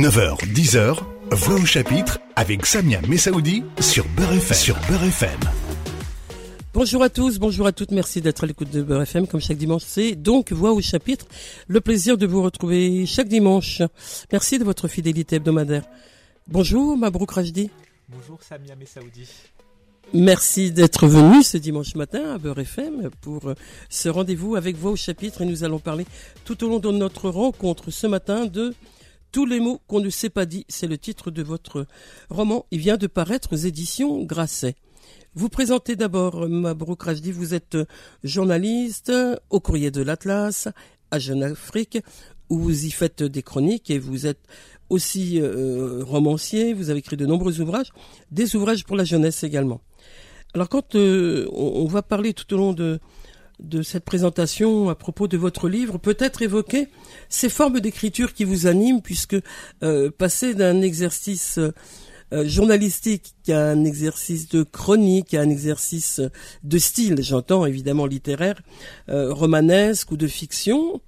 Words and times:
9h, 0.00 0.38
10h, 0.54 0.96
Voix 1.30 1.56
au 1.56 1.66
chapitre 1.66 2.20
avec 2.34 2.64
Samia 2.64 3.02
Messaoudi 3.06 3.64
sur 3.80 4.08
Beurre 4.16 4.32
FM. 4.32 4.56
Sur 4.56 4.74
Beurre 4.88 5.04
FM. 5.04 5.40
Bonjour 6.72 7.02
à 7.02 7.10
tous, 7.10 7.38
bonjour 7.38 7.66
à 7.66 7.72
toutes, 7.72 7.90
merci 7.90 8.22
d'être 8.22 8.44
à 8.44 8.46
l'écoute 8.46 8.70
de 8.70 8.80
Beurre 8.82 9.02
FM 9.02 9.26
comme 9.26 9.42
chaque 9.42 9.58
dimanche. 9.58 9.82
C'est 9.84 10.14
donc 10.14 10.52
Voix 10.52 10.72
au 10.72 10.80
chapitre, 10.80 11.26
le 11.68 11.82
plaisir 11.82 12.16
de 12.16 12.26
vous 12.26 12.40
retrouver 12.42 13.04
chaque 13.04 13.28
dimanche. 13.28 13.82
Merci 14.32 14.58
de 14.58 14.64
votre 14.64 14.88
fidélité 14.88 15.36
hebdomadaire. 15.36 15.82
Bonjour 16.48 16.96
Mabrouk 16.96 17.32
Rajdi. 17.32 17.68
Bonjour 18.08 18.38
Samia 18.42 18.76
Messaoudi. 18.76 19.28
Merci 20.14 20.70
d'être 20.72 21.08
venu 21.08 21.42
ce 21.42 21.58
dimanche 21.58 21.94
matin 21.94 22.36
à 22.36 22.38
Beurre 22.38 22.60
FM 22.60 23.10
pour 23.20 23.52
ce 23.90 24.08
rendez-vous 24.08 24.56
avec 24.56 24.76
Voix 24.76 24.92
au 24.92 24.96
chapitre 24.96 25.42
et 25.42 25.44
nous 25.44 25.62
allons 25.62 25.78
parler 25.78 26.06
tout 26.46 26.64
au 26.64 26.70
long 26.70 26.78
de 26.78 26.90
notre 26.90 27.28
rencontre 27.28 27.90
ce 27.90 28.06
matin 28.06 28.46
de 28.46 28.72
tous 29.32 29.46
les 29.46 29.60
mots 29.60 29.80
qu'on 29.86 30.00
ne 30.00 30.10
s'est 30.10 30.30
pas 30.30 30.46
dit, 30.46 30.64
c'est 30.68 30.86
le 30.86 30.98
titre 30.98 31.30
de 31.30 31.42
votre 31.42 31.86
roman. 32.28 32.66
Il 32.70 32.80
vient 32.80 32.96
de 32.96 33.06
paraître 33.06 33.52
aux 33.52 33.56
éditions 33.56 34.22
Grasset. 34.24 34.74
Vous 35.34 35.48
présentez 35.48 35.94
d'abord 35.94 36.48
Mabrouk 36.48 37.02
Rajdi, 37.02 37.30
vous 37.30 37.54
êtes 37.54 37.78
journaliste 38.24 39.12
au 39.50 39.60
courrier 39.60 39.90
de 39.90 40.02
l'Atlas 40.02 40.68
à 41.10 41.18
Jeune 41.18 41.42
Afrique 41.42 41.98
où 42.48 42.58
vous 42.58 42.84
y 42.84 42.90
faites 42.90 43.22
des 43.22 43.42
chroniques 43.42 43.90
et 43.90 43.98
vous 43.98 44.26
êtes 44.26 44.40
aussi 44.88 45.40
euh, 45.40 46.02
romancier, 46.04 46.74
vous 46.74 46.90
avez 46.90 46.98
écrit 46.98 47.16
de 47.16 47.26
nombreux 47.26 47.60
ouvrages, 47.60 47.92
des 48.32 48.56
ouvrages 48.56 48.84
pour 48.84 48.96
la 48.96 49.04
jeunesse 49.04 49.44
également. 49.44 49.80
Alors 50.52 50.68
quand 50.68 50.96
euh, 50.96 51.48
on, 51.52 51.86
va 51.86 52.02
parler 52.02 52.34
tout 52.34 52.52
au 52.52 52.56
long 52.56 52.72
de, 52.72 52.98
de 53.62 53.82
cette 53.82 54.04
présentation 54.04 54.88
à 54.88 54.94
propos 54.94 55.28
de 55.28 55.36
votre 55.36 55.68
livre, 55.68 55.98
peut-être 55.98 56.42
évoquer 56.42 56.88
ces 57.28 57.48
formes 57.48 57.80
d'écriture 57.80 58.32
qui 58.32 58.44
vous 58.44 58.66
animent, 58.66 59.02
puisque 59.02 59.36
euh, 59.82 60.10
passer 60.10 60.54
d'un 60.54 60.82
exercice 60.82 61.58
euh, 61.58 62.46
journalistique 62.46 63.34
à 63.48 63.70
un 63.70 63.84
exercice 63.84 64.48
de 64.48 64.62
chronique, 64.62 65.34
à 65.34 65.40
un 65.40 65.50
exercice 65.50 66.20
de 66.62 66.78
style, 66.78 67.22
j'entends 67.22 67.66
évidemment 67.66 68.06
littéraire, 68.06 68.62
romanesque 69.08 70.12
ou 70.12 70.16
de 70.16 70.28
fiction, 70.28 71.00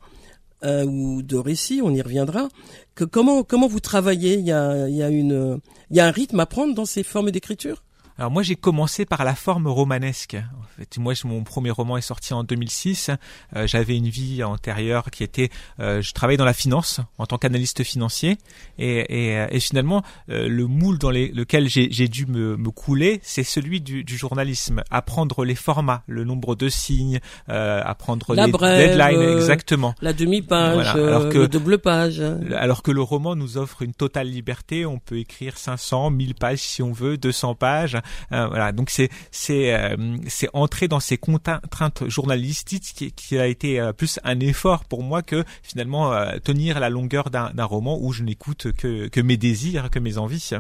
ou 0.65 1.23
de 1.23 1.37
récit, 1.37 1.81
on 1.83 1.93
y 1.95 2.03
reviendra. 2.03 2.49
Que 2.95 3.05
comment 3.05 3.45
comment 3.45 3.69
vous 3.69 3.81
travaillez? 3.81 4.35
Il 4.35 4.47
y 4.47 4.53
a 4.53 4.89
il 4.89 4.97
y 4.97 5.03
a 5.03 5.09
une 5.09 5.61
il 5.91 5.97
y 5.97 6.01
a 6.01 6.07
un 6.07 6.11
rythme 6.11 6.41
à 6.41 6.47
prendre 6.47 6.75
dans 6.75 6.87
ces 6.87 7.05
formes 7.05 7.31
d'écriture? 7.31 7.83
Alors 8.19 8.31
moi 8.31 8.43
j'ai 8.43 8.57
commencé 8.57 9.05
par 9.05 9.25
la 9.25 9.35
forme 9.35 9.67
romanesque. 9.67 10.37
En 10.37 10.65
fait, 10.77 10.99
moi 10.99 11.15
mon 11.25 11.45
premier 11.45 11.71
roman 11.71 11.97
est 11.97 12.03
sorti 12.03 12.35
en 12.35 12.45
2006. 12.45 13.11
Euh, 13.57 13.67
J'avais 13.67 13.97
une 13.97 14.09
vie 14.09 14.43
antérieure 14.43 15.11
qui 15.11 15.25
était, 15.25 15.51
euh, 15.81 16.03
je 16.03 16.13
travaillais 16.13 16.37
dans 16.37 16.45
la 16.45 16.53
finance 16.53 17.01
en 17.19 17.27
tant 17.27 17.39
qu'analyste 17.39 17.83
financier 17.83 18.39
et, 18.79 19.33
et, 19.33 19.47
et 19.51 19.61
finalement 19.61 20.03
euh, 20.29 20.49
le 20.49 20.67
moule 20.67 20.99
dans 20.99 21.11
les, 21.11 21.29
lequel 21.29 21.69
j'ai 21.69 22.09
dû 22.09 22.27
me, 22.27 22.57
me 22.57 22.71
couler, 22.71 23.21
c'est 23.23 23.43
celui 23.43 23.81
du, 23.81 24.05
du, 24.05 24.17
journalisme. 24.17 24.83
Apprendre 24.91 25.45
les 25.45 25.55
formats, 25.55 26.03
le 26.07 26.25
nombre 26.25 26.55
de 26.55 26.69
signes, 26.69 27.21
euh, 27.49 27.81
apprendre 27.85 28.35
la 28.35 28.47
les 28.47 28.53
brève, 28.53 28.97
deadlines, 28.97 29.37
exactement. 29.37 29.95
La 30.01 30.13
demi-page, 30.13 30.75
voilà. 30.75 30.93
alors 30.93 31.29
que, 31.29 31.39
le 31.39 31.49
double 31.49 31.79
page. 31.79 32.23
Alors 32.57 32.83
que 32.83 32.91
le 32.91 33.03
roman 33.03 33.35
nous 33.35 33.57
offre 33.57 33.83
une 33.83 33.95
totale 33.95 34.29
liberté. 34.29 34.87
On 34.87 34.99
peut 34.99 35.19
écrire 35.19 35.57
500, 35.57 36.11
1000 36.11 36.35
pages 36.35 36.59
si 36.59 36.83
on 36.83 36.93
veut, 36.93 37.17
200 37.17 37.55
pages. 37.55 37.99
Euh, 38.33 38.73
donc 38.73 38.91
c'est 38.91 39.11
euh, 39.51 40.17
entrer 40.53 40.89
dans 40.89 41.01
ces 41.01 41.19
contraintes 41.19 42.09
journalistiques 42.09 43.13
qui, 43.17 43.39
a 43.39 43.47
été 43.47 43.81
euh, 43.81 43.93
plus 43.93 44.19
un 44.25 44.41
effort 44.41 44.85
pour 44.85 45.03
moi 45.03 45.23
que 45.23 45.45
finalement 45.63 46.13
tenir 46.45 46.81
la 46.81 46.91
longueur 46.91 47.31
d'un 47.31 47.65
roman 47.65 47.99
où 48.01 48.13
je 48.13 48.23
n'écoute 48.23 48.73
que 48.73 49.21
mes 49.21 49.37
désirs, 49.37 49.91
que 49.91 49.99
mes 49.99 50.19
envies. 50.19 50.51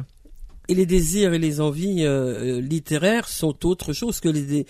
Et 0.68 0.74
les 0.74 0.86
désirs 0.86 1.32
et 1.32 1.38
les 1.38 1.60
envies 1.60 2.06
littéraires 2.60 3.28
sont 3.28 3.66
autre 3.66 3.92
chose 3.92 4.20
que 4.20 4.28
les 4.28 4.66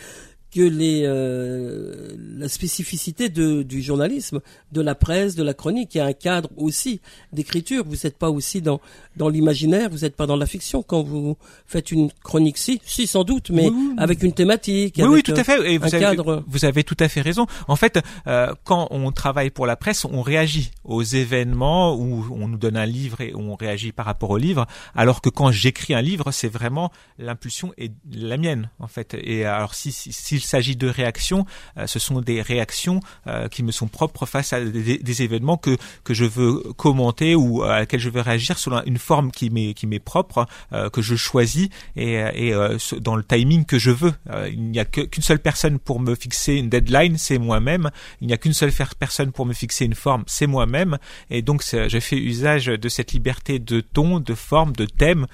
que 0.53 0.61
les, 0.61 1.03
euh, 1.05 2.15
la 2.37 2.49
spécificité 2.49 3.31
de, 3.31 3.63
du 3.63 3.81
journalisme, 3.81 4.41
de 4.71 4.81
la 4.83 4.95
presse, 4.95 5.35
de 5.35 5.43
la 5.43 5.55
chronique. 5.55 5.95
Il 5.95 5.99
y 5.99 6.01
a 6.01 6.07
un 6.07 6.13
cadre 6.13 6.51
aussi 6.57 7.01
d'écriture. 7.33 7.85
Vous 7.87 7.97
n'êtes 8.05 8.19
pas 8.19 8.31
aussi 8.31 8.61
dans, 8.61 8.81
dans 9.17 9.31
l'imaginaire, 9.31 9.89
vous 9.89 10.01
n'êtes 10.01 10.15
pas 10.15 10.27
dans 10.27 10.37
la 10.37 10.47
fiction 10.47 10.83
quand 10.83 11.03
vous 11.03 11.37
faites 11.67 11.91
une 11.91 12.11
chronique. 12.23 12.59
Si, 12.59 12.81
si 12.85 13.07
sans 13.07 13.25
doute, 13.25 13.51
mais 13.51 13.71
oui, 13.71 13.95
avec 13.97 14.23
une 14.23 14.35
thématique. 14.35 14.97
Oui, 14.99 15.03
avec 15.05 15.15
oui, 15.15 15.23
tout 15.23 15.41
à 15.41 15.43
fait. 15.43 15.73
Et 15.73 15.79
vous, 15.79 15.85
un 15.85 15.89
avez, 15.89 16.01
cadre. 16.01 16.45
vous 16.47 16.65
avez 16.67 16.85
tout 16.85 16.97
à 17.01 17.09
fait 17.09 17.23
raison. 17.23 17.47
En 17.67 17.77
fait, 17.77 17.99
euh, 18.27 18.53
quand 18.65 18.89
on 18.91 19.11
travaille 19.11 19.51
pour 19.51 19.67
la 19.67 19.77
presse, 19.77 20.05
on 20.05 20.21
réagit 20.21 20.71
aux 20.85 21.03
événements 21.03 21.97
où 21.97 22.27
on 22.31 22.49
nous 22.49 22.59
donne 22.59 22.77
un 22.77 22.87
livre 22.87 23.23
et 23.23 23.35
on 23.35 23.55
réagit 23.55 23.93
par 23.93 24.05
rapport 24.05 24.31
au 24.31 24.39
livre. 24.39 24.67
Alors 24.95 25.23
que 25.23 25.31
quand 25.31 25.51
j'écris 25.51 25.95
un 25.95 26.03
livre, 26.03 26.31
c'est 26.31 26.53
vraiment 26.53 26.91
l'impulsion 27.19 27.73
est 27.79 27.93
la 28.13 28.37
mienne, 28.37 28.69
en 28.79 28.87
fait. 28.87 29.17
Et 29.19 29.47
alors, 29.47 29.75
si, 29.75 29.93
si, 29.93 30.13
si 30.13 30.42
il 30.43 30.47
s'agit 30.47 30.77
de 30.77 30.89
réactions, 30.89 31.47
euh, 31.79 31.87
ce 31.87 31.99
sont 31.99 32.21
des 32.21 32.43
réactions 32.43 33.01
euh, 33.27 33.49
qui 33.49 33.63
me 33.63 33.73
sont 33.73 33.89
propres 33.89 34.27
face 34.27 34.53
à 34.53 34.61
des, 34.61 35.23
événements 35.23 35.59
que 35.59 35.77
que 36.05 36.15
je 36.15 36.25
veux 36.25 36.63
commenter 36.77 37.35
ou 37.35 37.63
à 37.63 37.81
laquelle 37.81 38.01
je 38.01 38.09
veux 38.09 38.21
réagir 38.21 38.59
selon 38.59 38.83
une 38.85 38.99
forme 38.99 39.31
qui 39.31 39.51
m'est 39.51 39.75
qui 39.75 39.87
m'est 39.87 39.99
propre, 39.99 40.47
euh, 40.73 40.89
que 40.89 41.03
je 41.03 41.17
choisis 41.17 41.69
et 41.97 42.53
dans 43.01 43.17
le 43.17 43.23
timing 43.23 43.65
que 43.65 43.79
je 43.79 43.91
veux. 43.91 44.13
il 44.49 44.71
n'y 44.71 44.79
a 44.79 44.85
qu'une 44.85 45.23
seule 45.23 45.39
personne 45.39 45.79
pour 45.79 46.01
me 46.01 46.15
fixer 46.15 46.55
une 46.55 46.69
deadline, 46.69 47.19
c'est 47.19 47.39
moi-même. 47.39 47.91
Il 48.21 48.27
n'y 48.27 48.33
a 48.33 48.37
qu'une 48.39 48.53
seule 48.53 48.73
personne 48.99 49.33
pour 49.33 49.47
me 49.47 49.53
fixer 49.53 49.85
une 49.85 49.95
forme, 49.95 50.25
c'est 50.27 50.47
moi-même. 50.47 50.99
Et 51.31 51.43
donc, 51.43 51.63
je 51.63 52.01
fais 52.01 52.17
usage 52.17 52.67
de 52.67 52.89
cette 52.89 53.13
liberté 53.13 53.59
de 53.59 53.81
ton, 53.81 54.21
de 54.21 54.35
forme, 54.35 54.73
de 54.73 54.87
thème 54.87 55.27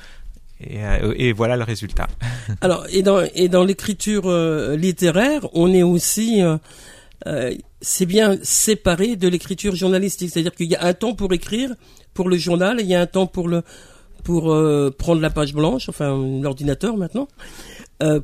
et, 0.60 0.84
euh, 0.84 1.14
et, 1.16 1.32
voilà 1.32 1.56
le 1.56 1.64
résultat. 1.64 2.08
Alors, 2.60 2.86
et 2.90 3.02
dans, 3.02 3.22
et 3.34 3.48
dans 3.48 3.64
l'écriture 3.64 4.24
euh, 4.26 4.76
littéraire, 4.76 5.46
on 5.52 5.72
est 5.72 5.82
aussi, 5.82 6.42
euh, 6.42 6.56
euh 7.26 7.54
c'est 7.80 8.06
bien 8.06 8.36
séparé 8.42 9.14
de 9.14 9.28
l'écriture 9.28 9.76
journalistique. 9.76 10.30
C'est-à-dire 10.32 10.54
qu'il 10.54 10.66
y 10.66 10.74
a 10.74 10.84
un 10.84 10.94
temps 10.94 11.14
pour 11.14 11.32
écrire 11.32 11.70
pour 12.12 12.28
le 12.28 12.36
journal, 12.36 12.78
il 12.80 12.86
y 12.86 12.94
a 12.96 13.00
un 13.00 13.06
temps 13.06 13.28
pour 13.28 13.46
le 13.46 13.62
pour 14.24 14.52
euh, 14.52 14.90
prendre 14.90 15.20
la 15.20 15.30
page 15.30 15.54
blanche, 15.54 15.88
enfin 15.88 16.18
l'ordinateur 16.42 16.96
maintenant, 16.96 17.28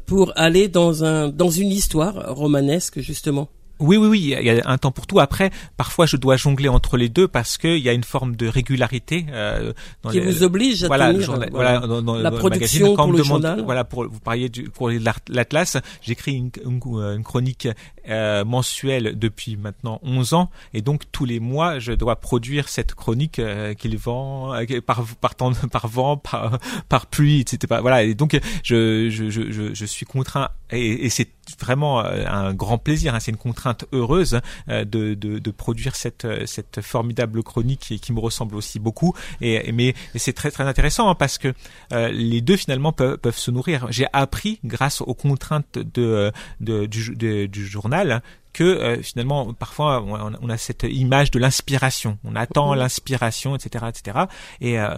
pour 0.06 0.32
aller 0.34 0.66
dans 0.66 1.04
un 1.04 1.28
dans 1.28 1.50
une 1.50 1.70
histoire 1.70 2.34
romanesque 2.34 2.98
justement. 2.98 3.48
Oui, 3.80 3.96
oui, 3.96 4.06
oui, 4.06 4.20
il 4.38 4.46
y 4.46 4.50
a 4.50 4.62
un 4.66 4.78
temps 4.78 4.92
pour 4.92 5.06
tout. 5.06 5.18
Après, 5.18 5.50
parfois, 5.76 6.06
je 6.06 6.16
dois 6.16 6.36
jongler 6.36 6.68
entre 6.68 6.96
les 6.96 7.08
deux 7.08 7.26
parce 7.26 7.58
qu'il 7.58 7.78
y 7.78 7.88
a 7.88 7.92
une 7.92 8.04
forme 8.04 8.36
de 8.36 8.46
régularité 8.46 9.26
euh, 9.30 9.72
dans 10.02 10.10
qui 10.10 10.20
les, 10.20 10.30
vous 10.30 10.42
oblige 10.44 10.84
à 10.84 10.86
voilà, 10.86 11.12
tenir, 11.12 11.22
journal, 11.22 11.48
voilà, 11.50 11.80
dans, 11.80 12.00
dans, 12.00 12.14
la 12.14 12.30
dans 12.30 12.38
production 12.38 12.86
le 12.86 12.90
magazine, 12.92 12.96
quand 12.96 13.02
pour 13.04 13.12
le 13.12 13.18
demande, 13.18 13.42
journal. 13.42 13.64
Voilà, 13.64 13.84
pour 13.84 14.08
vous 14.08 14.20
parliez 14.20 14.48
du 14.48 14.70
pour 14.70 14.90
l'Atlas, 14.90 15.76
j'écris 16.02 16.34
une, 16.34 16.50
une, 16.64 16.80
une, 17.16 17.24
chronique 17.24 17.68
euh, 18.08 18.44
mensuelle 18.44 19.18
depuis 19.18 19.56
maintenant 19.56 19.98
11 20.02 20.34
ans, 20.34 20.50
et 20.72 20.80
donc 20.80 21.02
tous 21.10 21.24
les 21.24 21.40
mois, 21.40 21.80
je 21.80 21.92
dois 21.92 22.16
produire 22.16 22.68
cette 22.68 22.94
chronique 22.94 23.40
euh, 23.40 23.74
qu'il 23.74 23.96
vend 23.96 24.54
euh, 24.54 24.80
par 24.86 25.04
par 25.20 25.34
temps, 25.34 25.52
par 25.72 25.88
vent, 25.88 26.16
par 26.16 26.60
par 26.88 27.06
pluie, 27.06 27.40
etc. 27.40 27.80
Voilà, 27.80 28.04
et 28.04 28.14
donc 28.14 28.38
je 28.62 29.08
je 29.10 29.30
je, 29.30 29.74
je 29.74 29.84
suis 29.84 30.06
contraint, 30.06 30.50
et, 30.74 31.06
et 31.06 31.10
c'est 31.10 31.28
vraiment 31.60 32.00
un 32.00 32.52
grand 32.54 32.78
plaisir. 32.78 33.14
Hein, 33.14 33.20
c'est 33.20 33.30
une 33.30 33.36
contrainte 33.36 33.84
heureuse 33.92 34.40
euh, 34.68 34.84
de, 34.84 35.14
de, 35.14 35.38
de, 35.38 35.50
produire 35.50 35.96
cette, 35.96 36.26
cette 36.46 36.80
formidable 36.80 37.42
chronique 37.42 37.80
qui, 37.80 38.00
qui 38.00 38.12
me 38.12 38.20
ressemble 38.20 38.56
aussi 38.56 38.78
beaucoup. 38.78 39.14
Et, 39.40 39.72
mais 39.72 39.94
c'est 40.14 40.32
très 40.32 40.50
très 40.50 40.64
intéressant 40.64 41.08
hein, 41.08 41.14
parce 41.14 41.38
que 41.38 41.52
euh, 41.92 42.08
les 42.08 42.40
deux 42.40 42.56
finalement 42.56 42.92
peuvent, 42.92 43.18
peuvent 43.18 43.38
se 43.38 43.50
nourrir. 43.50 43.86
J'ai 43.90 44.06
appris 44.12 44.60
grâce 44.64 45.00
aux 45.00 45.14
contraintes 45.14 45.78
de, 45.78 46.32
de 46.60 46.86
du, 46.86 47.14
de, 47.14 47.46
du 47.46 47.66
journal 47.66 48.22
que 48.52 48.64
euh, 48.64 49.02
finalement 49.02 49.52
parfois 49.52 50.02
on, 50.02 50.32
on, 50.40 50.48
a 50.48 50.56
cette 50.56 50.84
image 50.84 51.30
de 51.30 51.38
l'inspiration. 51.38 52.18
On 52.24 52.36
attend 52.36 52.74
l'inspiration, 52.74 53.56
etc., 53.56 53.86
etc. 53.88 54.18
Et 54.60 54.78
euh, 54.78 54.94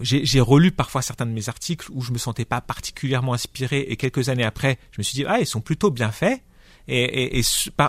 j'ai 0.00 0.40
relu 0.40 0.72
parfois 0.72 1.02
certains 1.02 1.26
de 1.26 1.30
mes 1.30 1.48
articles 1.48 1.88
où 1.92 2.02
je 2.02 2.12
me 2.12 2.18
sentais 2.18 2.44
pas 2.44 2.60
particulièrement 2.60 3.32
inspiré 3.32 3.80
et 3.88 3.96
quelques 3.96 4.28
années 4.28 4.44
après, 4.44 4.78
je 4.92 5.00
me 5.00 5.02
suis 5.02 5.14
dit 5.14 5.24
ah 5.26 5.40
ils 5.40 5.46
sont 5.46 5.60
plutôt 5.60 5.90
bien 5.90 6.10
faits. 6.10 6.42
Et, 6.90 7.38
et 7.38 7.42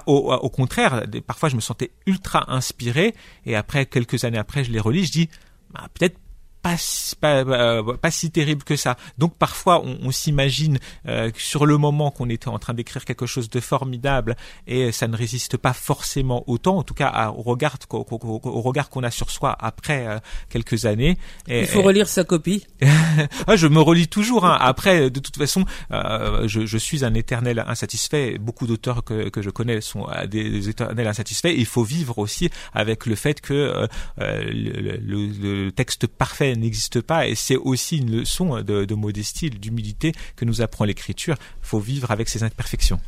au, 0.07 0.33
au, 0.33 0.49
contraire, 0.49 1.05
parfois 1.25 1.47
je 1.47 1.55
me 1.55 1.61
sentais 1.61 1.91
ultra 2.05 2.53
inspiré. 2.53 3.15
Et 3.45 3.55
après 3.55 3.85
quelques 3.85 4.25
années 4.25 4.37
après 4.37 4.63
je 4.63 4.71
les 4.71 4.79
relis, 4.79 5.05
je 5.05 5.11
dis 5.11 5.29
bah, 5.71 5.87
peut-être 5.93 6.17
pas 6.61 6.75
pas, 7.19 7.35
euh, 7.37 7.93
pas, 7.97 8.11
si 8.11 8.31
terrible 8.31 8.63
que 8.63 8.75
ça. 8.75 8.97
Donc 9.17 9.35
parfois 9.35 9.81
on, 9.83 9.97
on 10.03 10.11
s'imagine 10.11 10.77
euh, 11.07 11.31
sur 11.37 11.65
le 11.65 11.77
moment 11.77 12.11
qu'on 12.11 12.29
était 12.29 12.47
en 12.47 12.59
train 12.59 12.73
d'écrire 12.73 13.05
quelque 13.05 13.25
chose 13.25 13.49
de 13.49 13.59
formidable 13.59 14.35
et 14.67 14.91
ça 14.91 15.07
ne 15.07 15.15
résiste 15.15 15.57
pas 15.57 15.73
forcément 15.73 16.43
autant, 16.47 16.77
en 16.77 16.83
tout 16.83 16.93
cas 16.93 17.33
au 17.35 17.41
regard 17.41 17.77
au 17.89 18.61
regard 18.61 18.89
qu'on 18.89 19.03
a 19.03 19.11
sur 19.11 19.29
soi 19.31 19.55
après 19.59 20.07
euh, 20.07 20.19
quelques 20.49 20.85
années. 20.85 21.17
Et, 21.47 21.61
Il 21.61 21.67
faut 21.67 21.81
relire 21.81 22.07
sa 22.07 22.23
copie. 22.23 22.65
ah, 23.47 23.55
je 23.55 23.67
me 23.67 23.79
relis 23.79 24.07
toujours. 24.07 24.45
Hein. 24.45 24.57
Après, 24.59 25.09
de 25.09 25.19
toute 25.19 25.37
façon, 25.37 25.65
euh, 25.91 26.47
je, 26.47 26.65
je, 26.65 26.77
suis 26.77 27.05
un 27.05 27.13
éternel 27.13 27.63
insatisfait. 27.67 28.37
Beaucoup 28.37 28.67
d'auteurs 28.67 29.03
que, 29.03 29.29
que 29.29 29.41
je 29.41 29.49
connais 29.49 29.81
sont 29.81 30.07
des, 30.27 30.49
des 30.49 30.69
éternels 30.69 31.07
insatisfaits. 31.07 31.53
Il 31.55 31.65
faut 31.65 31.83
vivre 31.83 32.17
aussi 32.19 32.49
avec 32.73 33.05
le 33.05 33.15
fait 33.15 33.41
que 33.41 33.87
le, 34.17 34.97
le, 34.97 35.27
le 35.27 35.71
texte 35.71 36.07
parfait 36.07 36.48
n'existe 36.55 37.01
pas 37.01 37.27
et 37.27 37.35
c'est 37.35 37.57
aussi 37.57 37.97
une 37.97 38.11
leçon 38.11 38.61
de, 38.61 38.85
de 38.85 38.95
modestie, 38.95 39.49
d'humilité 39.49 40.13
que 40.35 40.45
nous 40.45 40.61
apprend 40.61 40.85
l'écriture. 40.85 41.35
Faut 41.61 41.79
vivre 41.79 42.11
avec 42.11 42.29
ses 42.29 42.43
imperfections. 42.43 42.99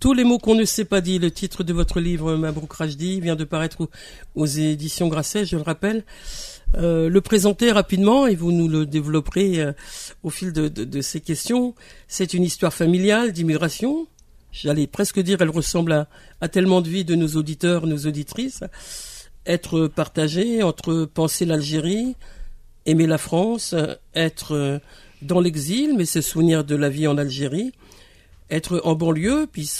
Tous 0.00 0.12
les 0.12 0.22
mots 0.22 0.38
qu'on 0.38 0.54
ne 0.54 0.64
sait 0.64 0.84
pas 0.84 1.00
dit, 1.00 1.18
le 1.18 1.32
titre 1.32 1.64
de 1.64 1.72
votre 1.72 1.98
livre 1.98 2.36
Mabrouk 2.36 2.72
Rajdi 2.72 3.20
vient 3.20 3.34
de 3.34 3.42
paraître 3.42 3.88
aux, 4.36 4.46
éditions 4.46 5.08
Grasset, 5.08 5.44
je 5.44 5.56
le 5.56 5.62
rappelle. 5.62 6.04
Euh, 6.76 7.08
le 7.08 7.20
présenter 7.20 7.72
rapidement 7.72 8.28
et 8.28 8.36
vous 8.36 8.52
nous 8.52 8.68
le 8.68 8.86
développerez 8.86 9.60
euh, 9.60 9.72
au 10.22 10.30
fil 10.30 10.52
de, 10.52 11.00
ces 11.00 11.20
questions. 11.20 11.74
C'est 12.06 12.32
une 12.32 12.44
histoire 12.44 12.72
familiale 12.72 13.32
d'immigration. 13.32 14.06
J'allais 14.52 14.86
presque 14.86 15.18
dire, 15.18 15.42
elle 15.42 15.50
ressemble 15.50 15.90
à, 15.90 16.08
à 16.40 16.48
tellement 16.48 16.80
de 16.80 16.88
vie 16.88 17.04
de 17.04 17.16
nos 17.16 17.30
auditeurs, 17.30 17.88
nos 17.88 18.06
auditrices. 18.06 18.62
Être 19.46 19.88
partagée 19.88 20.62
entre 20.62 21.06
penser 21.06 21.44
l'Algérie, 21.44 22.14
aimer 22.88 23.06
la 23.06 23.18
France, 23.18 23.74
être 24.14 24.54
euh, 24.54 24.78
dans 25.22 25.40
l'exil, 25.40 25.94
mais 25.96 26.06
se 26.06 26.20
souvenir 26.20 26.64
de 26.64 26.74
la 26.74 26.88
vie 26.88 27.06
en 27.06 27.18
Algérie, 27.18 27.72
être 28.50 28.80
en 28.84 28.94
banlieue, 28.94 29.46
puis 29.50 29.70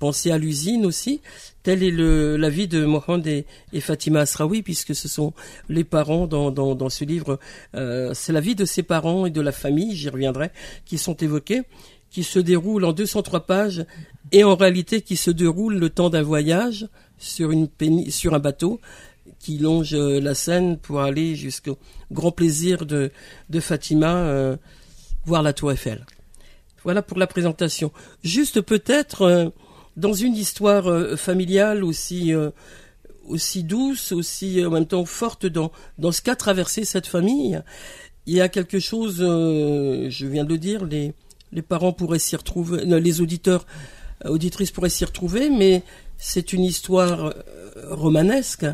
penser 0.00 0.30
à 0.30 0.36
l'usine 0.36 0.84
aussi. 0.84 1.20
Telle 1.62 1.82
est 1.82 1.90
le, 1.90 2.36
la 2.36 2.50
vie 2.50 2.68
de 2.68 2.84
Mohamed 2.84 3.44
et, 3.72 3.80
Fatima 3.80 4.20
Asraoui, 4.20 4.62
puisque 4.62 4.94
ce 4.94 5.08
sont 5.08 5.32
les 5.68 5.84
parents 5.84 6.26
dans, 6.26 6.88
ce 6.90 7.04
livre. 7.04 7.38
Euh, 7.74 8.12
c'est 8.14 8.32
la 8.32 8.40
vie 8.40 8.56
de 8.56 8.64
ses 8.64 8.82
parents 8.82 9.26
et 9.26 9.30
de 9.30 9.40
la 9.40 9.52
famille, 9.52 9.94
j'y 9.94 10.08
reviendrai, 10.08 10.50
qui 10.84 10.98
sont 10.98 11.16
évoqués, 11.16 11.62
qui 12.10 12.24
se 12.24 12.40
déroulent 12.40 12.84
en 12.84 12.92
203 12.92 13.46
pages 13.46 13.86
et 14.32 14.42
en 14.42 14.56
réalité 14.56 15.02
qui 15.02 15.16
se 15.16 15.30
déroulent 15.30 15.78
le 15.78 15.90
temps 15.90 16.10
d'un 16.10 16.22
voyage 16.22 16.88
sur 17.18 17.50
un 17.52 18.38
bateau 18.38 18.80
qui 19.46 19.58
longe 19.58 19.94
euh, 19.94 20.20
la 20.20 20.34
Seine 20.34 20.76
pour 20.76 21.00
aller 21.00 21.36
jusqu'au 21.36 21.78
grand 22.10 22.32
plaisir 22.32 22.84
de, 22.84 23.12
de 23.48 23.60
Fatima 23.60 24.16
euh, 24.16 24.56
voir 25.24 25.44
la 25.44 25.52
Tour 25.52 25.70
Eiffel. 25.70 26.04
Voilà 26.82 27.00
pour 27.00 27.16
la 27.16 27.28
présentation. 27.28 27.92
Juste 28.24 28.60
peut-être 28.60 29.22
euh, 29.22 29.50
dans 29.96 30.14
une 30.14 30.34
histoire 30.34 31.16
familiale 31.16 31.84
aussi 31.84 32.32
aussi 33.24 33.62
douce, 33.64 34.12
aussi 34.12 34.62
en 34.66 34.70
même 34.70 34.86
temps 34.86 35.04
forte 35.04 35.46
dans 35.46 35.70
dans 35.96 36.12
ce 36.12 36.20
qu'a 36.20 36.36
traversé 36.36 36.84
cette 36.84 37.06
famille, 37.06 37.62
il 38.26 38.34
y 38.34 38.40
a 38.40 38.48
quelque 38.48 38.78
chose. 38.78 39.18
je 39.18 40.26
viens 40.26 40.44
de 40.44 40.50
le 40.50 40.58
dire, 40.58 40.84
les 40.84 41.14
les 41.52 41.62
parents 41.62 41.92
pourraient 41.92 42.18
s'y 42.18 42.36
retrouver, 42.36 42.84
les 42.84 43.20
auditeurs 43.22 43.64
auditrices 44.24 44.70
pourraient 44.70 44.90
s'y 44.90 45.06
retrouver, 45.06 45.48
mais 45.48 45.82
c'est 46.18 46.52
une 46.52 46.64
histoire 46.64 47.32
romanesque 47.90 48.66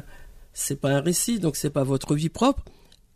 c'est 0.53 0.81
pas 0.81 0.91
un 0.91 1.01
récit, 1.01 1.39
donc 1.39 1.57
c'est 1.57 1.71
pas 1.71 1.85
votre 1.85 2.15
vie 2.15 2.29
propre. 2.29 2.63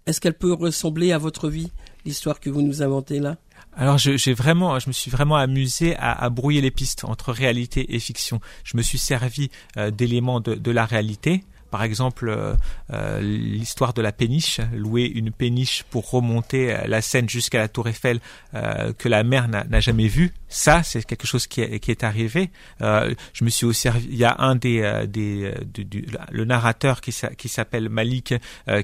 Est-ce 0.06 0.21
qu'elle 0.21 0.35
peut 0.35 0.53
ressembler 0.53 1.12
à 1.12 1.19
votre 1.19 1.49
vie, 1.49 1.71
l'histoire 2.05 2.41
que 2.41 2.49
vous 2.49 2.62
nous 2.62 2.83
inventez 2.83 3.19
là? 3.19 3.37
Alors 3.79 3.99
j'ai 3.99 4.33
vraiment, 4.33 4.79
je 4.79 4.88
me 4.88 4.93
suis 4.93 5.11
vraiment 5.11 5.37
amusé 5.37 5.97
à, 5.99 6.31
brouiller 6.31 6.62
les 6.62 6.71
pistes 6.71 7.05
entre 7.05 7.31
réalité 7.31 7.94
et 7.94 7.99
fiction. 7.99 8.41
Je 8.65 8.77
me 8.77 8.83
suis 8.83 8.97
servi 8.97 9.50
euh, 9.77 9.91
d'éléments 9.91 10.41
de, 10.41 10.71
la 10.71 10.87
réalité, 10.87 11.44
par 11.71 11.83
exemple, 11.83 12.31
euh, 12.31 12.55
euh, 12.94 13.21
l'histoire 13.21 13.93
de 13.93 14.00
la 14.00 14.12
péniche, 14.12 14.61
louer 14.73 15.05
une 15.05 15.31
péniche 15.31 15.83
pour 15.91 16.11
remonter 16.11 16.75
la 16.87 17.03
Seine 17.03 17.29
jusqu'à 17.29 17.59
la 17.59 17.69
Tour 17.69 17.88
Eiffel 17.88 18.21
que 18.53 19.09
la 19.09 19.25
mère 19.25 19.49
n'a 19.49 19.81
jamais 19.81 20.09
vue. 20.09 20.33
Ça, 20.49 20.83
c'est 20.83 21.05
quelque 21.05 21.27
chose 21.27 21.47
qui 21.47 21.61
est, 21.61 21.81
qui 21.81 21.91
est 21.91 22.05
arrivé. 22.05 22.51
je 22.81 23.45
me 23.45 23.51
suis 23.51 23.67
aussi, 23.67 23.89
il 24.09 24.17
y 24.17 24.25
a 24.25 24.37
un 24.39 24.55
des, 24.55 25.07
des 25.09 25.53
du, 25.67 26.07
le 26.31 26.45
narrateur 26.45 27.01
qui, 27.01 27.15
qui 27.37 27.49
s'appelle 27.49 27.89
Malik, 27.89 28.35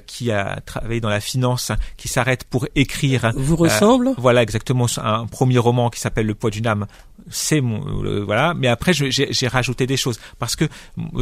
qui 0.05 0.31
a 0.31 0.59
travaillé 0.65 0.99
dans 0.99 1.09
la 1.09 1.21
finance, 1.21 1.71
qui 1.97 2.07
s'arrête 2.07 2.43
pour 2.43 2.67
écrire. 2.75 3.31
Vous 3.35 3.55
ressemble? 3.55 4.11
Voilà, 4.17 4.41
exactement, 4.41 4.87
un 4.97 5.25
premier 5.25 5.57
roman 5.57 5.89
qui 5.89 5.99
s'appelle 5.99 6.25
Le 6.25 6.35
poids 6.35 6.49
d'une 6.49 6.67
âme. 6.67 6.87
C'est 7.29 7.61
mon, 7.61 8.23
voilà. 8.25 8.53
Mais 8.53 8.67
après, 8.67 8.93
j'ai 8.93 9.47
rajouté 9.47 9.87
des 9.87 9.97
choses 9.97 10.19
parce 10.39 10.55
que 10.55 10.65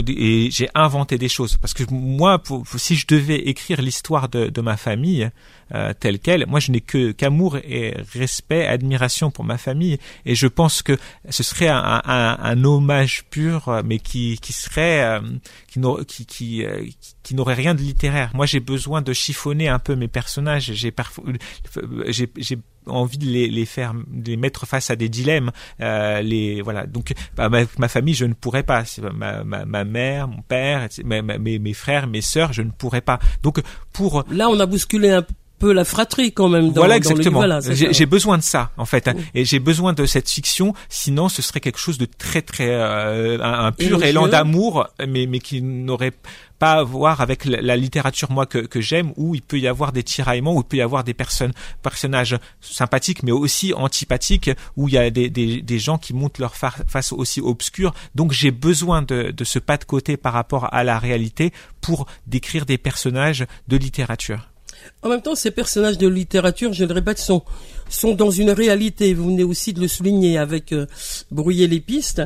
j'ai 0.05 0.69
inventé 0.73 1.17
des 1.17 1.29
choses 1.29 1.57
parce 1.57 1.73
que 1.73 1.83
moi, 1.91 2.39
pour, 2.39 2.63
si 2.77 2.95
je 2.95 3.05
devais 3.07 3.37
écrire 3.37 3.81
l'histoire 3.81 4.29
de, 4.29 4.47
de, 4.47 4.61
ma 4.61 4.77
famille 4.77 5.29
euh, 5.73 5.93
telle 5.99 6.19
qu'elle, 6.19 6.45
moi 6.47 6.59
je 6.59 6.71
n'ai 6.71 6.81
que 6.81 7.11
qu'amour 7.11 7.57
et 7.57 7.95
respect, 8.13 8.65
admiration 8.65 9.31
pour 9.31 9.45
ma 9.45 9.57
famille, 9.57 9.97
et 10.25 10.35
je 10.35 10.47
pense 10.47 10.81
que 10.81 10.97
ce 11.29 11.43
serait 11.43 11.67
un, 11.69 12.01
un, 12.05 12.37
un 12.41 12.63
hommage 12.63 13.23
pur, 13.29 13.81
mais 13.85 13.99
qui, 13.99 14.37
qui 14.41 14.53
serait 14.53 15.03
euh, 15.03 15.19
qui, 15.67 16.25
qui, 16.25 16.65
euh, 16.65 16.83
qui, 16.99 17.15
qui 17.23 17.35
n'aurait 17.35 17.53
rien 17.53 17.73
de 17.75 17.81
littéraire. 17.81 18.31
Moi, 18.33 18.45
j'ai 18.45 18.59
besoin 18.59 19.01
de 19.01 19.13
chiffonner 19.13 19.69
un 19.69 19.79
peu 19.79 19.95
mes 19.95 20.07
personnages. 20.07 20.71
J'ai 20.73 20.91
parfois, 20.91 21.23
j'ai 22.07 22.29
envie 22.87 23.17
de 23.17 23.25
les, 23.25 23.47
les, 23.47 23.65
faire, 23.65 23.93
de 23.93 24.31
les 24.31 24.37
mettre 24.37 24.65
face 24.65 24.89
à 24.89 24.95
des 24.95 25.09
dilemmes. 25.09 25.51
Euh, 25.79 26.21
les 26.21 26.61
voilà. 26.61 26.85
Donc 26.87 27.13
bah, 27.35 27.49
ma, 27.49 27.87
famille, 27.87 28.13
je 28.13 28.25
ne 28.25 28.33
pourrais 28.33 28.63
pas. 28.63 28.83
Ma, 29.13 29.43
ma, 29.43 29.65
ma 29.65 29.83
mère, 29.83 30.27
mon 30.27 30.41
père, 30.41 30.87
mes, 31.03 31.21
mes 31.21 31.73
frères, 31.73 32.07
mes 32.07 32.21
sœurs, 32.21 32.53
je 32.53 32.61
ne 32.61 32.71
pourrais 32.71 33.01
pas. 33.01 33.19
Donc 33.43 33.61
pour 33.93 34.23
là, 34.29 34.49
on 34.49 34.59
a 34.59 34.65
bousculé 34.65 35.09
un 35.09 35.25
peu 35.61 35.71
la 35.71 35.85
fratrie 35.85 36.31
quand 36.33 36.49
même. 36.49 36.71
Dans, 36.71 36.81
voilà 36.81 36.97
exactement. 36.97 37.43
j'ai 37.71 38.05
besoin 38.05 38.37
de 38.37 38.43
ça 38.43 38.71
en 38.77 38.85
fait, 38.85 39.07
hein. 39.07 39.13
et 39.33 39.45
j'ai 39.45 39.59
besoin 39.59 39.93
de 39.93 40.05
cette 40.05 40.29
fiction. 40.29 40.73
Sinon, 40.89 41.29
ce 41.29 41.41
serait 41.41 41.59
quelque 41.59 41.79
chose 41.79 41.97
de 41.97 42.05
très 42.05 42.41
très 42.41 42.69
euh, 42.69 43.37
un, 43.41 43.71
pur 43.71 44.03
élan 44.03 44.27
d'amour, 44.27 44.87
mais 45.07 45.27
mais 45.27 45.39
qui 45.39 45.61
n'aurait 45.61 46.13
pas 46.61 46.73
à 46.73 46.83
voir 46.83 47.21
avec 47.21 47.45
la, 47.45 47.75
littérature 47.75 48.29
moi 48.31 48.45
que, 48.45 48.59
que 48.59 48.81
j'aime 48.81 49.13
où 49.17 49.33
il 49.33 49.41
peut 49.41 49.59
y 49.59 49.67
avoir 49.67 49.91
des 49.91 50.03
tiraillements 50.03 50.53
où 50.53 50.59
il 50.59 50.63
peut 50.63 50.77
y 50.77 50.81
avoir 50.83 51.03
des 51.03 51.15
personnes 51.15 51.53
personnages 51.81 52.37
sympathiques 52.61 53.23
mais 53.23 53.31
aussi 53.31 53.73
antipathiques 53.73 54.51
où 54.77 54.87
il 54.87 54.93
y 54.93 54.97
a 54.99 55.09
des, 55.09 55.31
des, 55.31 55.63
des 55.63 55.79
gens 55.79 55.97
qui 55.97 56.13
montent 56.13 56.37
leur 56.37 56.55
face 56.55 57.13
aussi 57.13 57.41
obscure 57.41 57.95
donc 58.13 58.31
j'ai 58.31 58.51
besoin 58.51 59.01
de, 59.01 59.31
de 59.31 59.43
ce 59.43 59.57
pas 59.57 59.77
de 59.77 59.85
côté 59.85 60.17
par 60.17 60.33
rapport 60.33 60.71
à 60.71 60.83
la 60.83 60.99
réalité 60.99 61.51
pour 61.81 62.05
décrire 62.27 62.67
des 62.67 62.77
personnages 62.77 63.47
de 63.67 63.77
littérature 63.77 64.50
en 65.03 65.09
même 65.09 65.21
temps, 65.21 65.35
ces 65.35 65.51
personnages 65.51 65.97
de 65.97 66.07
littérature, 66.07 66.73
je 66.73 66.85
le 66.85 66.93
répète, 66.93 67.19
sont, 67.19 67.43
dans 68.15 68.31
une 68.31 68.51
réalité. 68.51 69.13
Vous 69.13 69.25
venez 69.25 69.43
aussi 69.43 69.73
de 69.73 69.81
le 69.81 69.87
souligner 69.87 70.37
avec 70.37 70.71
euh, 70.71 70.85
Brouiller 71.31 71.67
les 71.67 71.79
pistes. 71.79 72.21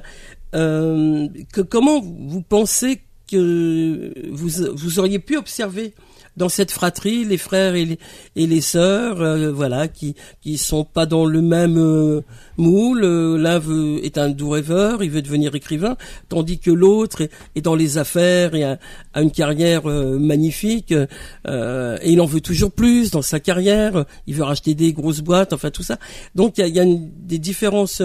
Euh, 0.53 1.27
que 1.51 1.61
comment 1.61 2.01
vous 2.01 2.41
pensez 2.41 3.01
que 3.29 4.13
vous 4.31 4.99
auriez 4.99 5.19
pu 5.19 5.37
observer 5.37 5.93
dans 6.37 6.49
cette 6.49 6.71
fratrie, 6.71 7.23
les 7.23 7.37
frères 7.37 7.75
et 7.75 7.97
les, 8.35 8.61
sœurs, 8.61 9.21
euh, 9.21 9.51
voilà, 9.51 9.87
qui 9.87 10.15
qui 10.41 10.57
sont 10.57 10.83
pas 10.83 11.05
dans 11.05 11.25
le 11.25 11.41
même 11.41 11.77
euh, 11.77 12.21
moule. 12.57 13.03
Euh, 13.03 13.37
l'un 13.37 13.59
veut 13.59 14.03
est 14.03 14.17
un 14.17 14.29
doux 14.29 14.49
rêveur, 14.49 15.03
il 15.03 15.11
veut 15.11 15.21
devenir 15.21 15.55
écrivain, 15.55 15.97
tandis 16.29 16.59
que 16.59 16.71
l'autre 16.71 17.27
est, 17.55 17.61
dans 17.61 17.75
les 17.75 17.97
affaires 17.97 18.55
et 18.55 18.63
a, 18.63 18.79
une 19.15 19.31
carrière 19.31 19.85
magnifique 19.85 20.91
et 20.91 22.11
il 22.11 22.21
en 22.21 22.25
veut 22.25 22.41
toujours 22.41 22.71
plus 22.71 23.11
dans 23.11 23.21
sa 23.21 23.39
carrière. 23.39 24.05
Il 24.27 24.35
veut 24.35 24.43
racheter 24.43 24.73
des 24.73 24.93
grosses 24.93 25.21
boîtes, 25.21 25.53
enfin 25.53 25.71
tout 25.71 25.83
ça. 25.83 25.97
Donc 26.35 26.57
il 26.57 26.67
y 26.67 26.79
a 26.79 26.85
des 26.85 27.39
différences 27.39 28.01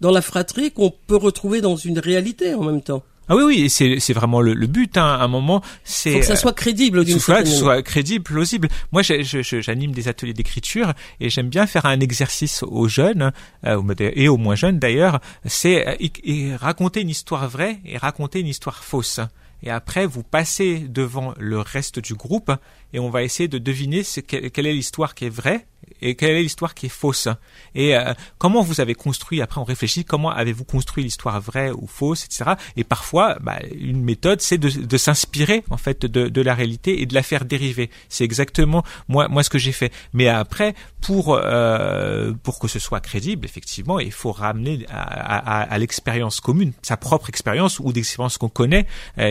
dans 0.00 0.10
la 0.10 0.22
fratrie 0.22 0.70
qu'on 0.70 0.92
peut 1.06 1.16
retrouver 1.16 1.60
dans 1.60 1.76
une 1.76 1.98
réalité 1.98 2.54
en 2.54 2.64
même 2.64 2.82
temps. 2.82 3.02
Ah 3.28 3.36
oui, 3.36 3.42
oui, 3.44 3.70
c'est 3.70 4.00
c'est 4.00 4.12
vraiment 4.12 4.40
le, 4.40 4.52
le 4.52 4.66
but. 4.66 4.96
Hein, 4.98 5.04
à 5.04 5.24
un 5.24 5.28
moment, 5.28 5.62
c'est 5.82 6.12
faut 6.12 6.18
que 6.18 6.26
ça 6.26 6.36
soit 6.36 6.52
crédible, 6.52 7.04
d'une 7.04 7.18
soit, 7.18 7.42
que 7.42 7.48
ce 7.48 7.56
soit 7.56 7.82
crédible, 7.82 8.22
plausible. 8.22 8.68
Moi, 8.92 9.02
j'anime 9.02 9.92
des 9.92 10.08
ateliers 10.08 10.34
d'écriture 10.34 10.92
et 11.20 11.30
j'aime 11.30 11.48
bien 11.48 11.66
faire 11.66 11.86
un 11.86 12.00
exercice 12.00 12.62
aux 12.62 12.88
jeunes 12.88 13.32
euh, 13.66 13.80
et 13.98 14.28
aux 14.28 14.36
moins 14.36 14.56
jeunes 14.56 14.78
d'ailleurs. 14.78 15.20
C'est 15.46 15.86
euh, 15.88 16.56
raconter 16.56 17.00
une 17.00 17.10
histoire 17.10 17.48
vraie 17.48 17.78
et 17.84 17.96
raconter 17.96 18.40
une 18.40 18.48
histoire 18.48 18.84
fausse. 18.84 19.20
et 19.62 19.70
après 19.70 20.06
vous 20.06 20.22
passez 20.22 20.80
devant 20.88 21.34
le 21.38 21.60
reste 21.60 21.98
du 21.98 22.14
groupe 22.14 22.52
et 22.92 22.98
on 22.98 23.10
va 23.10 23.22
essayer 23.22 23.48
de 23.48 23.58
deviner 23.58 24.02
ce, 24.02 24.20
quelle 24.20 24.66
est 24.66 24.72
l'histoire 24.72 25.14
qui 25.14 25.26
est 25.26 25.34
vraie 25.34 25.66
et 26.00 26.14
quelle 26.14 26.36
est 26.36 26.42
l'histoire 26.42 26.74
qui 26.74 26.86
est 26.86 26.90
fausse? 26.90 27.28
Et 27.74 27.96
euh, 27.96 28.14
comment 28.38 28.62
vous 28.62 28.80
avez 28.80 28.94
construit? 28.94 29.42
Après 29.42 29.60
on 29.60 29.64
réfléchit 29.64 30.04
comment 30.04 30.30
avez-vous 30.30 30.64
construit 30.64 31.04
l'histoire 31.04 31.40
vraie 31.40 31.70
ou 31.70 31.86
fausse 31.86 32.24
etc 32.24 32.52
et 32.76 32.84
parfois 32.84 33.36
bah, 33.40 33.58
une 33.78 34.02
méthode 34.02 34.40
c'est 34.40 34.58
de, 34.58 34.96
s'inspirer 34.96 35.64
en 35.70 35.76
fait 35.76 36.06
de, 36.06 36.40
la 36.40 36.54
réalité 36.54 37.02
et 37.02 37.06
de 37.06 37.14
la 37.14 37.22
faire 37.22 37.44
dériver. 37.44 37.90
C'est 38.08 38.24
exactement 38.24 38.82
moi 39.08 39.28
moi 39.28 39.42
ce 39.42 39.50
que 39.50 39.58
j'ai 39.58 39.72
fait. 39.72 39.92
Mais 40.12 40.28
après 40.28 40.74
pour 41.00 41.34
euh, 41.34 42.32
pour 42.42 42.58
que 42.58 42.68
ce 42.68 42.78
soit 42.78 43.00
crédible 43.00 43.44
effectivement 43.44 43.98
il 44.00 44.12
faut 44.12 44.32
ramener 44.32 44.86
à, 44.90 45.78
l'expérience 45.78 46.40
commune 46.40 46.72
sa 46.82 46.96
propre 46.96 47.28
expérience 47.28 47.78
ou 47.78 47.92
d'expérience 47.92 48.38
qu'on 48.38 48.48
connaît. 48.48 48.86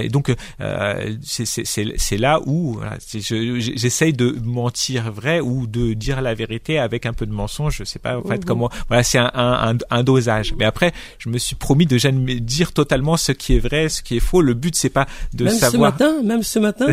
Donc 0.09 0.33
euh, 0.61 1.15
c'est 1.23 2.17
là 2.17 2.39
où 2.45 2.79
j'essaye 3.09 4.13
de 4.13 4.37
mentir 4.43 5.11
vrai 5.11 5.39
ou 5.39 5.67
de 5.67 5.93
dire 5.93 6.21
la 6.21 6.33
vérité 6.33 6.42
avec 6.77 7.05
un 7.05 7.13
peu 7.13 7.25
de 7.25 7.31
mensonge. 7.31 7.77
Je 7.77 7.83
sais 7.83 7.99
pas 7.99 8.17
en 8.17 8.23
fait 8.23 8.37
mhm. 8.37 8.45
comment. 8.45 8.69
Voilà, 8.87 9.03
c'est 9.03 9.17
un, 9.17 9.31
un, 9.33 9.77
un, 9.89 10.03
dosage. 10.03 10.53
Mais 10.57 10.65
après, 10.65 10.91
je 11.17 11.29
me 11.29 11.37
suis 11.37 11.55
promis 11.55 11.85
de 11.85 11.97
jamais 11.97 12.39
dire 12.39 12.71
totalement 12.71 13.17
ce 13.17 13.31
qui 13.31 13.55
est 13.55 13.59
vrai, 13.59 13.89
ce 13.89 14.01
qui 14.01 14.17
est 14.17 14.21
faux. 14.21 14.41
Le 14.41 14.53
but 14.53 14.75
c'est 14.75 14.89
pas 14.89 15.07
de 15.33 15.45
même 15.45 15.53
savoir. 15.53 15.91
Même 15.91 15.99
ce 15.99 16.03
matin, 16.03 16.23
même 16.23 16.43
ce 16.43 16.59
matin. 16.59 16.85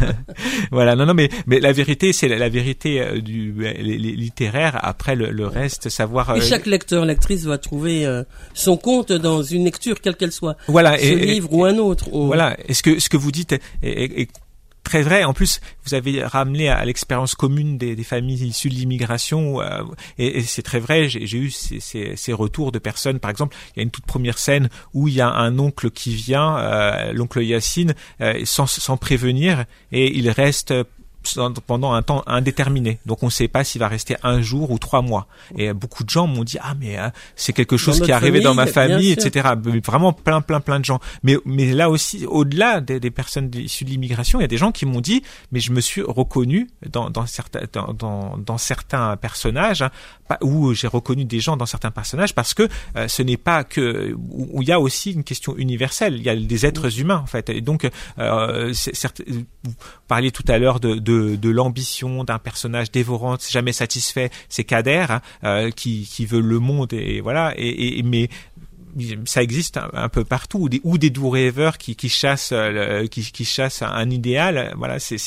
voilà, 0.70 0.96
non, 0.96 1.06
non, 1.06 1.14
mais 1.14 1.28
mais 1.46 1.60
la 1.60 1.72
vérité, 1.72 2.12
c'est 2.12 2.28
la, 2.28 2.48
vérité 2.48 3.00
euh, 3.00 3.20
du 3.20 3.52
littéraire. 3.78 4.78
Après 4.82 5.16
le, 5.16 5.30
le 5.30 5.46
reste, 5.46 5.88
savoir. 5.88 6.36
Et 6.36 6.40
euh, 6.40 6.42
chaque 6.42 6.66
lecteur, 6.66 7.04
lectrice 7.04 7.44
va 7.44 7.58
trouver 7.58 8.06
euh, 8.06 8.22
son 8.54 8.76
compte 8.76 9.12
dans 9.12 9.42
une 9.42 9.64
lecture 9.64 10.00
quelle 10.00 10.16
qu'elle 10.16 10.32
soit. 10.32 10.56
Voilà. 10.68 10.98
Ce 10.98 11.14
livre 11.14 11.52
ou 11.52 11.64
un 11.64 11.78
autre. 11.78 12.08
Voilà. 12.10 12.56
Est-ce 12.68 12.82
que 12.82 12.98
ce 12.98 13.08
que 13.08 13.16
vous 13.16 13.32
dites 13.32 13.52
est, 13.52 13.60
est 13.82 14.28
très 14.86 15.02
vrai. 15.02 15.24
En 15.24 15.34
plus, 15.34 15.60
vous 15.84 15.94
avez 15.94 16.22
ramené 16.24 16.68
à 16.68 16.84
l'expérience 16.84 17.34
commune 17.34 17.76
des, 17.76 17.96
familles 18.04 18.46
issues 18.46 18.68
de 18.68 18.74
l'immigration, 18.74 19.60
euh, 19.60 19.82
et, 20.16 20.42
c'est 20.42 20.62
très 20.62 20.78
vrai. 20.78 21.08
J'ai 21.08 21.38
eu 21.38 21.50
ces, 21.50 22.32
retours 22.32 22.70
de 22.72 22.78
personnes. 22.78 23.18
Par 23.18 23.30
exemple, 23.30 23.56
il 23.74 23.78
y 23.78 23.80
a 23.80 23.82
une 23.82 23.90
toute 23.90 24.06
première 24.06 24.38
scène 24.38 24.68
où 24.94 25.08
il 25.08 25.14
y 25.14 25.20
a 25.20 25.28
un 25.28 25.58
oncle 25.58 25.90
qui 25.90 26.14
vient, 26.14 26.56
euh, 26.58 27.12
l'oncle 27.12 27.42
Yacine, 27.42 27.94
euh, 28.20 28.44
sans 28.44 28.96
prévenir, 28.96 29.64
et 29.90 30.16
il 30.16 30.30
reste 30.30 30.72
pendant 31.66 31.92
un 31.92 32.02
temps 32.02 32.22
indéterminé. 32.26 32.98
Donc 33.06 33.22
on 33.22 33.26
ne 33.26 33.30
sait 33.30 33.48
pas 33.48 33.64
s'il 33.64 33.80
va 33.80 33.88
rester 33.88 34.16
un 34.22 34.40
jour 34.40 34.70
ou 34.70 34.78
trois 34.78 35.02
mois. 35.02 35.26
Et 35.56 35.72
beaucoup 35.72 36.04
de 36.04 36.10
gens 36.10 36.26
m'ont 36.26 36.44
dit 36.44 36.58
ah 36.60 36.74
mais 36.78 36.96
hein, 36.96 37.12
c'est 37.34 37.52
quelque 37.52 37.76
chose 37.76 38.00
qui 38.00 38.10
est 38.10 38.14
arrivé 38.14 38.40
dans 38.40 38.54
ma 38.54 38.66
famille, 38.66 39.12
etc. 39.12 39.48
Vraiment 39.84 40.12
plein 40.12 40.40
plein 40.40 40.60
plein 40.60 40.80
de 40.80 40.84
gens. 40.84 41.00
Mais 41.22 41.36
mais 41.44 41.72
là 41.72 41.90
aussi 41.90 42.26
au-delà 42.26 42.80
des, 42.80 43.00
des, 43.00 43.10
personnes 43.10 43.50
issues 43.54 43.84
de 43.84 43.90
l'immigration, 43.90 44.38
il 44.40 44.42
y 44.42 44.44
a 44.44 44.48
des 44.48 44.58
gens 44.58 44.72
qui 44.72 44.86
m'ont 44.86 45.00
dit 45.00 45.22
mais 45.52 45.60
je 45.60 45.72
me 45.72 45.80
suis 45.80 46.02
reconnu 46.02 46.68
dans 46.88 47.10
dans 47.10 47.26
certains 47.26 47.62
dans, 47.72 47.92
dans, 47.92 48.38
dans 48.38 48.58
certains 48.58 49.16
personnages 49.16 49.82
hein, 49.82 49.90
où 50.42 50.74
j'ai 50.74 50.88
reconnu 50.88 51.24
des 51.24 51.40
gens 51.40 51.56
dans 51.56 51.66
certains 51.66 51.90
personnages 51.90 52.34
parce 52.34 52.54
que 52.54 52.68
euh, 52.96 53.08
ce 53.08 53.22
n'est 53.22 53.36
pas 53.36 53.64
que 53.64 54.14
où 54.30 54.62
il 54.62 54.68
y 54.68 54.72
a 54.72 54.80
aussi 54.80 55.12
une 55.12 55.24
question 55.24 55.56
universelle. 55.56 56.16
Il 56.16 56.22
y 56.22 56.28
a 56.28 56.36
des 56.36 56.66
êtres 56.66 57.00
humains 57.00 57.20
en 57.22 57.26
fait. 57.26 57.48
Et 57.50 57.60
donc 57.60 57.88
euh, 58.18 58.72
vous 59.64 59.74
parliez 60.08 60.30
tout 60.30 60.44
à 60.48 60.58
l'heure 60.58 60.80
de, 60.80 60.94
de 60.94 61.15
de, 61.16 61.50
l'ambition 61.50 62.24
d'un 62.24 62.38
personnage 62.38 62.90
dévorant, 62.90 63.36
jamais 63.48 63.72
satisfait, 63.72 64.30
c'est 64.48 64.64
Kader 64.64 65.06
hein, 65.08 65.20
euh, 65.44 65.70
qui, 65.70 66.08
qui 66.10 66.26
veut 66.26 66.40
le 66.40 66.58
monde 66.58 66.92
et 66.92 67.20
voilà. 67.20 67.54
Et, 67.56 68.02
mais 68.02 68.28
ça 69.26 69.42
existe 69.42 69.78
un, 69.92 70.08
peu 70.08 70.24
partout 70.24 70.58
ou 70.58 70.68
des, 70.68 70.80
ou 70.82 70.96
des 70.96 71.10
doux 71.10 71.28
rêveurs 71.28 71.76
qui, 71.76 71.96
qui 71.96 72.08
chassent 72.08 72.52
euh, 72.52 73.06
qui, 73.06 73.30
un 73.82 74.10
idéal 74.10 74.72
voilà 74.78 74.98
c'est 74.98 75.18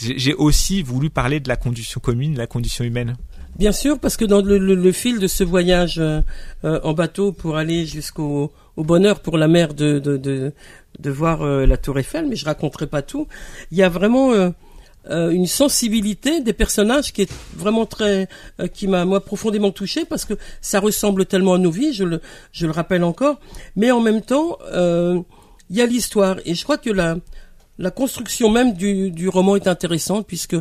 j'ai 0.00 0.34
aussi 0.34 0.82
voulu 0.82 1.10
parler 1.10 1.38
de 1.38 1.46
la 1.46 1.56
condition 1.56 2.00
commune 2.00 2.38
la 2.38 2.46
condition 2.46 2.84
humaine 2.84 3.16
bien 3.58 3.72
sûr 3.72 3.98
parce 3.98 4.16
que 4.16 4.24
dans 4.24 4.40
le, 4.40 4.92
fil 4.92 5.18
de 5.18 5.26
ce 5.26 5.44
voyage 5.44 5.98
euh, 5.98 6.22
en 6.62 6.94
bateau 6.94 7.32
pour 7.32 7.58
aller 7.58 7.84
jusqu'au 7.84 8.50
au 8.76 8.82
bonheur 8.82 9.20
pour 9.20 9.36
la 9.36 9.46
mère 9.46 9.74
de 9.74 9.98
de, 9.98 10.16
de, 10.98 11.10
voir 11.10 11.44
la 11.44 11.76
tour 11.76 11.98
Eiffel 11.98 12.26
mais 12.30 12.36
je 12.36 12.46
raconterai 12.46 12.86
pas 12.86 13.02
tout 13.02 13.28
il 13.72 13.76
y 13.76 13.82
a 13.82 13.90
vraiment 13.90 14.32
une 15.08 15.46
sensibilité 15.46 16.40
des 16.40 16.52
personnages 16.52 17.12
qui 17.12 17.22
est 17.22 17.32
vraiment 17.54 17.86
très 17.86 18.28
euh, 18.60 18.68
qui 18.68 18.86
m'a 18.86 19.04
moi 19.04 19.24
profondément 19.24 19.72
touché 19.72 20.04
parce 20.04 20.24
que 20.24 20.34
ça 20.60 20.78
ressemble 20.78 21.26
tellement 21.26 21.54
à 21.54 21.58
nos 21.58 21.70
vies 21.70 21.92
je 21.92 22.04
le 22.04 22.20
je 22.52 22.66
le 22.66 22.72
rappelle 22.72 23.02
encore. 23.02 23.40
Mais 23.74 23.90
en 23.90 24.00
même 24.00 24.22
temps 24.22 24.58
euh, 24.72 25.20
il 25.70 25.76
y 25.76 25.82
a 25.82 25.86
l'histoire. 25.86 26.36
Et 26.44 26.54
je 26.54 26.62
crois 26.62 26.78
que 26.78 26.90
la 26.90 27.16
la 27.78 27.90
construction 27.90 28.50
même 28.50 28.74
du, 28.74 29.10
du 29.10 29.28
roman 29.28 29.56
est 29.56 29.66
intéressante 29.66 30.26
puisque 30.26 30.56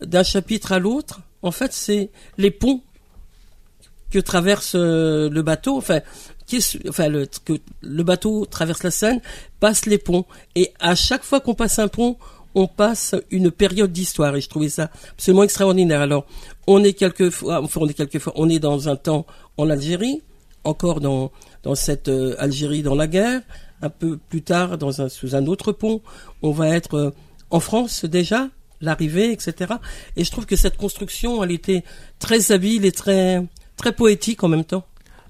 d'un 0.00 0.22
chapitre 0.22 0.72
à 0.72 0.78
l'autre 0.78 1.20
en 1.42 1.50
fait 1.50 1.72
c'est 1.72 2.10
les 2.36 2.50
ponts 2.50 2.82
que 4.10 4.18
traverse 4.18 4.74
le 4.74 5.42
bateau 5.42 5.76
enfin 5.76 6.00
qui 6.46 6.56
est, 6.56 6.88
enfin 6.88 7.08
le, 7.08 7.26
que 7.44 7.54
le 7.82 8.02
bateau 8.02 8.44
traverse 8.46 8.82
la 8.82 8.90
Seine 8.90 9.20
passe 9.60 9.86
les 9.86 9.98
ponts. 9.98 10.24
Et 10.54 10.72
à 10.78 10.94
chaque 10.94 11.24
fois 11.24 11.40
qu'on 11.40 11.54
passe 11.54 11.78
un 11.78 11.88
pont 11.88 12.16
on 12.54 12.66
passe 12.66 13.14
une 13.30 13.50
période 13.50 13.92
d'histoire 13.92 14.34
et 14.36 14.40
je 14.40 14.48
trouvais 14.48 14.68
ça 14.68 14.90
absolument 15.10 15.42
extraordinaire. 15.42 16.00
Alors, 16.00 16.26
on 16.66 16.82
est 16.84 16.92
quelquefois, 16.92 17.62
enfin, 17.62 17.80
on 17.82 17.88
est 17.88 17.94
quelquefois, 17.94 18.32
on 18.36 18.48
est 18.48 18.58
dans 18.58 18.88
un 18.88 18.96
temps 18.96 19.26
en 19.56 19.70
Algérie, 19.70 20.22
encore 20.64 21.00
dans 21.00 21.30
dans 21.62 21.74
cette 21.74 22.08
euh, 22.08 22.36
Algérie 22.38 22.82
dans 22.82 22.94
la 22.94 23.06
guerre, 23.06 23.42
un 23.82 23.90
peu 23.90 24.16
plus 24.16 24.42
tard 24.42 24.78
dans 24.78 25.00
un 25.00 25.08
sous 25.08 25.34
un 25.34 25.46
autre 25.46 25.72
pont, 25.72 26.02
on 26.42 26.52
va 26.52 26.68
être 26.68 26.94
euh, 26.94 27.10
en 27.50 27.60
France 27.60 28.04
déjà, 28.04 28.48
l'arrivée, 28.80 29.32
etc. 29.32 29.74
Et 30.16 30.24
je 30.24 30.30
trouve 30.30 30.46
que 30.46 30.56
cette 30.56 30.76
construction, 30.76 31.42
elle 31.42 31.52
était 31.52 31.84
très 32.18 32.52
habile 32.52 32.84
et 32.84 32.92
très 32.92 33.42
très 33.76 33.92
poétique 33.92 34.44
en 34.44 34.48
même 34.48 34.64
temps. 34.64 34.84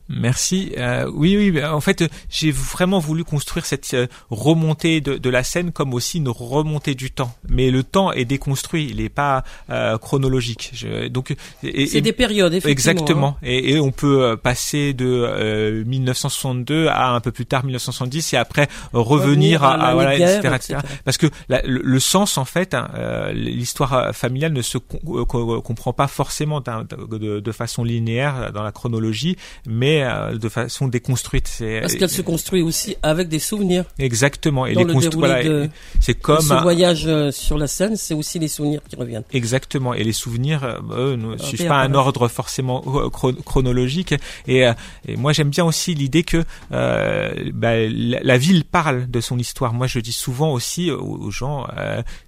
Merci. 0.08 0.72
Euh, 0.76 1.10
oui, 1.14 1.36
oui. 1.36 1.64
En 1.64 1.80
fait, 1.80 2.04
j'ai 2.28 2.50
vraiment 2.50 2.98
voulu 2.98 3.24
construire 3.24 3.64
cette 3.64 3.94
euh, 3.94 4.06
remontée 4.30 5.00
de, 5.00 5.16
de, 5.16 5.30
la 5.30 5.42
scène 5.42 5.72
comme 5.72 5.94
aussi 5.94 6.18
une 6.18 6.28
remontée 6.28 6.94
du 6.94 7.10
temps. 7.10 7.34
Mais 7.48 7.70
le 7.70 7.82
temps 7.82 8.12
est 8.12 8.26
déconstruit, 8.26 8.88
il 8.90 8.96
n'est 8.96 9.08
pas 9.08 9.44
euh, 9.70 9.96
chronologique. 9.96 10.70
Je, 10.74 11.08
donc, 11.08 11.34
c'est 11.62 12.00
des 12.02 12.12
périodes, 12.12 12.52
effectivement. 12.52 12.70
Exactement. 12.70 13.28
Hein. 13.28 13.46
Et, 13.46 13.72
et, 13.72 13.80
on 13.80 13.92
peut 13.92 14.22
euh, 14.22 14.36
passer 14.36 14.92
de 14.92 15.82
1962 15.86 16.88
à 16.88 17.10
un 17.10 17.20
peu 17.20 17.32
plus 17.32 17.46
tard 17.46 17.64
1970 17.64 18.34
et 18.34 18.36
après 18.36 18.68
revenir, 18.92 19.64
à, 19.64 19.72
à, 19.72 19.94
voilà, 19.94 20.14
etc., 20.14 20.54
etc., 20.54 20.78
Parce 21.04 21.16
que 21.16 21.26
la, 21.48 21.62
le, 21.64 21.98
sens, 21.98 22.36
en 22.36 22.44
fait, 22.44 22.74
hein, 22.74 22.90
l'histoire 23.32 24.14
familiale 24.14 24.52
ne 24.52 24.62
se 24.62 24.76
comprend 24.76 25.92
pas 25.94 26.08
forcément 26.08 26.60
de, 26.60 27.40
de 27.40 27.52
façon 27.52 27.84
linéaire 27.84 28.52
dans 28.52 28.62
la 28.62 28.72
chronologie, 28.72 29.36
mais 29.66 29.93
euh, 30.02 30.36
de 30.36 30.48
façon 30.48 30.88
déconstruite. 30.88 31.62
Parce 31.80 31.94
qu'elle 31.94 32.10
se 32.10 32.22
construit 32.22 32.62
aussi 32.62 32.96
avec 33.02 33.28
des 33.28 33.38
souvenirs. 33.38 33.84
Exactement. 33.98 34.66
Et 34.66 34.74
les 34.74 34.84
voilà, 34.84 35.68
c'est 36.00 36.14
comme 36.14 36.40
ce 36.40 36.62
voyage 36.62 37.06
euh, 37.06 37.30
sur 37.30 37.58
la 37.58 37.66
scène, 37.66 37.96
c'est 37.96 38.14
aussi 38.14 38.38
les 38.38 38.48
souvenirs 38.48 38.80
qui 38.88 38.96
reviennent. 38.96 39.24
Exactement. 39.32 39.94
Et 39.94 40.04
les 40.04 40.12
souvenirs 40.12 40.64
euh, 40.64 41.12
eux, 41.12 41.16
ne 41.16 41.36
suivent 41.36 41.66
pas 41.66 41.80
un 41.82 41.94
ordre 41.94 42.28
forcément 42.28 42.80
chronologique. 43.10 44.14
Et, 44.46 44.64
et 45.06 45.16
moi, 45.16 45.32
j'aime 45.32 45.50
bien 45.50 45.64
aussi 45.64 45.94
l'idée 45.94 46.22
que 46.22 46.44
bah, 46.70 47.74
la, 47.88 48.38
ville 48.38 48.64
parle 48.64 49.10
de 49.10 49.20
son 49.20 49.38
histoire. 49.38 49.72
Moi, 49.72 49.86
je 49.86 49.98
dis 49.98 50.12
souvent 50.12 50.52
aussi 50.52 50.90
aux, 50.90 51.30
gens 51.30 51.66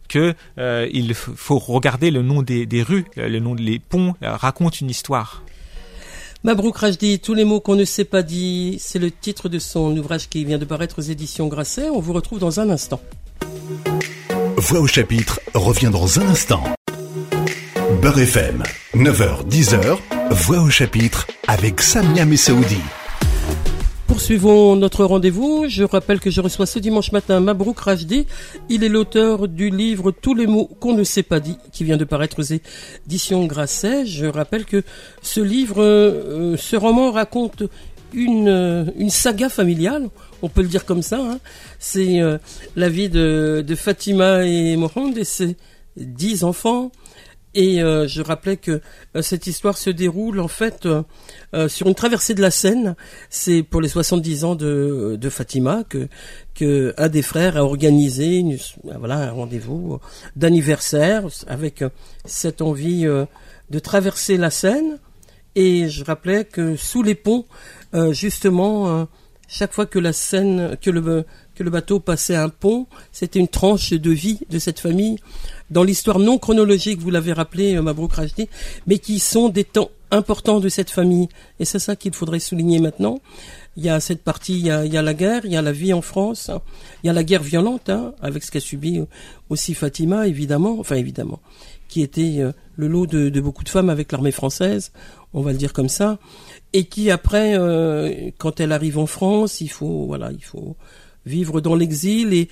que 0.08 0.34
il 0.56 1.14
faut 1.14 1.58
regarder 1.58 2.10
le 2.10 2.22
nom 2.22 2.42
des, 2.42 2.66
des 2.66 2.82
rues, 2.82 3.06
le 3.16 3.38
nom 3.38 3.54
des 3.54 3.78
ponts 3.78 4.14
raconte 4.22 4.80
une 4.80 4.90
histoire. 4.90 5.42
Mabrouk 6.44 6.76
Rajdi, 6.76 7.18
tous 7.18 7.34
les 7.34 7.44
mots 7.44 7.60
qu'on 7.60 7.74
ne 7.74 7.84
sait 7.84 8.04
pas 8.04 8.22
dit, 8.22 8.76
c'est 8.80 8.98
le 8.98 9.10
titre 9.10 9.48
de 9.48 9.58
son 9.58 9.96
ouvrage 9.96 10.28
qui 10.28 10.44
vient 10.44 10.58
de 10.58 10.64
paraître 10.64 10.98
aux 10.98 11.02
éditions 11.02 11.48
Grasset. 11.48 11.88
On 11.90 12.00
vous 12.00 12.12
retrouve 12.12 12.38
dans 12.38 12.60
un 12.60 12.70
instant. 12.70 13.00
Voix 14.56 14.80
au 14.80 14.86
chapitre 14.86 15.40
revient 15.54 15.90
dans 15.90 16.20
un 16.20 16.26
instant. 16.28 16.62
Beurre 18.00 18.20
FM, 18.20 18.62
9h-10h, 18.94 19.98
Voix 20.30 20.60
au 20.60 20.70
chapitre 20.70 21.26
avec 21.48 21.80
Samia 21.80 22.24
Messaoudi 22.24 22.80
poursuivons 24.06 24.76
notre 24.76 25.04
rendez-vous. 25.04 25.66
Je 25.68 25.82
rappelle 25.82 26.20
que 26.20 26.30
je 26.30 26.40
reçois 26.40 26.66
ce 26.66 26.78
dimanche 26.78 27.12
matin 27.12 27.40
Mabrouk 27.40 27.78
Rajdi. 27.78 28.26
Il 28.68 28.84
est 28.84 28.88
l'auteur 28.88 29.48
du 29.48 29.70
livre 29.70 30.12
Tous 30.12 30.34
les 30.34 30.46
mots 30.46 30.70
qu'on 30.80 30.94
ne 30.94 31.04
s'est 31.04 31.22
pas 31.22 31.40
dit, 31.40 31.56
qui 31.72 31.84
vient 31.84 31.96
de 31.96 32.04
paraître 32.04 32.40
aux 32.40 33.06
éditions 33.06 33.46
Grasset. 33.46 34.06
Je 34.06 34.26
rappelle 34.26 34.64
que 34.64 34.82
ce 35.22 35.40
livre, 35.40 35.82
euh, 35.82 36.56
ce 36.56 36.76
roman 36.76 37.10
raconte 37.10 37.64
une, 38.12 38.48
euh, 38.48 38.84
une 38.96 39.10
saga 39.10 39.48
familiale, 39.48 40.08
on 40.42 40.48
peut 40.48 40.62
le 40.62 40.68
dire 40.68 40.84
comme 40.84 41.02
ça. 41.02 41.18
Hein. 41.20 41.38
C'est 41.78 42.20
euh, 42.20 42.38
la 42.76 42.88
vie 42.88 43.08
de, 43.08 43.64
de, 43.66 43.74
Fatima 43.74 44.44
et 44.44 44.76
Mohamed 44.76 45.18
et 45.18 45.24
ses 45.24 45.56
dix 45.96 46.44
enfants. 46.44 46.92
Et 47.56 47.82
euh, 47.82 48.06
je 48.06 48.20
rappelais 48.20 48.58
que 48.58 48.82
euh, 49.16 49.22
cette 49.22 49.46
histoire 49.46 49.78
se 49.78 49.88
déroule 49.88 50.40
en 50.40 50.46
fait 50.46 50.84
euh, 50.84 51.68
sur 51.68 51.86
une 51.88 51.94
traversée 51.94 52.34
de 52.34 52.42
la 52.42 52.50
Seine. 52.50 52.96
C'est 53.30 53.62
pour 53.62 53.80
les 53.80 53.88
70 53.88 54.44
ans 54.44 54.54
de, 54.54 55.18
Fatima 55.30 55.82
que, 55.88 56.06
que 56.54 56.94
des 57.08 57.22
frères 57.22 57.56
a 57.56 57.64
organisé 57.64 58.44
voilà, 58.84 59.16
un 59.16 59.30
rendez-vous 59.30 59.98
d'anniversaire 60.36 61.24
avec 61.46 61.82
cette 62.26 62.60
envie 62.60 63.04
de 63.04 63.78
traverser 63.78 64.36
la 64.36 64.50
Seine. 64.50 64.98
Et 65.54 65.88
je 65.88 66.04
rappelais 66.04 66.44
que 66.44 66.76
sous 66.76 67.02
les 67.02 67.14
ponts, 67.14 67.46
justement, 68.10 69.08
chaque 69.48 69.72
fois 69.72 69.86
que 69.86 69.98
la 69.98 70.12
Seine, 70.12 70.76
que 70.80 70.90
le, 70.90 71.24
que 71.54 71.62
le 71.62 71.70
bateau 71.70 72.00
passait 72.00 72.36
un 72.36 72.50
pont, 72.50 72.86
c'était 73.12 73.38
une 73.38 73.48
tranche 73.48 73.90
de 73.92 74.10
vie 74.10 74.40
de 74.50 74.58
cette 74.58 74.78
famille 74.78 75.16
dans 75.70 75.82
l'histoire 75.82 76.18
non 76.18 76.38
chronologique, 76.38 77.00
vous 77.00 77.10
l'avez 77.10 77.32
rappelé, 77.32 77.76
euh, 77.76 77.82
Mabrouk 77.82 78.12
Rajdi, 78.12 78.48
mais 78.86 78.98
qui 78.98 79.18
sont 79.18 79.48
des 79.48 79.64
temps 79.64 79.90
importants 80.10 80.60
de 80.60 80.68
cette 80.68 80.90
famille. 80.90 81.28
Et 81.58 81.64
c'est 81.64 81.78
ça 81.78 81.96
qu'il 81.96 82.14
faudrait 82.14 82.38
souligner 82.38 82.78
maintenant. 82.78 83.18
Il 83.76 83.84
y 83.84 83.88
a 83.88 84.00
cette 84.00 84.22
partie, 84.22 84.58
il 84.58 84.66
y 84.66 84.70
a, 84.70 84.84
il 84.86 84.92
y 84.92 84.96
a, 84.96 85.02
la 85.02 85.14
guerre, 85.14 85.44
il 85.44 85.52
y 85.52 85.56
a 85.56 85.62
la 85.62 85.72
vie 85.72 85.92
en 85.92 86.00
France, 86.00 86.50
il 87.02 87.08
y 87.08 87.10
a 87.10 87.12
la 87.12 87.24
guerre 87.24 87.42
violente, 87.42 87.90
hein, 87.90 88.14
avec 88.22 88.42
ce 88.42 88.50
qu'a 88.50 88.60
subi 88.60 89.02
aussi 89.50 89.74
Fatima, 89.74 90.26
évidemment, 90.26 90.78
enfin 90.78 90.96
évidemment, 90.96 91.40
qui 91.88 92.02
était 92.02 92.36
euh, 92.38 92.52
le 92.76 92.88
lot 92.88 93.06
de, 93.06 93.28
de, 93.28 93.40
beaucoup 93.40 93.64
de 93.64 93.68
femmes 93.68 93.90
avec 93.90 94.12
l'armée 94.12 94.32
française, 94.32 94.92
on 95.34 95.42
va 95.42 95.52
le 95.52 95.58
dire 95.58 95.74
comme 95.74 95.90
ça, 95.90 96.18
et 96.72 96.84
qui 96.84 97.10
après, 97.10 97.58
euh, 97.58 98.30
quand 98.38 98.60
elle 98.60 98.72
arrive 98.72 98.98
en 98.98 99.06
France, 99.06 99.60
il 99.60 99.68
faut, 99.68 100.06
voilà, 100.06 100.30
il 100.32 100.42
faut 100.42 100.76
vivre 101.26 101.60
dans 101.60 101.74
l'exil 101.74 102.32
et, 102.32 102.48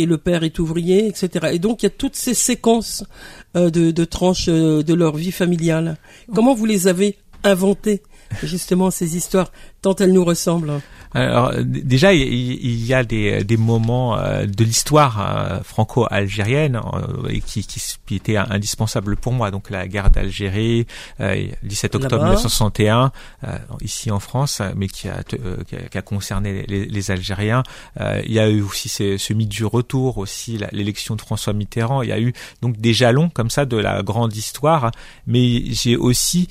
et 0.00 0.06
le 0.06 0.18
père 0.18 0.42
est 0.44 0.58
ouvrier, 0.58 1.06
etc. 1.06 1.48
Et 1.52 1.58
donc 1.58 1.82
il 1.82 1.86
y 1.86 1.88
a 1.88 1.90
toutes 1.90 2.16
ces 2.16 2.34
séquences 2.34 3.04
euh, 3.56 3.70
de, 3.70 3.90
de, 3.90 4.04
tranches 4.04 4.48
euh, 4.48 4.82
de 4.82 4.94
leur 4.94 5.16
vie 5.16 5.32
familiale. 5.32 5.96
Comment 6.34 6.54
vous 6.54 6.66
les 6.66 6.88
avez 6.88 7.16
inventées, 7.44 8.02
justement, 8.42 8.90
ces 8.90 9.16
histoires, 9.16 9.52
tant 9.82 9.94
elles 9.96 10.12
nous 10.12 10.24
ressemblent 10.24 10.80
alors 11.12 11.52
déjà, 11.64 12.12
il 12.14 12.86
y 12.86 12.94
a 12.94 13.02
des, 13.02 13.42
des 13.42 13.56
moments 13.56 14.16
euh, 14.16 14.46
de 14.46 14.62
l'histoire 14.62 15.20
euh, 15.20 15.60
franco-algérienne 15.62 16.76
euh, 16.76 17.38
qui, 17.44 17.66
qui, 17.66 18.14
étaient 18.14 18.36
indispensables 18.36 19.16
pour 19.16 19.32
moi. 19.32 19.50
Donc 19.50 19.70
la 19.70 19.88
guerre 19.88 20.10
d'Algérie, 20.10 20.86
17 21.18 21.94
octobre 21.96 22.24
1961, 22.24 23.12
ici 23.80 24.10
en 24.10 24.20
France, 24.20 24.62
mais 24.76 24.88
qui 24.88 25.08
a, 25.08 25.22
qui 25.24 25.98
a, 25.98 26.02
concerné 26.02 26.64
les, 26.68 26.86
les, 26.86 27.10
Algériens. 27.10 27.62
il 27.98 28.32
y 28.32 28.38
a 28.38 28.48
eu 28.48 28.62
aussi 28.62 28.88
ce, 28.88 29.16
ce 29.16 29.32
mythe 29.32 29.48
du 29.48 29.64
retour, 29.64 30.18
aussi 30.18 30.60
l'élection 30.72 31.16
de 31.16 31.20
François 31.20 31.52
Mitterrand. 31.52 32.02
Il 32.02 32.08
y 32.08 32.12
a 32.12 32.20
eu 32.20 32.32
donc 32.62 32.76
des 32.78 32.92
jalons 32.92 33.30
comme 33.30 33.50
ça 33.50 33.64
de 33.64 33.76
la 33.76 34.02
grande 34.02 34.34
histoire, 34.36 34.90
mais 35.26 35.64
j'ai 35.72 35.96
aussi 35.96 36.48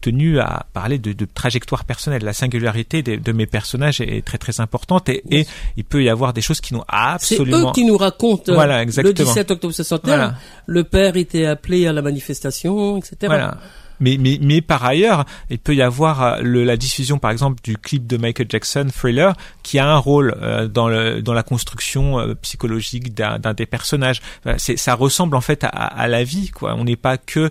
tenu 0.00 0.40
à 0.40 0.66
parler 0.72 0.98
de, 0.98 1.12
de 1.12 1.24
trajectoire 1.26 1.84
personnelle, 1.84 2.24
singularité 2.36 3.02
de, 3.02 3.16
de 3.16 3.32
mes 3.32 3.46
personnes 3.46 3.66
personnage 3.66 4.00
est 4.00 4.24
très 4.24 4.38
très 4.38 4.60
importante 4.60 5.08
et, 5.08 5.24
et 5.30 5.44
il 5.76 5.84
peut 5.84 6.02
y 6.02 6.08
avoir 6.08 6.32
des 6.32 6.40
choses 6.40 6.60
qui 6.60 6.72
n'ont 6.72 6.84
absolument. 6.86 7.56
C'est 7.56 7.68
eux 7.68 7.72
qui 7.72 7.84
nous 7.84 7.96
racontent. 7.96 8.54
Voilà, 8.54 8.80
exactement. 8.80 9.08
Le 9.18 9.24
17 9.24 9.50
octobre 9.50 9.74
61, 9.74 10.34
le 10.66 10.84
père 10.84 11.16
était 11.16 11.46
appelé 11.46 11.88
à 11.88 11.92
la 11.92 12.00
manifestation, 12.00 12.96
etc. 12.96 13.16
Voilà. 13.22 13.58
Mais, 14.00 14.16
mais, 14.18 14.38
mais 14.40 14.60
par 14.60 14.84
ailleurs, 14.84 15.24
il 15.50 15.58
peut 15.58 15.74
y 15.74 15.82
avoir 15.82 16.22
euh, 16.22 16.40
le, 16.42 16.64
la 16.64 16.76
diffusion, 16.76 17.18
par 17.18 17.30
exemple, 17.30 17.60
du 17.62 17.76
clip 17.76 18.06
de 18.06 18.16
Michael 18.16 18.46
Jackson, 18.48 18.88
Thriller, 18.94 19.34
qui 19.62 19.78
a 19.78 19.86
un 19.86 19.96
rôle 19.96 20.36
euh, 20.42 20.68
dans, 20.68 20.88
le, 20.88 21.22
dans 21.22 21.32
la 21.32 21.42
construction 21.42 22.18
euh, 22.18 22.34
psychologique 22.34 23.14
d'un 23.14 23.38
des 23.54 23.66
personnages. 23.66 24.20
Ça 24.58 24.94
ressemble 24.94 25.36
en 25.36 25.40
fait 25.40 25.64
à, 25.64 25.68
à 25.68 26.08
la 26.08 26.24
vie. 26.24 26.50
Quoi. 26.50 26.74
On 26.74 26.84
n'est 26.84 26.96
pas 26.96 27.16
que 27.16 27.50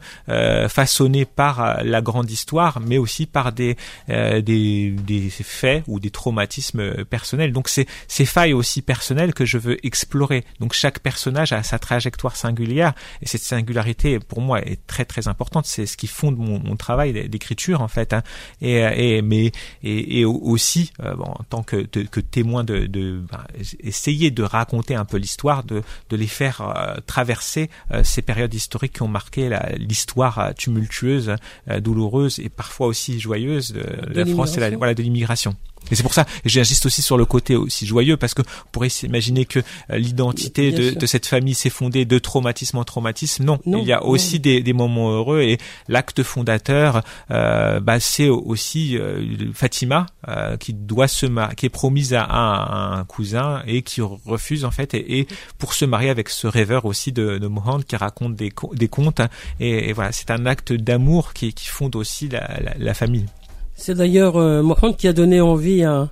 façonné 0.67 1.25
par 1.25 1.83
la 1.83 2.01
grande 2.01 2.29
histoire, 2.29 2.79
mais 2.79 2.97
aussi 2.97 3.25
par 3.25 3.51
des, 3.51 3.77
des, 4.07 4.41
des 4.91 5.29
faits 5.29 5.83
ou 5.87 5.99
des 5.99 6.09
traumatismes 6.09 7.05
personnels. 7.05 7.53
Donc 7.53 7.69
c'est 7.69 7.87
ces 8.07 8.25
failles 8.25 8.53
aussi 8.53 8.81
personnelles 8.81 9.33
que 9.33 9.45
je 9.45 9.57
veux 9.57 9.83
explorer. 9.85 10.43
Donc 10.59 10.73
chaque 10.73 10.99
personnage 10.99 11.53
a 11.53 11.63
sa 11.63 11.79
trajectoire 11.79 12.35
singulière 12.35 12.93
et 13.21 13.27
cette 13.27 13.43
singularité 13.43 14.19
pour 14.19 14.41
moi 14.41 14.61
est 14.61 14.85
très 14.87 15.05
très 15.05 15.27
importante. 15.27 15.65
C'est 15.65 15.85
ce 15.85 15.97
qui 15.97 16.07
fonde 16.07 16.34
mon, 16.35 16.59
mon 16.59 16.75
travail 16.75 17.29
d'écriture 17.29 17.81
en 17.81 17.87
fait. 17.87 18.13
Hein. 18.13 18.23
Et, 18.61 18.75
et, 18.75 19.21
mais 19.21 19.51
et, 19.83 20.19
et 20.19 20.25
aussi 20.25 20.91
euh, 21.03 21.15
bon, 21.15 21.25
en 21.25 21.43
tant 21.49 21.63
que, 21.63 21.77
que 21.83 22.19
témoin 22.19 22.63
de, 22.63 22.85
de 22.85 23.21
ben, 23.31 23.43
essayer 23.79 24.31
de 24.31 24.43
raconter 24.43 24.95
un 24.95 25.05
peu 25.05 25.17
l'histoire, 25.17 25.63
de, 25.63 25.81
de 26.09 26.17
les 26.17 26.27
faire 26.27 26.61
euh, 26.61 26.95
traverser 27.05 27.69
euh, 27.91 28.03
ces 28.03 28.21
périodes 28.21 28.53
historiques 28.53 28.93
qui 28.93 29.01
ont 29.01 29.07
marqué 29.07 29.49
l'histoire 29.77 30.53
tumultueuse, 30.57 31.35
douloureuse 31.81 32.39
et 32.39 32.49
parfois 32.49 32.87
aussi 32.87 33.19
joyeuse 33.19 33.71
de, 33.71 33.81
de 33.81 34.19
la 34.19 34.25
France 34.25 34.57
et 34.57 34.59
la, 34.59 34.69
voilà 34.71 34.93
de 34.93 35.03
l'immigration. 35.03 35.55
Et 35.91 35.95
c'est 35.95 36.03
pour 36.03 36.13
ça, 36.13 36.25
j'insiste 36.45 36.85
aussi 36.85 37.01
sur 37.01 37.17
le 37.17 37.25
côté 37.25 37.55
aussi 37.55 37.85
joyeux, 37.85 38.17
parce 38.17 38.33
que 38.33 38.41
on 38.41 38.69
pourrait 38.71 38.89
s'imaginer 38.89 39.45
que 39.45 39.59
euh, 39.59 39.97
l'identité 39.97 40.71
de, 40.71 40.91
de, 40.91 41.05
cette 41.05 41.25
famille 41.25 41.53
s'est 41.53 41.69
fondée 41.69 42.05
de 42.05 42.19
traumatisme 42.19 42.77
en 42.77 42.83
traumatisme. 42.83 43.45
Non, 43.45 43.59
il 43.65 43.83
y 43.83 43.93
a 43.93 44.03
aussi 44.03 44.39
des, 44.39 44.61
des, 44.61 44.73
moments 44.73 45.11
heureux, 45.11 45.41
et 45.41 45.57
l'acte 45.87 46.23
fondateur, 46.23 47.03
euh, 47.31 47.79
bah, 47.79 47.99
c'est 47.99 48.29
aussi 48.29 48.97
euh, 48.97 49.51
Fatima 49.53 50.05
euh, 50.27 50.57
qui 50.57 50.73
doit 50.73 51.07
se 51.07 51.25
qui 51.55 51.65
est 51.65 51.69
promise 51.69 52.13
à 52.13 52.25
un, 52.25 52.99
un, 52.99 53.03
cousin 53.05 53.61
et 53.67 53.81
qui 53.81 54.01
refuse 54.01 54.65
en 54.65 54.71
fait, 54.71 54.93
et, 54.93 55.19
et, 55.19 55.27
pour 55.57 55.73
se 55.73 55.85
marier 55.85 56.09
avec 56.09 56.29
ce 56.29 56.47
rêveur 56.47 56.85
aussi 56.85 57.11
de, 57.11 57.37
de 57.37 57.47
Mohand 57.47 57.83
qui 57.83 57.95
raconte 57.95 58.35
des, 58.35 58.51
des 58.73 58.87
contes. 58.87 59.21
Et, 59.59 59.89
et 59.89 59.93
voilà, 59.93 60.11
c'est 60.11 60.31
un 60.31 60.45
acte 60.45 60.73
d'amour 60.73 61.33
qui, 61.33 61.53
qui 61.53 61.67
fonde 61.67 61.95
aussi 61.95 62.29
la, 62.29 62.59
la, 62.61 62.73
la 62.77 62.93
famille. 62.93 63.25
C'est 63.75 63.95
d'ailleurs 63.95 64.37
euh, 64.37 64.63
Mohamed 64.63 64.95
qui 64.95 65.07
a 65.07 65.13
donné 65.13 65.41
envie 65.41 65.83
à, 65.83 66.09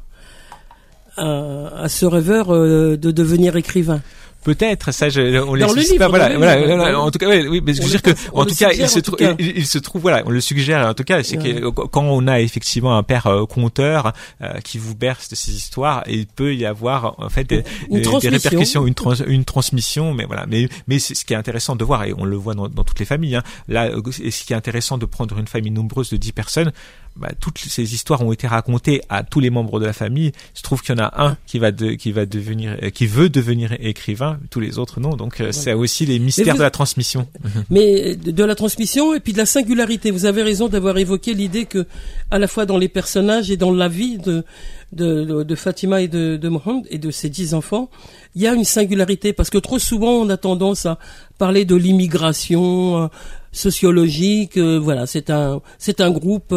à, 1.17 1.83
à 1.83 1.89
ce 1.89 2.05
rêveur 2.05 2.53
euh, 2.53 2.97
de 2.97 3.11
devenir 3.11 3.55
écrivain. 3.55 4.01
Peut-être, 4.43 4.91
ça, 4.91 5.09
je, 5.09 5.39
on 5.39 5.53
laisse 5.53 5.93
pas. 5.97 6.07
Voilà, 6.07 6.37
voilà, 6.37 6.99
En 6.99 7.11
tout 7.11 7.19
cas, 7.19 7.27
oui, 7.27 7.61
mais 7.65 7.73
je 7.73 7.81
veux 7.81 7.89
dire 7.89 8.01
que, 8.01 8.11
en 8.33 8.45
tout 8.45 8.55
cas, 8.55 8.71
il 8.71 8.89
se 8.89 8.99
trouve, 8.99 9.17
il, 9.39 9.65
se 9.65 9.77
trouve, 9.77 10.01
voilà, 10.01 10.23
on 10.25 10.31
le 10.31 10.41
suggère. 10.41 10.87
En 10.87 10.93
tout 10.93 11.03
cas, 11.03 11.23
c'est 11.23 11.37
que 11.37 11.69
quand 11.69 12.03
on 12.03 12.27
a 12.27 12.41
effectivement 12.41 12.97
un 12.97 13.03
père 13.03 13.27
euh, 13.27 13.45
conteur 13.45 14.13
euh, 14.41 14.59
qui 14.63 14.77
vous 14.77 14.95
berce 14.95 15.29
de 15.29 15.35
ces 15.35 15.51
histoires, 15.51 16.03
il 16.07 16.27
peut 16.27 16.55
y 16.55 16.65
avoir 16.65 17.15
en 17.19 17.29
fait 17.29 17.45
des, 17.45 17.63
des 17.89 18.29
répercussions, 18.29 18.85
une, 18.85 18.95
trans, 18.95 19.15
une 19.15 19.45
transmission. 19.45 20.13
Mais 20.13 20.25
voilà, 20.25 20.45
mais 20.47 20.67
mais 20.87 20.99
c'est 20.99 21.15
ce 21.15 21.25
qui 21.25 21.33
est 21.33 21.37
intéressant 21.37 21.75
de 21.75 21.83
voir 21.83 22.03
et 22.03 22.13
on 22.17 22.25
le 22.25 22.35
voit 22.35 22.53
dans, 22.53 22.67
dans 22.67 22.83
toutes 22.83 22.99
les 22.99 23.05
familles. 23.05 23.37
Hein. 23.37 23.43
Là, 23.67 23.89
et 24.21 24.31
ce 24.31 24.43
qui 24.43 24.53
est 24.53 24.55
intéressant 24.55 24.97
de 24.97 25.05
prendre 25.05 25.37
une 25.37 25.47
famille 25.47 25.71
nombreuse 25.71 26.09
de 26.09 26.17
10 26.17 26.31
personnes, 26.33 26.71
bah, 27.15 27.29
toutes 27.39 27.59
ces 27.59 27.93
histoires 27.93 28.21
ont 28.21 28.31
été 28.31 28.47
racontées 28.47 29.01
à 29.07 29.23
tous 29.23 29.39
les 29.39 29.51
membres 29.51 29.79
de 29.79 29.85
la 29.85 29.93
famille. 29.93 30.31
Il 30.55 30.57
se 30.57 30.63
trouve 30.63 30.81
qu'il 30.81 30.97
y 30.97 30.99
en 30.99 31.03
a 31.03 31.23
un 31.23 31.37
qui 31.45 31.59
va 31.59 31.71
de, 31.71 31.91
qui 31.91 32.11
va 32.11 32.25
devenir, 32.25 32.75
euh, 32.81 32.89
qui 32.89 33.05
veut 33.05 33.29
devenir 33.29 33.73
écrivain, 33.79 34.32
tous 34.49 34.59
les 34.59 34.79
autres 34.79 34.99
non. 34.99 35.11
Donc 35.15 35.39
euh, 35.41 35.51
c'est 35.51 35.73
aussi 35.73 36.05
les 36.05 36.19
mystères 36.19 36.55
de 36.55 36.61
la 36.61 36.71
transmission. 36.71 37.27
Mais 37.69 38.15
de 38.15 38.43
la 38.43 38.55
transmission 38.55 39.13
et 39.13 39.19
puis 39.19 39.33
de 39.33 39.37
la 39.37 39.45
singularité. 39.45 40.11
Vous 40.11 40.25
avez 40.25 40.43
raison 40.43 40.67
d'avoir 40.67 40.97
évoqué 40.97 41.33
l'idée 41.33 41.65
que, 41.65 41.85
à 42.31 42.39
la 42.39 42.47
fois 42.47 42.65
dans 42.65 42.77
les 42.77 42.89
personnages 42.89 43.51
et 43.51 43.57
dans 43.57 43.71
la 43.71 43.87
vie 43.87 44.17
de 44.17 44.43
de, 44.91 45.41
de, 45.41 45.55
Fatima 45.55 46.01
et 46.01 46.07
de, 46.07 46.37
de 46.37 46.49
Mohamed 46.49 46.85
et 46.91 46.99
de 46.99 47.09
ses 47.09 47.27
dix 47.27 47.55
enfants, 47.55 47.89
il 48.35 48.43
y 48.43 48.47
a 48.47 48.53
une 48.53 48.63
singularité 48.63 49.33
parce 49.33 49.49
que 49.49 49.57
trop 49.57 49.79
souvent 49.79 50.11
on 50.11 50.29
a 50.29 50.37
tendance 50.37 50.85
à 50.85 50.99
parler 51.39 51.65
de 51.65 51.75
l'immigration 51.75 53.03
euh, 53.03 53.07
sociologique. 53.51 54.57
voilà, 54.57 55.07
c'est 55.07 55.31
un 55.31 55.61
c'est 55.79 55.99
un 55.99 56.11
groupe 56.11 56.53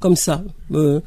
comme 0.00 0.16
ça. 0.16 0.42
Euh, 0.72 1.00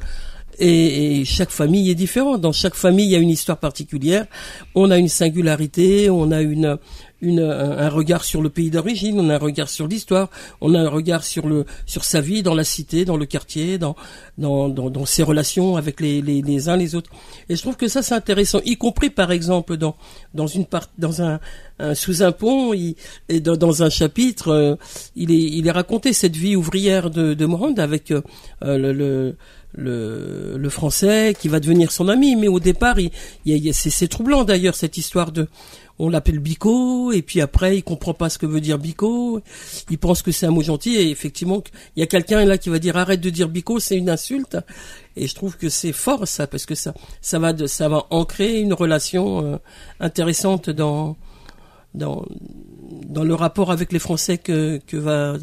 et, 0.58 1.24
chaque 1.24 1.50
famille 1.50 1.90
est 1.90 1.94
différente. 1.94 2.40
Dans 2.40 2.52
chaque 2.52 2.74
famille, 2.74 3.06
il 3.06 3.12
y 3.12 3.16
a 3.16 3.18
une 3.18 3.30
histoire 3.30 3.58
particulière. 3.58 4.26
On 4.74 4.90
a 4.90 4.98
une 4.98 5.08
singularité, 5.08 6.10
on 6.10 6.30
a 6.30 6.42
une, 6.42 6.78
une 7.20 7.40
un 7.40 7.88
regard 7.88 8.24
sur 8.24 8.42
le 8.42 8.50
pays 8.50 8.70
d'origine, 8.70 9.18
on 9.18 9.30
a 9.30 9.34
un 9.34 9.38
regard 9.38 9.68
sur 9.68 9.86
l'histoire, 9.86 10.28
on 10.60 10.74
a 10.74 10.80
un 10.80 10.88
regard 10.88 11.24
sur 11.24 11.48
le 11.48 11.64
sur 11.86 12.04
sa 12.04 12.20
vie 12.20 12.42
dans 12.42 12.54
la 12.54 12.64
cité, 12.64 13.04
dans 13.04 13.16
le 13.16 13.26
quartier, 13.26 13.78
dans 13.78 13.96
dans, 14.38 14.68
dans, 14.68 15.06
ses 15.06 15.22
relations 15.22 15.76
avec 15.76 16.00
les, 16.00 16.20
les, 16.20 16.42
les 16.42 16.68
uns 16.68 16.76
les 16.76 16.94
autres. 16.94 17.10
Et 17.48 17.56
je 17.56 17.62
trouve 17.62 17.76
que 17.76 17.88
ça 17.88 18.02
c'est 18.02 18.14
intéressant, 18.14 18.60
y 18.64 18.76
compris 18.76 19.10
par 19.10 19.32
exemple 19.32 19.76
dans 19.76 19.96
dans 20.34 20.46
une 20.46 20.66
part 20.66 20.90
dans 20.98 21.22
un, 21.22 21.40
un 21.78 21.94
sous 21.94 22.22
un 22.22 22.32
pont 22.32 22.72
il, 22.74 22.96
et 23.28 23.40
dans, 23.40 23.56
dans 23.56 23.82
un 23.82 23.90
chapitre, 23.90 24.48
euh, 24.48 24.76
il 25.16 25.30
est 25.30 25.34
il 25.58 25.66
est 25.66 25.72
raconté 25.72 26.12
cette 26.12 26.36
vie 26.36 26.56
ouvrière 26.56 27.10
de 27.10 27.34
de 27.34 27.46
Morand 27.46 27.74
avec 27.78 28.10
euh, 28.10 28.22
le, 28.62 28.92
le 28.92 29.36
le, 29.74 30.56
le, 30.56 30.68
français 30.68 31.34
qui 31.38 31.48
va 31.48 31.60
devenir 31.60 31.92
son 31.92 32.08
ami. 32.08 32.36
Mais 32.36 32.48
au 32.48 32.60
départ, 32.60 32.98
il, 32.98 33.10
il, 33.44 33.74
c'est 33.74 34.08
troublant 34.08 34.44
d'ailleurs 34.44 34.74
cette 34.74 34.96
histoire 34.96 35.32
de, 35.32 35.48
on 35.98 36.08
l'appelle 36.08 36.40
Bico 36.40 37.12
et 37.12 37.22
puis 37.22 37.40
après 37.40 37.76
il 37.76 37.82
comprend 37.82 38.14
pas 38.14 38.28
ce 38.28 38.38
que 38.38 38.46
veut 38.46 38.60
dire 38.60 38.78
Bico. 38.78 39.40
Il 39.90 39.98
pense 39.98 40.22
que 40.22 40.32
c'est 40.32 40.46
un 40.46 40.50
mot 40.50 40.62
gentil 40.62 40.96
et 40.96 41.10
effectivement 41.10 41.62
il 41.96 42.00
y 42.00 42.02
a 42.02 42.06
quelqu'un 42.06 42.44
là 42.44 42.58
qui 42.58 42.68
va 42.68 42.78
dire 42.78 42.96
arrête 42.96 43.20
de 43.20 43.30
dire 43.30 43.48
Bico, 43.48 43.78
c'est 43.78 43.96
une 43.96 44.10
insulte. 44.10 44.56
Et 45.16 45.28
je 45.28 45.34
trouve 45.34 45.56
que 45.56 45.68
c'est 45.68 45.92
fort 45.92 46.26
ça 46.26 46.46
parce 46.46 46.66
que 46.66 46.74
ça, 46.74 46.94
ça 47.20 47.38
va, 47.38 47.52
de, 47.52 47.66
ça 47.66 47.88
va 47.88 48.06
ancrer 48.10 48.60
une 48.60 48.72
relation 48.72 49.44
euh, 49.44 49.56
intéressante 50.00 50.70
dans 50.70 51.16
dans 51.94 52.24
dans 53.06 53.22
le 53.22 53.34
rapport 53.34 53.70
avec 53.70 53.92
les 53.92 54.00
Français 54.00 54.38
que 54.38 54.80
que 54.86 54.96
va 54.96 55.36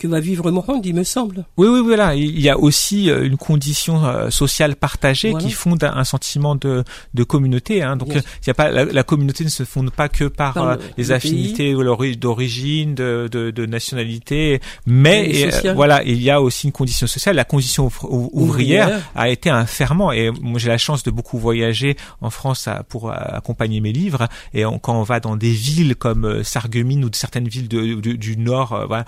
que 0.00 0.08
va 0.08 0.18
vivre 0.18 0.50
Morand, 0.50 0.80
il 0.82 0.94
me 0.94 1.04
semble. 1.04 1.44
Oui, 1.58 1.68
oui, 1.68 1.80
voilà. 1.84 2.14
Il 2.14 2.40
y 2.40 2.48
a 2.48 2.58
aussi 2.58 3.10
euh, 3.10 3.24
une 3.24 3.36
condition 3.36 4.04
euh, 4.04 4.30
sociale 4.30 4.74
partagée 4.74 5.34
qui 5.34 5.50
fonde 5.50 5.84
un 5.84 6.04
sentiment 6.04 6.56
de, 6.56 6.82
de 7.12 7.22
communauté. 7.22 7.82
Hein. 7.82 7.96
Donc, 7.96 8.14
il 8.14 8.46
y 8.46 8.50
a 8.50 8.54
pas 8.54 8.70
la, 8.70 8.86
la, 8.86 9.02
communauté 9.02 9.44
ne 9.44 9.50
se 9.50 9.64
fonde 9.64 9.90
pas 9.90 10.08
que 10.08 10.24
par, 10.24 10.56
euh, 10.56 10.76
les 10.96 11.12
affinités 11.12 11.74
d'origine, 12.16 12.94
de, 12.94 13.28
de, 13.30 13.50
de, 13.50 13.66
nationalité, 13.66 14.60
mais 14.86 15.50
voilà, 15.74 16.02
il 16.02 16.22
y 16.22 16.30
a 16.30 16.40
aussi 16.40 16.66
une 16.66 16.72
condition 16.72 17.06
sociale. 17.06 17.36
La 17.36 17.44
condition 17.44 17.90
ouvrière, 18.02 19.02
a 19.14 19.28
été 19.28 19.50
un 19.50 19.66
ferment. 19.66 20.12
Et 20.12 20.30
moi, 20.30 20.58
j'ai 20.58 20.68
la 20.68 20.78
chance 20.78 21.02
de 21.02 21.10
beaucoup 21.10 21.38
voyager 21.38 21.96
en 22.22 22.30
France 22.30 22.68
pour 22.88 23.12
accompagner 23.12 23.80
mes 23.80 23.92
livres. 23.92 24.28
Et 24.54 24.62
quand 24.80 24.98
on 24.98 25.02
va 25.02 25.20
dans 25.20 25.36
des 25.36 25.50
villes 25.50 25.94
comme 25.94 26.42
Sarreguemines 26.42 27.04
ou 27.04 27.10
de 27.10 27.16
certaines 27.16 27.48
villes 27.48 27.68
de, 27.68 28.00
du 28.00 28.38
Nord, 28.38 28.86
voilà, 28.88 29.04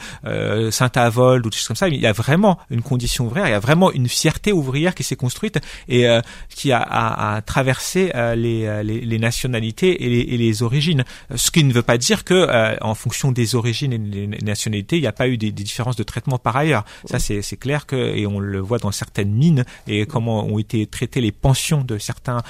Saint-Avold 0.83 1.47
ou 1.47 1.51
des 1.51 1.57
choses 1.57 1.69
comme 1.69 1.77
ça. 1.77 1.89
Il 1.89 2.01
y 2.01 2.07
a 2.07 2.13
vraiment 2.13 2.59
une 2.71 2.83
condition 2.83 3.27
ouvrière, 3.27 3.47
il 3.47 3.53
y 3.53 3.55
a 3.55 3.61
vraiment 3.61 3.93
une 3.93 4.09
fierté 4.09 4.53
ouvrière 4.53 4.95
qui 4.95 5.05
s'est 5.05 5.17
construite 5.17 5.61
et 5.89 6.09
euh, 6.09 6.21
qui 6.49 6.73
a, 6.73 7.41
traversé 7.47 8.11
euh, 8.15 8.35
les, 8.35 8.67
euh, 8.67 8.83
les, 8.83 9.19
nationalités 9.19 10.05
et 10.05 10.37
les, 10.37 10.63
origines. 10.63 11.05
Ce 11.35 11.51
qui 11.51 11.65
ne 11.65 11.73
veut 11.73 11.83
pas 11.83 11.99
dire 11.99 12.25
que, 12.25 12.41
en 12.83 12.95
fonction 12.95 13.33
des 13.33 13.55
origines 13.55 13.93
et 13.93 13.99
des 13.99 14.27
nationalités, 14.27 14.97
il 14.97 15.03
n'y 15.03 15.07
a 15.07 15.13
pas 15.13 15.29
eu 15.29 15.39
des, 15.39 15.53
différences 15.53 15.97
de 15.97 16.03
traitement 16.03 16.39
par 16.39 16.57
ailleurs. 16.57 16.85
Ça, 17.05 17.19
c'est 17.19 17.57
clair 17.57 17.87
que 17.87 17.97
et 17.97 18.27
on 18.27 18.41
le 18.41 18.59
voit 18.59 18.79
dans 18.79 18.91
certaines 18.91 19.33
mines 19.33 19.65
et 19.87 20.07
comment 20.07 20.45
ont 20.45 20.59
été 20.59 20.87
traitées 20.87 21.21
les 21.21 21.33
pensions 21.33 21.83
de 21.83 21.99
certaines 21.99 22.41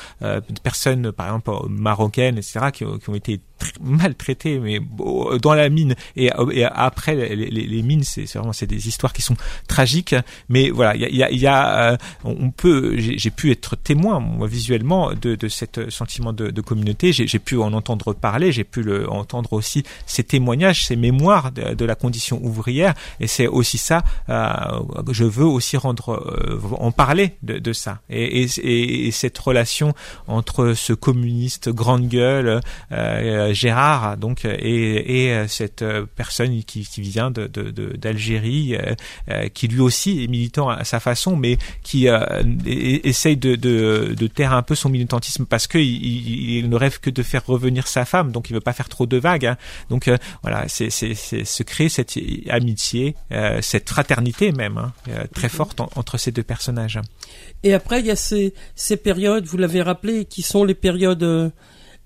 personnes, 0.62 1.12
par 1.12 1.27
exemple 1.27 1.51
marocaines, 1.68 2.38
etc., 2.38 2.61
qui, 2.73 2.85
ont 2.85 3.14
été 3.14 3.40
maltraités, 3.81 4.59
mais 4.59 4.81
dans 5.40 5.55
la 5.55 5.68
mine 5.68 5.95
et, 6.16 6.31
après 6.33 7.14
les, 7.14 7.37
les 7.37 7.83
mines, 7.83 8.05
c'est 8.05 8.21
vraiment 8.35 8.52
c'est 8.52 8.66
des 8.66 8.88
histoires 8.88 9.12
qui 9.12 9.22
sont 9.22 9.37
tragiques. 9.68 10.14
Mais 10.48 10.70
voilà, 10.70 10.94
il 10.96 11.16
y 11.16 11.46
a, 11.46 11.92
euh, 11.92 11.96
on 12.24 12.50
peut, 12.50 12.96
j'ai 12.96 13.30
pu 13.30 13.50
être 13.50 13.76
témoin 13.76 14.20
moi 14.20 14.46
visuellement 14.46 15.12
de, 15.12 15.35
de 15.35 15.48
cet 15.48 15.90
sentiment 15.90 16.32
de, 16.32 16.61
communauté. 16.61 17.12
J'ai 17.12 17.38
pu 17.38 17.56
en 17.58 17.72
entendre 17.72 18.12
parler, 18.14 18.52
j'ai 18.52 18.64
pu 18.64 18.82
le, 18.82 19.11
entendre 19.11 19.52
aussi 19.52 19.85
ces 20.06 20.24
témoignages, 20.24 20.87
ces 20.87 20.96
mémoires 20.96 21.52
de, 21.52 21.85
la 21.85 21.94
condition 21.94 22.40
ouvrière. 22.42 22.94
Et 23.20 23.26
c'est 23.26 23.46
aussi 23.46 23.78
ça, 23.78 24.02
euh, 24.28 24.52
je 25.11 25.24
veux 25.24 25.44
aussi 25.44 25.76
rendre, 25.76 26.12
euh, 26.12 26.61
en 26.78 26.92
parler 26.92 27.37
de, 27.42 27.72
ça. 27.72 28.00
Et, 28.08 28.42
et, 28.42 29.06
et, 29.06 29.11
cette 29.11 29.38
relation 29.38 29.94
entre 30.26 30.74
ce 30.74 30.92
communiste 30.92 31.68
grande 31.68 32.08
gueule. 32.08 32.61
Euh, 32.92 33.52
Gérard 33.52 34.16
donc 34.16 34.44
et, 34.44 35.26
et 35.26 35.48
cette 35.48 35.85
personne 36.16 36.62
qui, 36.64 36.87
vient 36.98 37.30
de, 37.30 37.46
euh, 38.12 39.48
qui 39.48 39.68
lui 39.68 39.81
aussi 39.81 40.25
est 40.25 40.27
militant 40.27 40.68
à 40.68 40.85
sa 40.85 41.01
façon, 41.01 41.37
mais 41.37 41.59
qui 41.83 42.09
euh, 42.09 42.42
essaye 42.64 43.37
de, 43.37 43.55
de, 43.55 44.27
taire 44.27 44.53
un 44.53 44.62
peu 44.62 44.75
son 44.75 44.88
militantisme 44.88 45.46
parce 45.46 45.66
que 45.66 45.79
il, 45.79 46.59
il, 46.59 46.68
ne 46.68 46.77
rêve 46.77 47.01
que 47.01 47.11
de 47.11 47.22
faire 47.22 47.44
revenir 47.46 47.87
sa 47.87 48.05
femme, 48.05 48.33
donc 48.33 48.51
il 48.51 48.55
veut 48.55 48.61
pas 48.61 48.72
faire 48.72 48.88
trop 48.88 49.07
de 49.07 49.16
vagues. 49.16 49.46
Hein. 49.46 49.57
Donc 49.90 50.09
euh, 50.09 50.16
voilà, 50.42 50.64
c'est 50.68 50.90
se 50.90 51.62
créer 51.62 51.88
cette 51.88 52.18
amitié, 52.48 53.14
cette 53.61 53.88
fraternité 53.88 54.53
même 54.53 54.79
hein, 54.79 54.92
très 55.35 55.48
forte 55.48 55.81
entre 55.81 56.18
ces 56.18 56.33
deux 56.33 56.42
personnages. 56.42 57.01
Et 57.62 57.75
après, 57.75 58.01
il 58.01 58.07
y 58.07 58.11
a 58.11 58.16
ces 58.16 58.96
périodes, 58.96 59.44
vous 59.44 59.57
l'avez 59.57 59.83
rappelé, 59.83 60.25
qui 60.25 60.42
sont 60.42 60.64
les 60.64 60.75
périodes 60.75 61.53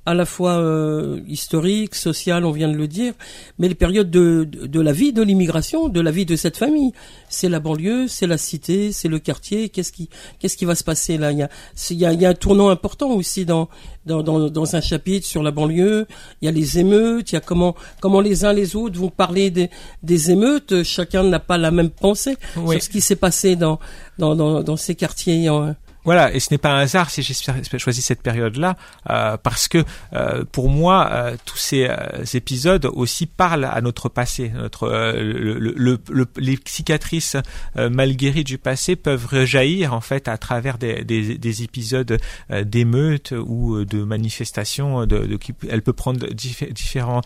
à 0.07 0.15
la 0.15 0.25
fois 0.25 0.53
euh, 0.53 1.21
historique, 1.27 1.97
social, 1.97 2.45
on 2.45 2.53
vient 2.53 2.69
de 2.69 2.77
le 2.77 2.87
dire, 2.87 3.13
mais 3.59 3.69
les 3.69 3.75
périodes 3.75 4.09
de, 4.09 4.45
de, 4.45 4.81
la 4.81 4.93
vie 4.93 5.13
de 5.13 5.21
l'immigration, 5.21 5.89
de 5.89 6.01
la 6.01 6.13
vie 6.13 6.25
de 6.25 6.37
cette 6.37 6.57
famille. 6.57 6.93
C'est 7.29 7.49
la 7.49 7.59
banlieue, 7.59 8.07
c'est 8.07 8.29
la 8.29 8.39
cité, 8.39 8.93
c'est 8.93 9.09
le 9.09 9.19
quartier. 9.19 9.69
Qu'est-ce 9.69 9.91
qui, 9.91 10.09
qu'est-ce 10.39 10.57
qui 10.57 10.65
va 10.65 10.77
se 10.77 10.85
passer 10.85 11.19
là? 11.19 11.33
Il 11.33 11.39
y, 11.39 11.43
a, 11.43 11.51
il, 11.91 11.97
y 11.97 12.07
a, 12.07 12.13
il 12.13 12.21
y 12.21 12.25
a 12.25 12.29
un 12.29 12.35
tournant 12.35 12.69
important 12.69 13.11
aussi 13.11 13.45
dans, 13.45 13.69
dans, 14.07 14.23
dans, 14.23 14.49
dans, 14.49 14.77
un 14.77 14.81
chapitre 14.81 15.27
sur 15.27 15.43
la 15.43 15.51
banlieue. 15.51 16.07
Il 16.41 16.47
y 16.47 16.49
a 16.49 16.53
les 16.53 16.79
émeutes, 16.79 17.33
il 17.33 17.35
y 17.35 17.39
a 17.39 17.41
comment, 17.41 17.75
comment 18.01 18.21
les 18.21 18.45
uns 18.45 18.53
les 18.53 18.77
autres 18.77 18.99
vont 19.01 19.11
parler 19.11 19.51
des, 19.51 19.71
des 20.05 20.31
émeutes. 20.31 20.85
Chacun 20.85 21.25
n'a 21.25 21.41
pas 21.41 21.59
la 21.59 21.73
même 21.73 21.91
pensée 21.91 22.37
sur 22.55 22.81
ce 22.81 22.89
qui 22.89 23.01
s'est 23.01 23.17
passé 23.17 23.57
dans, 23.57 23.81
dans, 24.19 24.37
dans, 24.37 24.63
dans 24.63 24.77
ces 24.77 24.95
quartiers. 24.95 25.49
En, 25.49 25.75
voilà, 26.07 26.33
et 26.33 26.39
ce 26.39 26.53
n'est 26.53 26.59
pas 26.59 26.71
un 26.71 26.79
hasard 26.79 27.11
si 27.11 27.21
j'ai 27.21 27.79
choisi 27.79 28.01
cette 28.01 28.23
période-là, 28.23 28.77
euh, 29.11 29.37
parce 29.37 29.67
que 29.67 29.85
euh, 30.13 30.45
pour 30.53 30.69
moi, 30.69 31.09
euh, 31.11 31.37
tous 31.45 31.57
ces 31.57 31.91
épisodes 32.35 32.89
aussi 32.95 33.27
parlent 33.27 33.65
à 33.65 33.81
notre 33.81 34.09
passé. 34.09 34.53
Notre, 34.55 34.89
le, 34.89 35.99
les 36.37 36.59
cicatrices 36.65 37.37
mal 37.75 38.15
guéries 38.15 38.45
du 38.45 38.57
passé 38.57 38.95
peuvent 38.95 39.27
rejaillir 39.27 39.95
en 39.95 40.01
fait 40.01 40.29
à 40.29 40.39
travers 40.39 40.79
des, 40.79 41.03
des, 41.05 41.37
des 41.39 41.63
épisodes 41.65 42.19
d'émeutes 42.51 43.35
ou 43.37 43.85
de 43.85 44.05
manifestations. 44.05 45.07
De, 45.07 45.27
de, 45.27 45.39
elle 45.69 45.83
peut 45.83 45.93
prendre 45.93 46.29
différents 46.29 47.23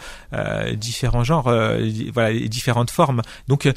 différents 0.72 1.24
genres, 1.24 1.52
voilà, 2.14 2.32
différentes 2.48 2.90
formes. 2.90 3.20
Donc, 3.46 3.70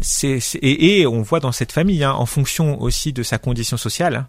c'est 0.00 0.38
et, 0.54 1.00
et, 1.00 1.06
on 1.06 1.20
voit 1.20 1.40
dans 1.40 1.52
cette 1.52 1.72
famille, 1.72 2.02
hein, 2.02 2.12
en 2.12 2.26
fonction 2.26 2.80
aussi 2.80 3.12
de 3.12 3.22
sa 3.22 3.36
condition 3.36 3.76
sociale 3.76 4.05
Hein. 4.14 4.28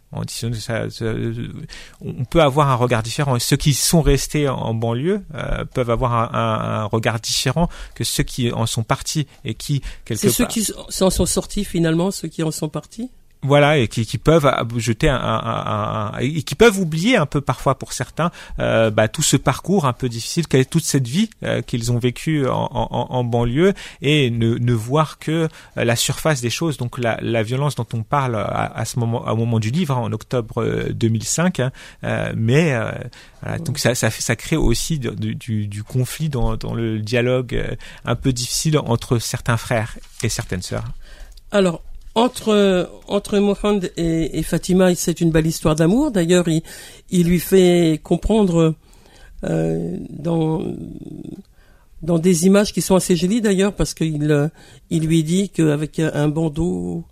on 2.01 2.25
peut 2.25 2.41
avoir 2.41 2.69
un 2.69 2.75
regard 2.75 3.03
différent. 3.03 3.37
Ceux 3.39 3.57
qui 3.57 3.73
sont 3.73 4.01
restés 4.01 4.47
en, 4.49 4.73
banlieue 4.73 5.23
euh, 5.35 5.65
peuvent 5.65 5.89
avoir 5.89 6.33
un, 6.35 6.85
regard 6.85 7.19
différent 7.19 7.69
que 7.95 8.03
ceux 8.03 8.23
qui 8.23 8.51
en 8.51 8.65
sont 8.65 8.83
partis 8.83 9.27
et 9.45 9.53
qui 9.53 9.81
quelque 10.05 10.19
C'est 10.19 10.29
ceux 10.29 10.45
qui 10.45 10.65
s'en 10.89 11.09
sont 11.09 11.25
sortis 11.25 11.65
finalement, 11.65 12.11
ceux 12.11 12.27
qui 12.27 12.43
en 12.43 12.51
sont 12.51 12.69
partis? 12.69 13.09
Voilà 13.43 13.77
et 13.77 13.87
qui, 13.87 14.05
qui 14.05 14.17
peuvent 14.17 14.51
jeter 14.77 15.09
un, 15.09 15.15
un, 15.17 16.11
un, 16.13 16.19
et 16.19 16.43
qui 16.43 16.55
peuvent 16.55 16.79
oublier 16.79 17.17
un 17.17 17.25
peu 17.25 17.41
parfois 17.41 17.77
pour 17.77 17.93
certains 17.93 18.31
euh, 18.59 18.89
bah, 18.89 19.07
tout 19.07 19.21
ce 19.21 19.37
parcours 19.37 19.85
un 19.85 19.93
peu 19.93 20.09
difficile 20.09 20.45
toute 20.47 20.83
cette 20.83 21.07
vie 21.07 21.29
euh, 21.43 21.61
qu'ils 21.61 21.91
ont 21.91 21.99
vécu 21.99 22.47
en, 22.47 22.69
en, 22.71 23.07
en, 23.09 23.23
banlieue 23.23 23.73
et 24.01 24.31
ne, 24.31 24.55
ne 24.55 24.73
voir 24.73 25.19
que 25.19 25.47
euh, 25.77 25.83
la 25.83 25.95
surface 25.95 26.41
des 26.41 26.49
choses 26.49 26.77
donc 26.77 26.97
la, 26.97 27.17
la 27.21 27.43
violence 27.43 27.75
dont 27.75 27.87
on 27.93 28.03
parle 28.03 28.35
à, 28.35 28.71
à, 28.75 28.85
ce 28.85 28.99
moment 28.99 29.27
au 29.27 29.35
moment 29.35 29.59
du 29.59 29.69
livre 29.69 29.95
hein, 29.95 30.01
en 30.01 30.11
octobre 30.11 30.89
2005 30.91 31.59
hein, 31.59 31.71
euh, 32.03 32.33
mais 32.35 32.75
voilà, 33.41 33.59
donc 33.59 33.77
ça, 33.77 33.93
ça, 33.95 34.09
ça 34.09 34.35
crée 34.35 34.55
aussi 34.55 34.99
du, 34.99 35.35
du, 35.35 35.67
du 35.67 35.83
conflit 35.83 36.29
dans, 36.29 36.55
dans 36.55 36.73
le 36.73 36.99
dialogue 36.99 37.77
un 38.05 38.15
peu 38.15 38.33
difficile 38.33 38.77
entre 38.79 39.19
certains 39.19 39.57
frères 39.57 39.97
et 40.23 40.29
certaines 40.29 40.61
sœurs. 40.61 40.85
Alors 41.51 41.81
entre 42.17 42.89
entre 43.07 43.37
Mohamed 43.37 43.93
et, 43.95 44.41
Fatima, 44.41 44.93
c'est 44.95 45.21
une 45.21 45.31
belle 45.31 45.45
histoire 45.45 45.75
d'amour. 45.75 46.11
D'ailleurs, 46.11 46.45
il, 46.47 47.27
lui 47.27 47.39
fait 47.39 47.99
comprendre 48.03 48.75
euh, 49.43 49.97
dans 50.09 50.63
dans 52.01 52.19
des 52.19 52.45
images 52.45 52.73
qui 52.73 52.81
sont 52.81 52.95
assez 52.95 53.15
jolies 53.15 53.41
d'ailleurs 53.41 53.73
parce 53.73 53.93
qu'il 53.93 54.49
il 54.89 55.03
lui 55.05 55.23
dit 55.23 55.49
qu'avec 55.49 55.99
un 55.99 56.27
bandeau 56.27 57.03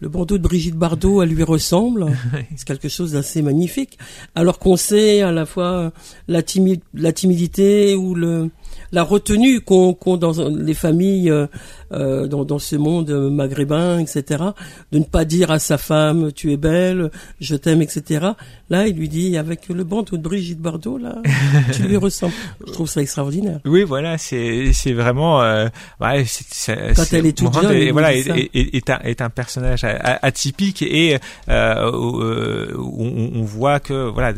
le 0.00 0.08
bandeau 0.08 0.38
de 0.38 0.42
Brigitte 0.42 0.74
Bardot, 0.74 1.22
elle 1.22 1.30
lui 1.30 1.44
ressemble. 1.44 2.06
C'est 2.56 2.66
quelque 2.66 2.88
chose 2.88 3.12
d'assez 3.12 3.42
magnifique. 3.42 3.98
Alors 4.34 4.58
qu'on 4.58 4.76
sait 4.76 5.22
à 5.22 5.32
la 5.32 5.46
fois 5.46 5.92
la, 6.28 6.42
la 6.94 7.12
timidité 7.12 7.94
ou 7.94 8.14
le, 8.14 8.50
la 8.92 9.02
retenue 9.02 9.60
qu'ont 9.60 9.96
dans 10.16 10.48
les 10.48 10.74
familles 10.74 11.30
euh, 11.30 11.46
euh, 11.92 12.26
dans, 12.26 12.44
dans, 12.44 12.58
ce 12.58 12.76
monde 12.76 13.10
maghrébin, 13.30 13.98
etc., 13.98 14.42
de 14.92 14.98
ne 14.98 15.04
pas 15.04 15.24
dire 15.24 15.50
à 15.50 15.58
sa 15.58 15.78
femme 15.78 16.32
tu 16.32 16.52
es 16.52 16.56
belle, 16.56 17.10
je 17.40 17.56
t'aime, 17.56 17.82
etc. 17.82 18.26
Là, 18.70 18.86
il 18.86 18.96
lui 18.96 19.08
dit 19.08 19.36
avec 19.36 19.68
le 19.68 19.84
bandeau 19.84 20.16
de 20.16 20.22
Brigitte 20.22 20.60
Bardot, 20.60 20.98
là, 20.98 21.16
tu 21.72 21.82
lui 21.82 21.96
ressembles. 21.96 22.32
Je 22.66 22.72
trouve 22.72 22.88
ça 22.88 23.02
extraordinaire. 23.02 23.60
Oui, 23.64 23.84
voilà, 23.84 24.18
c'est 24.18 24.72
c'est 24.72 24.92
vraiment 24.92 25.42
euh, 25.42 25.68
ouais, 26.00 26.24
c'est, 26.26 26.94
quand 26.96 27.12
elle 27.12 27.26
est 27.26 27.36
toute 27.36 27.54
jeune, 27.54 27.72
et, 27.72 27.90
voilà, 27.90 28.14
est, 28.14 28.50
est, 28.54 28.90
un, 28.90 28.98
est 29.00 29.20
un 29.20 29.30
personnage 29.30 29.84
atypique 29.84 30.82
et 30.82 31.18
euh, 31.48 31.90
on, 31.92 33.30
on, 33.34 33.42
voit 33.42 33.80
que 33.80 34.08
voilà, 34.08 34.32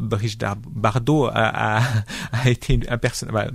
Brigitte 0.00 0.44
Bardot 0.70 1.26
a, 1.26 1.78
a, 1.78 1.82
a 2.32 2.50
été 2.50 2.80
un 2.88 2.98
personnage. 2.98 3.34
Bah, 3.34 3.50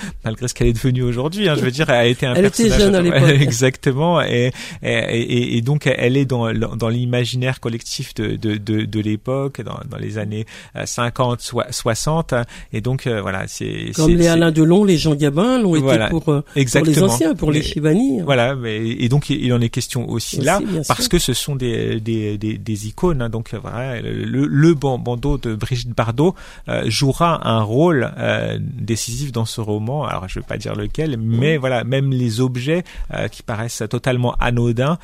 malgré 0.24 0.48
ce 0.48 0.54
qu'elle 0.54 0.68
est 0.68 0.72
devenue 0.72 1.02
aujourd'hui. 1.02 1.48
Hein, 1.48 1.54
je 1.56 1.62
veux 1.62 1.70
dire, 1.70 1.88
elle 1.90 1.96
a 1.96 2.06
été 2.06 2.26
un 2.26 2.34
elle 2.34 2.42
personnage 2.42 2.72
était 2.72 2.84
jeune 2.84 2.94
à 2.94 3.02
l'époque. 3.02 3.28
exactement, 3.40 4.22
et, 4.22 4.52
et, 4.82 5.56
et, 5.56 5.62
donc 5.62 5.86
elle 5.86 6.16
est 6.16 6.24
dans 6.24 6.52
dans 6.52 6.88
l'imaginaire 6.88 7.60
collectif 7.60 8.14
de 8.14 8.36
de, 8.36 8.56
de, 8.56 8.84
de 8.84 9.00
l'époque, 9.00 9.60
dans, 9.62 9.78
dans 9.88 9.98
les 9.98 10.18
années 10.18 10.46
50, 10.84 11.40
60, 11.70 12.34
et 12.72 12.80
donc 12.80 13.06
voilà, 13.06 13.44
c'est 13.46 13.92
comme 13.94 14.10
les 14.10 14.28
Alain 14.28 14.50
Delon, 14.50 14.84
les 14.84 14.98
Jean 14.98 15.14
Gabin 15.14 15.60
l'ont 15.60 15.76
été 15.76 16.06
pour, 16.10 16.24
pour 16.24 16.42
les 16.54 17.02
anciens, 17.02 17.34
pour 17.34 17.52
les 17.52 17.62
Chivani. 17.62 18.20
Voilà, 18.22 18.54
mais, 18.54 18.76
et 18.76 19.08
donc 19.08 19.30
il 19.30 19.52
en 19.52 19.60
est 19.60 19.68
question 19.68 20.08
aussi, 20.08 20.40
là 20.40 20.60
parce 20.88 21.08
que 21.08 21.18
ce 21.18 21.34
sont 21.34 21.56
des 21.56 22.00
des, 22.00 22.38
des, 22.38 22.58
des 22.58 22.86
icônes. 22.86 23.22
Hein, 23.22 23.28
donc 23.28 23.54
voilà, 23.54 24.00
le, 24.00 24.46
le 24.46 24.74
bandeau 24.74 25.38
de 25.38 25.54
Brigitte 25.54 25.94
Bardot 25.94 26.34
euh, 26.68 26.84
jouera 26.88 27.48
un 27.48 27.62
rôle 27.62 28.12
euh, 28.18 28.58
décisif 28.60 29.32
dans 29.32 29.44
ce 29.44 29.60
roman. 29.70 30.04
Alors 30.04 30.28
je 30.28 30.40
vais 30.40 30.46
pas 30.46 30.56
dire 30.56 30.74
lequel, 30.74 31.16
mais 31.18 31.56
voilà, 31.56 31.84
même 31.84 32.10
les 32.10 32.40
objets 32.40 32.84
euh, 33.12 33.28
qui 33.28 33.42
paraissent 33.42 33.82
totalement 33.88 34.34
anodins 34.40 34.98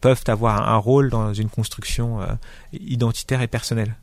peuvent 0.00 0.24
avoir 0.26 0.68
un 0.68 0.76
rôle 0.76 1.10
dans 1.10 1.32
une 1.32 1.48
construction 1.48 2.18
identitaire 2.72 3.42
et 3.42 3.46
personnelle. 3.46 3.96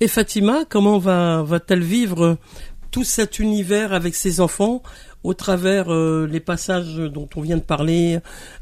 Et 0.00 0.08
Fatima, 0.08 0.64
comment 0.68 0.98
va 0.98 1.42
va-t-elle 1.42 1.82
vivre 1.82 2.38
tout 2.90 3.04
cet 3.04 3.38
univers 3.38 3.92
avec 3.92 4.14
ses 4.14 4.40
enfants 4.40 4.82
au 5.22 5.34
travers 5.34 5.90
les 5.90 6.40
passages 6.40 6.96
dont 6.96 7.28
on 7.34 7.40
vient 7.40 7.56
de 7.56 7.62
parler 7.62 8.18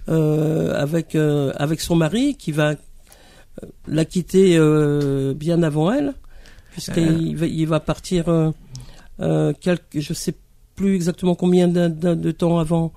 avec 0.07 1.15
avec 1.17 1.81
son 1.81 1.97
mari 1.97 2.37
qui 2.37 2.53
va 2.53 2.75
la 3.87 4.05
quitter 4.05 4.59
bien 5.35 5.63
avant 5.63 5.93
elle 5.93 6.15
puisqu'il 6.73 7.37
va, 7.37 7.47
il 7.47 7.67
va 7.67 7.81
partir 7.81 8.29
euh, 8.29 8.51
euh, 9.21 9.53
quelques, 9.61 10.01
je 10.01 10.13
sais 10.13 10.35
plus 10.77 10.95
exactement 10.95 11.35
combien 11.35 11.69
de, 11.69 11.89
de 11.89 12.31
temps 12.31 12.59
avant 12.59 12.93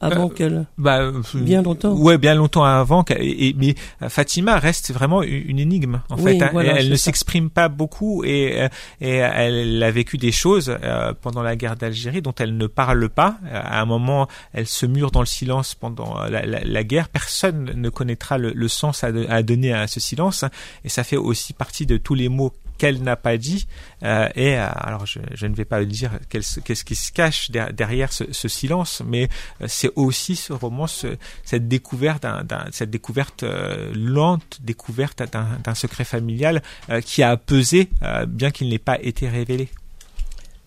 avant 0.00 0.26
euh, 0.26 0.32
qu'elle 0.32 0.66
bah, 0.76 1.00
euh, 1.00 1.22
bien 1.34 1.62
longtemps. 1.62 1.94
Ouais 1.94 2.18
bien 2.18 2.34
longtemps 2.34 2.64
avant 2.64 3.04
et, 3.10 3.54
mais 3.58 3.74
Fatima 4.08 4.58
reste 4.58 4.92
vraiment 4.92 5.22
une 5.22 5.58
énigme 5.58 6.00
en 6.08 6.16
fait 6.16 6.40
hein. 6.40 6.52
elle, 6.60 6.88
ne 6.88 6.96
s'exprime 6.96 7.50
pas 7.50 7.68
beaucoup 7.68 8.22
et, 8.24 8.68
et 9.00 9.10
elle 9.16 9.82
a 9.82 9.90
vécu 9.90 10.16
des 10.16 10.32
choses 10.32 10.74
euh, 10.82 11.12
pendant 11.20 11.42
la 11.42 11.56
guerre 11.56 11.76
d'Algérie 11.76 12.22
dont 12.22 12.34
elle 12.38 12.56
ne 12.56 12.66
parle 12.66 13.08
pas. 13.08 13.38
À 13.52 13.80
un 13.80 13.86
moment 13.86 14.28
elle 14.52 14.66
se 14.66 14.86
mure 14.86 15.10
dans 15.10 15.20
le 15.20 15.26
silence 15.26 15.74
pendant 15.74 16.22
la, 16.24 16.46
la, 16.46 16.60
la 16.62 16.84
guerre. 16.84 17.08
Personne 17.08 17.72
ne 17.74 17.88
connaîtra 17.88 18.38
le, 18.38 18.52
le 18.52 18.68
sens 18.68 19.02
à, 19.02 19.08
à, 19.28 19.42
donner 19.42 19.72
à 19.72 19.86
ce 19.86 20.00
silence 20.00 20.44
et 20.84 20.88
ça 20.88 21.04
fait 21.04 21.16
aussi 21.16 21.52
partie 21.52 21.86
de 21.86 21.96
tous 21.96 22.14
les 22.14 22.28
mots 22.28 22.52
qu'elle 22.78 23.02
n'a 23.02 23.16
pas 23.16 23.36
dit 23.36 23.66
euh, 24.02 24.28
et 24.34 24.54
alors 24.54 25.04
je, 25.06 25.46
ne 25.46 25.54
vais 25.54 25.64
pas 25.64 25.84
dire 25.84 26.12
qu'est-ce 26.28 26.84
qui 26.84 26.94
se 26.94 27.12
cache 27.12 27.50
derrière 27.50 28.12
ce, 28.12 28.32
ce 28.32 28.48
silence 28.48 29.02
mais 29.04 29.28
c'est 29.66 29.90
aussi 29.96 30.36
ce 30.36 30.52
roman, 30.52 30.86
cette 30.86 31.68
découverte, 31.68 32.26
cette 32.72 32.90
découverte 32.90 33.42
euh, 33.42 33.92
lente, 33.94 34.58
découverte 34.62 35.22
d'un 35.32 35.74
secret 35.74 36.04
familial 36.04 36.62
euh, 36.90 37.00
qui 37.00 37.22
a 37.22 37.36
pesé, 37.36 37.88
euh, 38.02 38.26
bien 38.26 38.50
qu'il 38.50 38.68
n'ait 38.68 38.78
pas 38.78 39.00
été 39.00 39.28
révélé. 39.28 39.68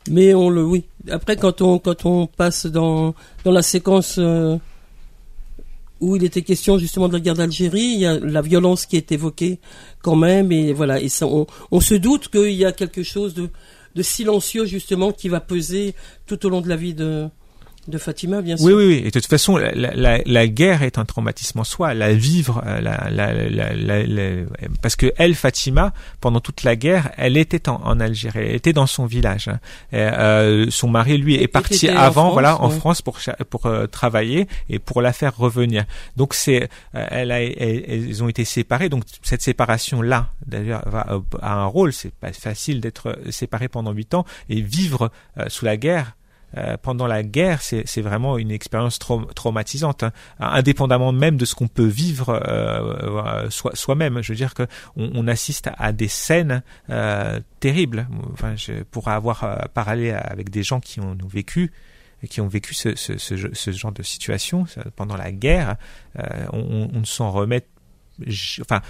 Mais 0.10 0.34
on 0.34 0.50
le, 0.50 0.64
oui. 0.64 0.86
Après, 1.10 1.36
quand 1.36 1.62
on 1.62 1.78
quand 1.80 2.06
on 2.06 2.28
passe 2.28 2.66
dans 2.66 3.14
dans 3.44 3.52
la 3.52 3.62
séquence 3.62 4.20
où 6.02 6.16
il 6.16 6.24
était 6.24 6.42
question 6.42 6.78
justement 6.78 7.08
de 7.08 7.14
la 7.14 7.20
guerre 7.20 7.36
d'Algérie, 7.36 7.94
il 7.94 8.00
y 8.00 8.06
a 8.06 8.20
la 8.20 8.42
violence 8.42 8.86
qui 8.86 8.98
est 8.98 9.12
évoquée 9.12 9.60
quand 10.02 10.16
même, 10.16 10.52
et 10.52 10.74
voilà, 10.74 11.00
et 11.00 11.10
ça, 11.10 11.28
on, 11.28 11.80
se 11.80 11.96
doute 11.96 12.28
qu'il 12.28 12.54
y 12.54 12.66
a 12.66 12.72
quelque 12.72 13.04
chose 13.04 13.34
de 13.34 14.02
silencieux 14.02 14.66
justement 14.66 15.12
qui 15.12 15.30
va 15.30 15.40
peser 15.40 15.96
tout 16.26 16.46
au 16.46 16.50
long 16.50 16.62
de 16.62 16.70
la 16.70 16.76
vie 16.76 16.94
de, 16.94 17.30
de 17.88 17.98
Fatima, 17.98 18.42
bien 18.42 18.58
sûr. 18.58 18.68
Oui, 18.68 18.74
oui, 18.74 18.86
oui. 18.88 19.02
Et 19.06 19.06
de 19.06 19.10
toute 19.10 19.26
façon, 19.26 19.58
la, 19.58 19.72
la, 19.74 20.20
la 20.24 20.48
guerre 20.48 20.84
est 20.84 21.00
un 21.00 21.06
traumatisme 21.06 21.60
en 21.60 21.64
soi. 21.64 21.94
La 21.94 22.14
vivre, 22.14 22.62
euh, 22.66 22.80
la, 22.80 23.10
la, 23.10 24.46
parce 24.82 24.96
que 24.96 25.12
elle, 25.18 25.34
Fatima, 25.34 25.94
pendant 26.20 26.40
toute 26.40 26.64
la 26.64 26.76
guerre, 26.76 27.12
elle 27.18 27.38
était 27.38 27.70
en, 27.70 27.82
en 27.84 28.00
Algérie, 28.00 28.40
elle 28.50 28.56
était 28.56 28.74
dans 28.74 28.86
son 28.86 29.06
village. 29.06 29.48
Hein. 29.48 29.60
Et, 29.92 29.98
euh, 29.98 30.70
son 30.70 30.90
mari, 30.90 31.18
lui, 31.18 31.36
est 31.36 31.48
parti 31.48 31.90
avant, 31.90 32.30
en 32.30 32.32
voilà, 32.34 32.62
en 32.62 32.70
France 32.70 33.02
pour 33.02 33.18
pour 33.50 33.66
euh, 33.66 33.88
travailler 33.88 34.48
et 34.70 34.78
pour 34.78 35.02
la 35.02 35.12
faire 35.12 35.36
revenir. 35.36 35.86
Donc 36.18 36.36
c'est, 36.36 36.70
euh, 36.96 37.06
elle 37.10 37.32
a, 37.32 37.42
elles 37.42 38.24
ont 38.24 38.30
été 38.30 38.46
séparées. 38.46 38.90
Donc 38.90 39.04
cette 39.24 39.42
séparation 39.42 40.02
là, 40.02 40.30
d'ailleurs, 40.46 40.84
a 41.42 41.54
un 41.54 41.66
rôle. 41.66 41.94
C'est 41.94 42.14
pas 42.14 42.32
facile 42.32 42.80
d'être 42.80 43.18
séparé 43.32 43.68
pendant 43.68 43.92
huit 43.92 44.14
ans 44.14 44.26
et 44.50 44.62
vivre 44.62 45.12
sous 45.48 45.66
la 45.66 45.78
guerre 45.78 46.16
euh, 46.58 46.78
pendant 46.82 47.08
la 47.08 47.24
guerre, 47.24 47.62
c'est 47.62 48.02
vraiment 48.02 48.38
une 48.38 48.52
expérience 48.52 49.00
traumatisante, 49.00 50.04
hein. 50.04 50.12
indépendamment 50.40 51.12
même 51.12 51.38
de 51.38 51.46
ce 51.46 51.56
qu'on 51.56 51.68
peut 51.68 51.86
vivre 51.86 52.30
euh, 52.30 53.46
euh 53.46 53.50
soi-même. 53.50 54.22
je 54.22 54.32
veux 54.32 54.38
dire 54.38 54.54
que 54.54 54.68
on, 54.96 55.28
assiste 55.28 55.70
à 55.78 55.92
des 55.92 56.08
scènes 56.08 56.64
terribles. 57.60 58.08
Je 58.56 58.84
pourrais 58.84 59.14
avoir 59.14 59.70
parlé 59.74 60.12
avec 60.12 60.50
des 60.50 60.64
gens 60.64 60.80
qui 60.80 61.00
ont 61.00 61.18
vécu 61.28 61.72
qui 62.30 62.40
ont 62.40 62.48
vécu 62.48 62.76
ce, 62.76 63.72
genre 63.72 63.92
de 63.92 64.04
situation 64.04 64.66
pendant 64.96 65.18
la 65.18 65.32
guerre, 65.32 65.78
on, 66.54 66.90
on 66.94 67.00
ne 67.00 67.06
s'en 67.06 67.32
remet 67.32 67.66
enfin 68.62 68.82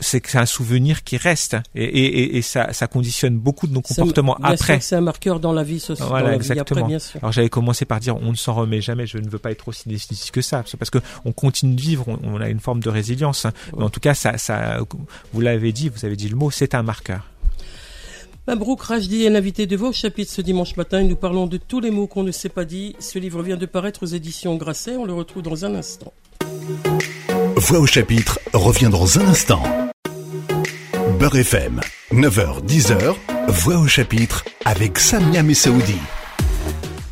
c'est 0.00 0.20
que 0.20 0.30
c'est 0.30 0.38
un 0.38 0.46
souvenir 0.46 1.04
qui 1.04 1.16
reste 1.16 1.56
et, 1.74 1.84
et, 1.84 2.36
et 2.36 2.42
ça, 2.42 2.72
ça, 2.72 2.86
conditionne 2.86 3.38
beaucoup 3.38 3.66
de 3.66 3.72
nos 3.72 3.80
comportements 3.80 4.36
après. 4.42 4.80
C'est 4.80 4.96
un 4.96 5.00
marqueur 5.00 5.40
dans 5.40 5.52
la 5.52 5.62
vie 5.62 5.80
sociale. 5.80 6.08
Voilà, 6.08 6.34
exactement. 6.34 6.88
Alors 7.20 7.32
j'avais 7.32 7.48
commencé 7.48 7.84
par 7.84 8.00
dire 8.00 8.16
on 8.16 8.30
ne 8.30 8.36
s'en 8.36 8.54
remet 8.54 8.80
jamais. 8.80 9.06
Je 9.06 9.18
ne 9.18 9.28
veux 9.28 9.38
pas 9.38 9.50
être 9.50 9.68
aussi 9.68 9.88
décisif 9.88 10.30
que 10.30 10.40
ça, 10.40 10.64
parce 10.78 10.90
que 10.90 10.98
on 11.24 11.32
continue 11.32 11.74
de 11.74 11.80
vivre, 11.80 12.06
on, 12.22 12.40
a 12.40 12.48
une 12.48 12.60
forme 12.60 12.80
de 12.80 12.88
résilience. 12.88 13.46
Mais 13.76 13.84
en 13.84 13.90
tout 13.90 14.00
cas, 14.00 14.14
ça, 14.14 14.38
ça, 14.38 14.78
vous 15.32 15.40
l'avez 15.40 15.72
dit, 15.72 15.88
vous 15.88 16.04
avez 16.04 16.16
dit 16.16 16.28
le 16.28 16.36
mot, 16.36 16.50
c'est 16.50 16.74
un 16.74 16.82
marqueur. 16.82 17.26
Mabrouk 18.46 18.80
Rajdi 18.80 19.24
est 19.24 19.30
l'invité 19.30 19.66
de 19.66 19.76
vos 19.76 19.92
chapitres 19.92 20.30
ce 20.30 20.40
dimanche 20.40 20.76
matin. 20.76 21.02
Nous 21.02 21.16
parlons 21.16 21.48
de 21.48 21.56
tous 21.56 21.80
les 21.80 21.90
mots 21.90 22.06
qu'on 22.06 22.22
ne 22.22 22.30
s'est 22.30 22.48
pas 22.48 22.64
dit. 22.64 22.94
Ce 23.00 23.18
livre 23.18 23.42
vient 23.42 23.56
de 23.56 23.66
paraître 23.66 24.04
aux 24.04 24.06
éditions 24.06 24.54
Grasset. 24.54 24.96
On 24.96 25.04
le 25.04 25.14
retrouve 25.14 25.42
dans 25.42 25.64
un 25.64 25.74
instant. 25.74 26.12
Voix 27.56 27.80
au 27.80 27.86
chapitre 27.86 28.38
revient 28.52 28.88
dans 28.88 29.18
un 29.18 29.26
instant. 29.26 29.62
FM, 31.34 31.80
9h-10h, 32.12 33.14
Voix 33.48 33.78
au 33.78 33.86
chapitre 33.88 34.44
avec 34.64 34.98
Samia 34.98 35.42
Messaoudi. 35.42 35.96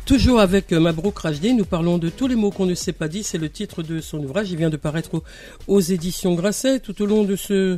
Toujours 0.05 0.39
avec 0.39 0.71
euh, 0.71 0.79
Mabrouk 0.79 1.17
Rajdi, 1.19 1.53
nous 1.53 1.65
parlons 1.65 1.97
de 1.97 2.09
tous 2.09 2.27
les 2.27 2.35
mots 2.35 2.49
qu'on 2.49 2.65
ne 2.65 2.75
s'est 2.75 2.93
pas 2.93 3.09
dit. 3.09 3.23
C'est 3.23 3.37
le 3.37 3.49
titre 3.49 3.83
de 3.83 3.99
son 3.99 4.19
ouvrage. 4.19 4.51
Il 4.51 4.57
vient 4.57 4.69
de 4.69 4.77
paraître 4.77 5.21
aux, 5.67 5.79
éditions 5.81 6.33
Grasset. 6.33 6.79
Tout 6.79 7.01
au 7.01 7.05
long 7.05 7.23
de 7.23 7.35
ce 7.35 7.77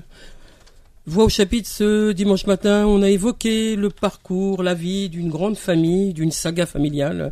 Voix 1.07 1.25
au 1.25 1.29
chapitre 1.29 1.67
ce 1.67 2.11
dimanche 2.11 2.45
matin, 2.45 2.85
on 2.85 3.01
a 3.01 3.09
évoqué 3.09 3.75
le 3.75 3.89
parcours, 3.89 4.61
la 4.61 4.73
vie 4.73 5.09
d'une 5.09 5.29
grande 5.29 5.57
famille, 5.57 6.13
d'une 6.13 6.31
saga 6.31 6.65
familiale 6.65 7.31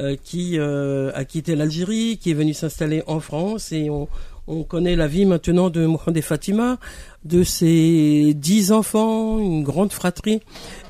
euh, 0.00 0.16
qui 0.24 0.58
euh, 0.58 1.12
a 1.14 1.24
quitté 1.24 1.54
l'Algérie, 1.54 2.18
qui 2.18 2.30
est 2.30 2.34
venue 2.34 2.54
s'installer 2.54 3.02
en 3.06 3.20
France 3.20 3.70
et 3.70 3.90
on, 3.90 4.08
on 4.46 4.62
connaît 4.62 4.96
la 4.96 5.06
vie 5.06 5.24
maintenant 5.24 5.70
de 5.70 5.86
Mohamed 5.86 6.22
Fatima, 6.22 6.78
de 7.24 7.42
ses 7.42 8.34
dix 8.34 8.72
enfants, 8.72 9.38
une 9.38 9.62
grande 9.62 9.92
fratrie, 9.92 10.40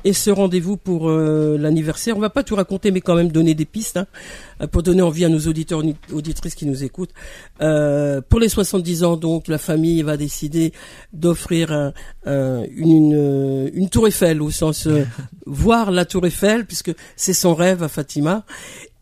et 0.03 0.13
ce 0.13 0.29
rendez-vous 0.29 0.77
pour 0.77 1.09
euh, 1.09 1.57
l'anniversaire. 1.57 2.17
On 2.17 2.19
va 2.19 2.29
pas 2.29 2.43
tout 2.43 2.55
raconter, 2.55 2.91
mais 2.91 3.01
quand 3.01 3.15
même 3.15 3.31
donner 3.31 3.53
des 3.53 3.65
pistes 3.65 3.97
hein, 3.97 4.67
pour 4.67 4.83
donner 4.83 5.01
envie 5.01 5.25
à 5.25 5.29
nos 5.29 5.39
auditeurs 5.39 5.81
auditrices 6.11 6.55
qui 6.55 6.65
nous 6.65 6.83
écoutent. 6.83 7.13
Euh, 7.61 8.21
pour 8.21 8.39
les 8.39 8.49
70 8.49 9.03
ans, 9.03 9.17
donc, 9.17 9.47
la 9.47 9.57
famille 9.57 10.01
va 10.01 10.17
décider 10.17 10.73
d'offrir 11.13 11.93
une, 12.25 13.71
une, 13.73 13.89
tour 13.89 14.07
Eiffel 14.07 14.41
au 14.41 14.51
sens 14.51 14.87
voir 15.45 15.91
la 15.91 16.05
tour 16.05 16.25
Eiffel, 16.25 16.65
puisque 16.65 16.93
c'est 17.15 17.33
son 17.33 17.55
rêve 17.55 17.81
à 17.83 17.87
Fatima 17.87 18.45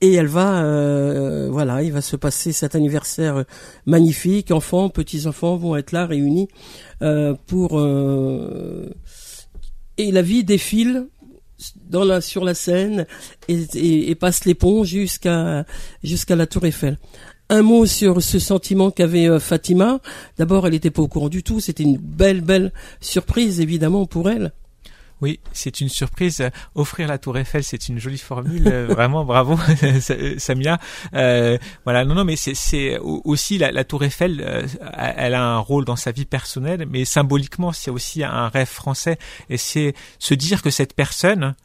et 0.03 0.15
elle 0.15 0.27
va, 0.27 0.61
euh, 0.65 1.47
voilà, 1.49 1.81
il 1.81 1.93
va 1.93 2.01
se 2.01 2.17
passer 2.17 2.51
cet 2.51 2.75
anniversaire 2.75 3.45
magnifique. 3.85 4.51
Enfants, 4.51 4.89
petits 4.89 5.27
enfants 5.27 5.55
vont 5.55 5.77
être 5.77 5.93
là 5.93 6.05
réunis 6.05 6.49
euh, 7.01 7.35
pour 7.47 7.79
euh, 7.79 8.89
et 9.97 10.11
la 10.11 10.21
vie 10.21 10.43
défile 10.43 11.07
sur 12.19 12.43
la 12.43 12.53
scène 12.53 13.05
et, 13.47 14.09
et, 14.09 14.15
passe 14.15 14.43
les 14.43 14.55
ponts 14.55 14.83
jusqu'à 14.83 15.65
jusqu'à 16.03 16.35
la 16.35 16.47
Tour 16.47 16.65
Eiffel. 16.65 16.97
Un 17.47 17.61
mot 17.61 17.85
sur 17.85 18.21
ce 18.21 18.39
sentiment 18.39 18.91
qu'avait 18.91 19.39
Fatima. 19.39 20.01
D'abord, 20.37 20.67
elle 20.67 20.73
n'était 20.73 20.91
pas 20.91 21.01
au 21.01 21.07
courant 21.07 21.29
du 21.29 21.43
tout. 21.43 21.61
C'était 21.61 21.83
une 21.83 21.97
belle, 21.97 22.41
belle 22.41 22.73
surprise, 22.99 23.61
évidemment, 23.61 24.05
pour 24.05 24.29
elle. 24.29 24.51
Oui, 25.23 25.39
c'est 25.53 25.79
une 25.79 25.87
surprise. 25.87 26.43
Offrir 26.75 27.07
la 27.07 27.17
Tour 27.17 27.37
Eiffel, 27.37 27.63
c'est 27.63 27.87
une 27.87 27.97
jolie 27.97 28.17
formule. 28.17 28.67
Euh, 28.67 28.87
vraiment, 28.89 29.23
bravo, 29.23 29.57
Samia. 30.37 30.79
Euh, 31.13 31.57
voilà, 31.85 32.03
non, 32.03 32.13
non, 32.13 32.25
mais 32.25 32.35
c'est 32.35 32.97
aussi 32.99 33.57
la, 33.57 33.85
Tour 33.85 34.03
Eiffel. 34.03 34.43
Euh, 34.45 34.67
elle 35.15 35.33
a 35.33 35.41
un 35.41 35.59
rôle 35.59 35.85
dans 35.85 35.95
sa 35.95 36.11
vie 36.11 36.25
personnelle, 36.25 36.85
mais 36.89 37.05
symboliquement, 37.05 37.71
c'est 37.71 37.89
aussi 37.89 38.21
un 38.21 38.49
rêve 38.49 38.67
français. 38.67 39.17
Et 39.49 39.55
c'est 39.55 39.93
se 40.19 40.33
dire 40.33 40.61
que 40.61 40.69
cette 40.69 40.93
personne 40.93 41.55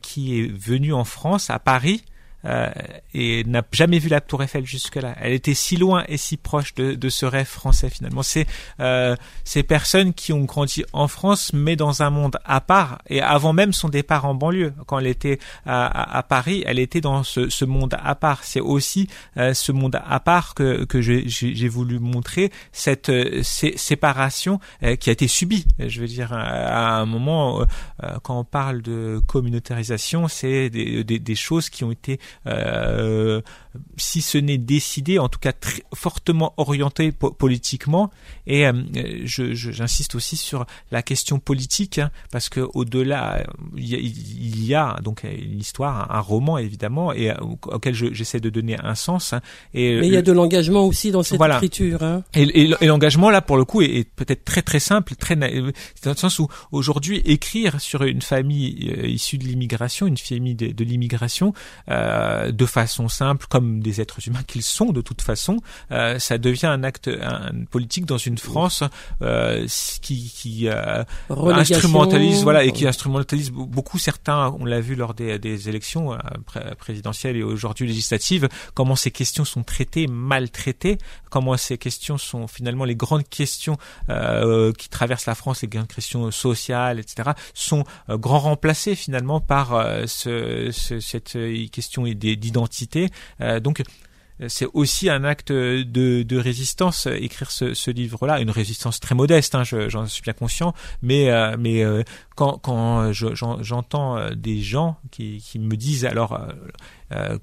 qui 0.00 0.40
est 0.40 0.46
venu 0.46 0.94
en 0.94 1.04
France, 1.04 1.50
à 1.50 1.58
Paris, 1.58 2.02
euh, 2.44 2.70
et 3.14 3.44
n'a 3.44 3.62
jamais 3.72 3.98
vu 3.98 4.08
la 4.08 4.20
Tour 4.20 4.42
Eiffel 4.42 4.66
jusque-là. 4.66 5.14
Elle 5.20 5.32
était 5.32 5.54
si 5.54 5.76
loin 5.76 6.04
et 6.08 6.16
si 6.16 6.36
proche 6.36 6.74
de, 6.74 6.94
de 6.94 7.08
ce 7.08 7.26
rêve 7.26 7.46
français 7.46 7.90
finalement. 7.90 8.22
C'est 8.22 8.46
euh, 8.80 9.16
ces 9.44 9.62
personnes 9.62 10.12
qui 10.12 10.32
ont 10.32 10.44
grandi 10.44 10.84
en 10.92 11.08
France, 11.08 11.52
mais 11.52 11.76
dans 11.76 12.02
un 12.02 12.10
monde 12.10 12.38
à 12.44 12.60
part. 12.60 13.00
Et 13.08 13.20
avant 13.20 13.52
même 13.52 13.72
son 13.72 13.88
départ 13.88 14.24
en 14.24 14.34
banlieue, 14.34 14.72
quand 14.86 14.98
elle 14.98 15.06
était 15.06 15.38
à, 15.66 16.18
à, 16.18 16.22
Paris, 16.22 16.62
elle 16.66 16.78
était 16.78 17.00
dans 17.00 17.22
ce, 17.22 17.48
ce 17.48 17.64
monde 17.64 17.96
à 18.02 18.14
part. 18.14 18.44
C'est 18.44 18.60
aussi 18.60 19.08
euh, 19.36 19.54
ce 19.54 19.72
monde 19.72 20.00
à 20.04 20.20
part 20.20 20.54
que, 20.54 20.84
que 20.84 21.00
j'ai 21.00 21.68
voulu 21.68 21.98
montrer 21.98 22.50
cette 22.72 23.08
euh, 23.08 23.42
séparation 23.42 24.60
euh, 24.82 24.96
qui 24.96 25.10
a 25.10 25.12
été 25.12 25.28
subie. 25.28 25.66
Je 25.78 26.00
veux 26.00 26.06
dire, 26.06 26.32
à 26.32 26.96
un 26.98 27.06
moment, 27.06 27.64
quand 28.22 28.38
on 28.38 28.44
parle 28.44 28.82
de 28.82 29.20
communautarisation, 29.26 30.28
c'est 30.28 30.70
des, 30.70 31.04
des, 31.04 31.18
des 31.18 31.34
choses 31.34 31.70
qui 31.70 31.84
ont 31.84 31.92
été 31.92 32.18
euh, 32.46 33.40
si 33.96 34.20
ce 34.20 34.38
n'est 34.38 34.58
décidé, 34.58 35.18
en 35.18 35.28
tout 35.28 35.38
cas 35.38 35.52
très 35.52 35.82
fortement 35.94 36.54
orienté 36.56 37.12
politiquement. 37.12 38.10
Et 38.46 38.66
euh, 38.66 38.72
j'insiste 39.24 40.14
aussi 40.14 40.36
sur 40.36 40.66
la 40.90 41.02
question 41.02 41.38
politique, 41.38 41.98
hein, 41.98 42.10
parce 42.30 42.48
que 42.48 42.60
au-delà, 42.74 43.44
il, 43.76 44.64
y 44.64 44.74
a, 44.74 44.96
donc 45.02 45.24
une 45.24 45.60
histoire, 45.60 46.10
un, 46.14 46.20
roman 46.20 46.58
évidemment, 46.58 47.12
et 47.12 47.30
euh, 47.30 47.34
auquel 47.40 47.94
j'essaie 47.94 48.40
de 48.40 48.50
donner 48.50 48.76
un 48.82 48.94
sens. 48.94 49.32
Hein. 49.32 49.40
et 49.74 50.00
Mais 50.00 50.08
il 50.08 50.12
y 50.12 50.16
a 50.16 50.22
de 50.22 50.32
l'engagement 50.32 50.84
aussi 50.84 51.10
dans 51.10 51.22
cette 51.22 51.40
écriture. 51.40 52.02
Hein. 52.02 52.24
Et, 52.34 52.42
et, 52.42 52.86
l'engagement 52.86 53.30
là, 53.30 53.40
pour 53.40 53.56
le 53.56 53.64
coup, 53.64 53.82
est, 53.82 54.08
peut-être 54.16 54.44
très 54.44 54.62
très 54.62 54.80
simple, 54.80 55.14
très 55.14 55.36
dans 55.36 56.10
le 56.10 56.16
sens 56.16 56.38
où 56.38 56.48
aujourd'hui 56.72 57.22
écrire 57.24 57.80
sur 57.80 58.02
une 58.02 58.22
famille 58.22 58.92
issue 59.04 59.38
de 59.38 59.44
l'immigration, 59.44 60.06
une 60.06 60.16
famille 60.16 60.54
de, 60.54 60.72
de 60.72 60.84
l'immigration, 60.84 61.52
euh, 61.88 62.21
de 62.50 62.66
façon 62.66 63.08
simple, 63.08 63.46
comme 63.48 63.80
des 63.80 64.00
êtres 64.00 64.26
humains 64.26 64.42
qu'ils 64.46 64.62
sont 64.62 64.92
de 64.92 65.00
toute 65.00 65.22
façon, 65.22 65.58
euh, 65.90 66.18
ça 66.18 66.38
devient 66.38 66.66
un 66.66 66.84
acte 66.84 67.08
un, 67.08 67.64
politique 67.70 68.06
dans 68.06 68.18
une 68.18 68.38
France 68.38 68.82
euh, 69.22 69.66
qui, 70.00 70.32
qui 70.34 70.68
instrumentalise, 71.28 72.42
voilà, 72.42 72.64
et 72.64 72.72
qui 72.72 72.86
instrumentalise 72.86 73.50
beaucoup. 73.50 73.98
Certains, 73.98 74.54
on 74.58 74.64
l'a 74.64 74.80
vu 74.80 74.94
lors 74.94 75.14
des, 75.14 75.38
des 75.38 75.68
élections 75.68 76.16
présidentielles 76.78 77.36
et 77.36 77.42
aujourd'hui 77.42 77.86
législatives, 77.86 78.48
comment 78.74 78.96
ces 78.96 79.10
questions 79.10 79.44
sont 79.44 79.62
traitées, 79.62 80.06
maltraitées, 80.06 80.98
comment 81.30 81.56
ces 81.56 81.78
questions 81.78 82.18
sont 82.18 82.46
finalement 82.46 82.84
les 82.84 82.96
grandes 82.96 83.28
questions 83.28 83.76
qui 84.08 84.88
traversent 84.88 85.26
la 85.26 85.34
France, 85.34 85.62
les 85.62 85.68
grandes 85.68 85.88
questions 85.88 86.30
sociales, 86.30 86.98
etc., 86.98 87.30
sont 87.54 87.84
grand 88.08 88.40
remplacées 88.40 88.94
finalement 88.94 89.40
par 89.40 89.84
ce, 90.06 90.70
ce, 90.72 91.00
cette 91.00 91.38
question 91.70 92.06
d'identité. 92.14 93.08
Euh, 93.40 93.60
donc 93.60 93.82
c'est 94.48 94.66
aussi 94.72 95.08
un 95.10 95.24
acte 95.24 95.52
de, 95.52 96.36
résistance 96.36 97.06
écrire 97.06 97.50
ce, 97.50 97.90
livre-là, 97.90 98.40
une 98.40 98.50
résistance 98.50 99.00
très 99.00 99.14
modeste, 99.14 99.54
hein, 99.54 99.62
j'en 99.64 100.06
suis 100.06 100.22
bien 100.22 100.32
conscient, 100.32 100.74
mais 101.02 101.30
euh, 101.30 101.56
euh, 101.56 102.02
quand 102.42 102.58
quand 102.58 103.12
j'entends 103.12 104.30
des 104.34 104.60
gens 104.60 104.96
qui, 105.10 105.42
me 105.58 105.76
disent 105.76 106.04
alors 106.04 106.38
euh, 107.14 107.38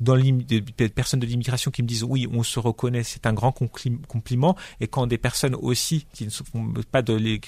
dans 0.00 0.16
des 0.16 0.88
personnes 0.88 1.20
de 1.20 1.26
l'immigration 1.26 1.70
qui 1.70 1.82
me 1.82 1.88
disent 1.88 2.04
oui, 2.04 2.26
on 2.32 2.42
se 2.42 2.58
reconnaît, 2.58 3.02
c'est 3.02 3.26
un 3.26 3.32
grand 3.32 3.52
compliment. 3.52 4.56
Et 4.80 4.88
quand 4.88 5.06
des 5.06 5.18
personnes 5.18 5.54
aussi 5.54 6.06
qui 6.12 6.28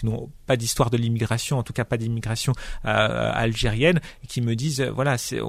n'ont 0.05 0.31
pas 0.47 0.57
d'histoire 0.57 0.91
de 0.91 0.97
l'immigration, 0.97 1.59
en 1.59 1.63
tout 1.63 1.73
cas 1.73 1.85
pas 1.85 1.97
d'immigration 1.97 2.53
euh, 2.85 3.31
algérienne, 3.35 4.01
qui 4.29 4.41
me 4.41 4.55
disent 4.55 4.81
voilà, 4.81 5.19
c'est, 5.19 5.41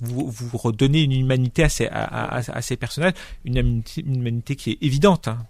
vous, 0.00 0.32
redonnez 0.52 1.02
une 1.02 1.12
humanité 1.12 1.64
à 1.64 2.42
ces, 2.60 2.76
personnages, 2.76 3.14
une 3.44 3.82
humanité, 3.96 4.56
qui 4.56 4.72
est 4.72 4.78
évidente. 4.82 5.28
Hein, 5.28 5.46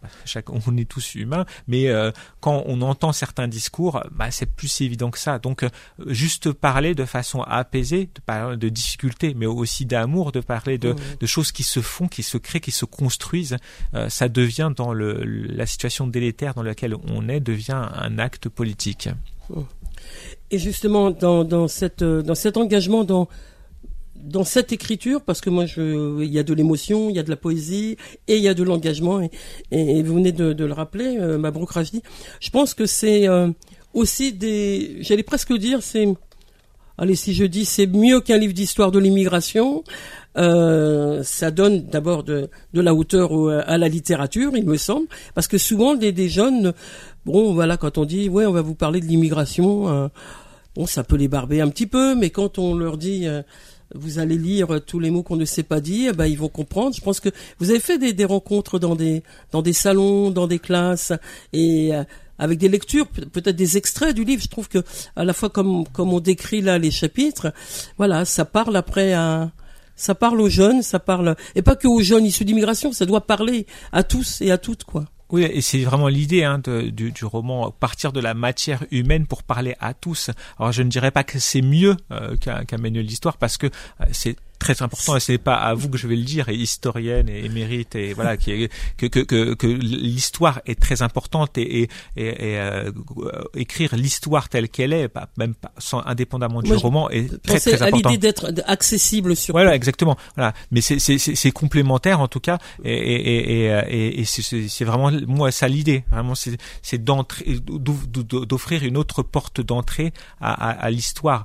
on 0.66 0.76
est 0.76 0.88
tous 0.88 1.14
humains, 1.14 1.46
mais 1.66 1.88
euh, 1.88 2.12
quand 2.40 2.62
on 2.66 2.80
entend 2.82 3.12
certains 3.12 3.48
discours, 3.48 4.02
bah, 4.12 4.30
c'est 4.30 4.46
plus 4.46 4.80
évident 4.82 4.93
que 4.96 5.18
ça. 5.18 5.38
Donc 5.38 5.64
juste 6.06 6.52
parler 6.52 6.94
de 6.94 7.04
façon 7.04 7.42
apaisée, 7.42 8.08
de 8.14 8.20
parler 8.24 8.56
de 8.56 8.68
difficultés, 8.68 9.34
mais 9.34 9.46
aussi 9.46 9.86
d'amour, 9.86 10.32
de 10.32 10.40
parler 10.40 10.78
de, 10.78 10.94
de, 11.20 11.26
choses 11.26 11.52
qui 11.52 11.62
se 11.62 11.80
font, 11.80 12.08
qui 12.08 12.22
se 12.22 12.38
créent, 12.38 12.60
qui 12.60 12.70
se 12.70 12.84
construisent. 12.84 13.56
Euh, 13.94 14.08
ça 14.08 14.28
devient 14.28 14.72
dans 14.74 14.92
le, 14.92 15.22
la 15.24 15.66
situation 15.66 16.06
délétère 16.06 16.54
dans 16.54 16.62
laquelle 16.62 16.94
on 17.08 17.28
est, 17.28 17.40
devient 17.40 17.88
un 17.94 18.18
acte 18.18 18.48
politique. 18.48 19.08
Et 20.50 20.58
justement, 20.58 21.10
dans, 21.10 21.44
dans, 21.44 21.68
cette, 21.68 22.02
dans 22.04 22.34
cet 22.34 22.56
engagement, 22.56 23.04
dans, 23.04 23.28
dans 24.24 24.44
cette 24.44 24.72
écriture, 24.72 25.20
parce 25.20 25.40
que 25.40 25.50
moi, 25.50 25.66
je, 25.66 26.22
il 26.22 26.32
y 26.32 26.38
a 26.38 26.42
de 26.42 26.54
l'émotion, 26.54 27.10
il 27.10 27.16
y 27.16 27.18
a 27.18 27.22
de 27.22 27.30
la 27.30 27.36
poésie 27.36 27.96
et 28.26 28.36
il 28.36 28.42
y 28.42 28.48
a 28.48 28.54
de 28.54 28.62
l'engagement, 28.62 29.20
et, 29.20 29.30
et, 29.70 30.02
vous 30.02 30.14
venez 30.14 30.32
de, 30.32 30.52
de 30.52 30.64
le 30.64 30.72
rappeler, 30.72 31.18
euh, 31.18 31.38
Mabrouk 31.38 31.70
Ravi. 31.70 32.02
Je 32.40 32.50
pense 32.50 32.74
que 32.74 32.86
c'est 32.86 33.28
euh, 33.28 33.50
aussi 33.94 34.32
des, 34.32 34.98
j'allais 35.00 35.22
presque 35.22 35.52
dire, 35.54 35.82
c'est 35.82 36.06
allez, 36.98 37.14
si 37.14 37.32
je 37.32 37.44
dis 37.44 37.64
c'est 37.64 37.86
mieux 37.86 38.20
qu'un 38.20 38.38
livre 38.38 38.52
d'histoire 38.52 38.90
de 38.90 38.98
l'immigration, 38.98 39.84
euh, 40.36 41.22
ça 41.22 41.50
donne 41.50 41.86
d'abord 41.86 42.24
de, 42.24 42.50
de, 42.72 42.80
la 42.80 42.94
hauteur 42.94 43.30
à 43.66 43.78
la 43.78 43.88
littérature, 43.88 44.52
il 44.56 44.66
me 44.66 44.76
semble, 44.76 45.06
parce 45.34 45.48
que 45.48 45.58
souvent 45.58 45.94
des, 45.94 46.12
des 46.12 46.28
jeunes, 46.28 46.74
bon 47.24 47.54
voilà, 47.54 47.76
quand 47.76 47.98
on 47.98 48.04
dit 48.04 48.28
ouais, 48.28 48.46
on 48.46 48.52
va 48.52 48.62
vous 48.62 48.74
parler 48.74 49.00
de 49.00 49.06
l'immigration, 49.06 49.88
euh, 49.88 50.08
bon 50.74 50.86
ça 50.86 51.04
peut 51.04 51.16
les 51.16 51.28
barber 51.28 51.60
un 51.60 51.68
petit 51.68 51.86
peu, 51.86 52.14
mais 52.14 52.30
quand 52.30 52.58
on 52.58 52.74
leur 52.74 52.98
dit 52.98 53.26
euh, 53.26 53.42
vous 53.94 54.18
allez 54.18 54.38
lire 54.38 54.80
tous 54.84 54.98
les 54.98 55.10
mots 55.10 55.22
qu'on 55.22 55.36
ne 55.36 55.44
sait 55.44 55.62
pas 55.62 55.80
dire, 55.80 56.14
ben 56.14 56.26
ils 56.26 56.38
vont 56.38 56.48
comprendre. 56.48 56.96
Je 56.96 57.00
pense 57.00 57.20
que 57.20 57.28
vous 57.60 57.70
avez 57.70 57.78
fait 57.78 57.98
des, 57.98 58.12
des 58.12 58.24
rencontres 58.24 58.80
dans 58.80 58.96
des 58.96 59.22
dans 59.52 59.62
des 59.62 59.72
salons, 59.72 60.30
dans 60.30 60.48
des 60.48 60.58
classes, 60.58 61.12
et 61.52 61.92
avec 62.38 62.58
des 62.58 62.68
lectures, 62.68 63.06
peut-être 63.08 63.56
des 63.56 63.76
extraits 63.76 64.14
du 64.14 64.24
livre. 64.24 64.42
Je 64.42 64.48
trouve 64.48 64.68
que 64.68 64.82
à 65.16 65.24
la 65.24 65.32
fois 65.32 65.50
comme 65.50 65.86
comme 65.88 66.12
on 66.12 66.20
décrit 66.20 66.60
là 66.60 66.78
les 66.78 66.90
chapitres, 66.90 67.52
voilà, 67.98 68.24
ça 68.24 68.44
parle 68.44 68.76
après 68.76 69.12
à 69.12 69.50
ça 69.96 70.14
parle 70.14 70.40
aux 70.40 70.48
jeunes, 70.48 70.82
ça 70.82 70.98
parle 70.98 71.36
et 71.54 71.62
pas 71.62 71.76
que 71.76 71.86
aux 71.86 72.02
jeunes 72.02 72.26
issus 72.26 72.44
d'immigration, 72.44 72.92
ça 72.92 73.06
doit 73.06 73.26
parler 73.26 73.66
à 73.92 74.02
tous 74.02 74.40
et 74.40 74.50
à 74.50 74.58
toutes 74.58 74.84
quoi. 74.84 75.04
Oui, 75.30 75.42
et 75.42 75.62
c'est 75.62 75.82
vraiment 75.82 76.08
l'idée 76.08 76.44
hein, 76.44 76.60
du, 76.64 77.10
du, 77.10 77.24
roman, 77.24 77.70
partir 77.70 78.12
de 78.12 78.20
la 78.20 78.34
matière 78.34 78.84
humaine 78.90 79.26
pour 79.26 79.42
parler 79.42 79.74
à 79.80 79.94
tous. 79.94 80.30
Alors 80.58 80.70
je 80.70 80.82
ne 80.82 80.88
dirais 80.88 81.10
pas 81.10 81.24
que 81.24 81.38
c'est 81.38 81.62
mieux 81.62 81.96
euh, 82.12 82.36
qu'un 82.36 82.78
manuel 82.78 83.06
d'histoire 83.06 83.38
parce 83.38 83.56
que 83.56 83.66
euh, 83.66 84.04
c'est 84.12 84.36
très 84.58 84.82
important 84.82 85.16
et 85.16 85.20
c'est 85.20 85.38
pas 85.38 85.54
à 85.56 85.74
vous 85.74 85.88
que 85.88 85.98
je 85.98 86.06
vais 86.06 86.16
le 86.16 86.24
dire 86.24 86.48
et 86.48 86.54
historienne 86.54 87.28
et 87.28 87.44
émérite 87.44 87.94
et 87.94 88.12
voilà 88.14 88.36
qui 88.36 88.68
que 88.96 89.06
que 89.06 89.20
que, 89.20 89.54
que 89.54 89.66
l'histoire 89.66 90.60
est 90.66 90.80
très 90.80 91.02
importante 91.02 91.58
et, 91.58 91.82
et, 91.82 91.88
et, 92.16 92.58
euh, 92.58 92.90
écrire 93.54 93.94
l'histoire 93.96 94.48
telle 94.48 94.68
qu'elle 94.68 94.92
est 94.92 95.08
pas 95.08 95.28
même 95.36 95.54
pas 95.54 95.72
sans 95.78 96.02
indépendamment 96.06 96.62
du 96.62 96.72
roman 96.74 97.10
est 97.10 97.28
très 97.42 97.58
très 97.60 97.82
important. 97.82 98.08
à 98.08 98.12
l'idée 98.12 98.18
d'être 98.18 98.52
accessible 98.66 99.36
sur 99.36 99.54
voilà 99.54 99.74
exactement. 99.74 100.16
Voilà. 100.36 100.52
Mais 100.70 100.80
c'est 100.80 100.98
c'est 100.98 101.18
c'est 101.18 101.50
complémentaire 101.52 102.20
en 102.20 102.28
tout 102.28 102.40
cas 102.40 102.58
et 102.84 102.92
et 102.92 103.66
et, 103.88 104.20
et 104.20 104.24
c'est 104.24 104.84
vraiment 104.84 105.10
moi 105.26 105.50
ça 105.50 105.68
l'idée. 105.68 106.04
Vraiment 106.10 106.34
c'est 106.34 106.56
c'est 106.82 107.02
d'entrer 107.02 107.58
d'offrir 107.60 108.82
une 108.84 108.96
autre 108.96 109.22
porte 109.22 109.60
d'entrée 109.60 110.12
à, 110.40 110.52
à, 110.52 110.70
à 110.70 110.90
l'histoire 110.90 111.44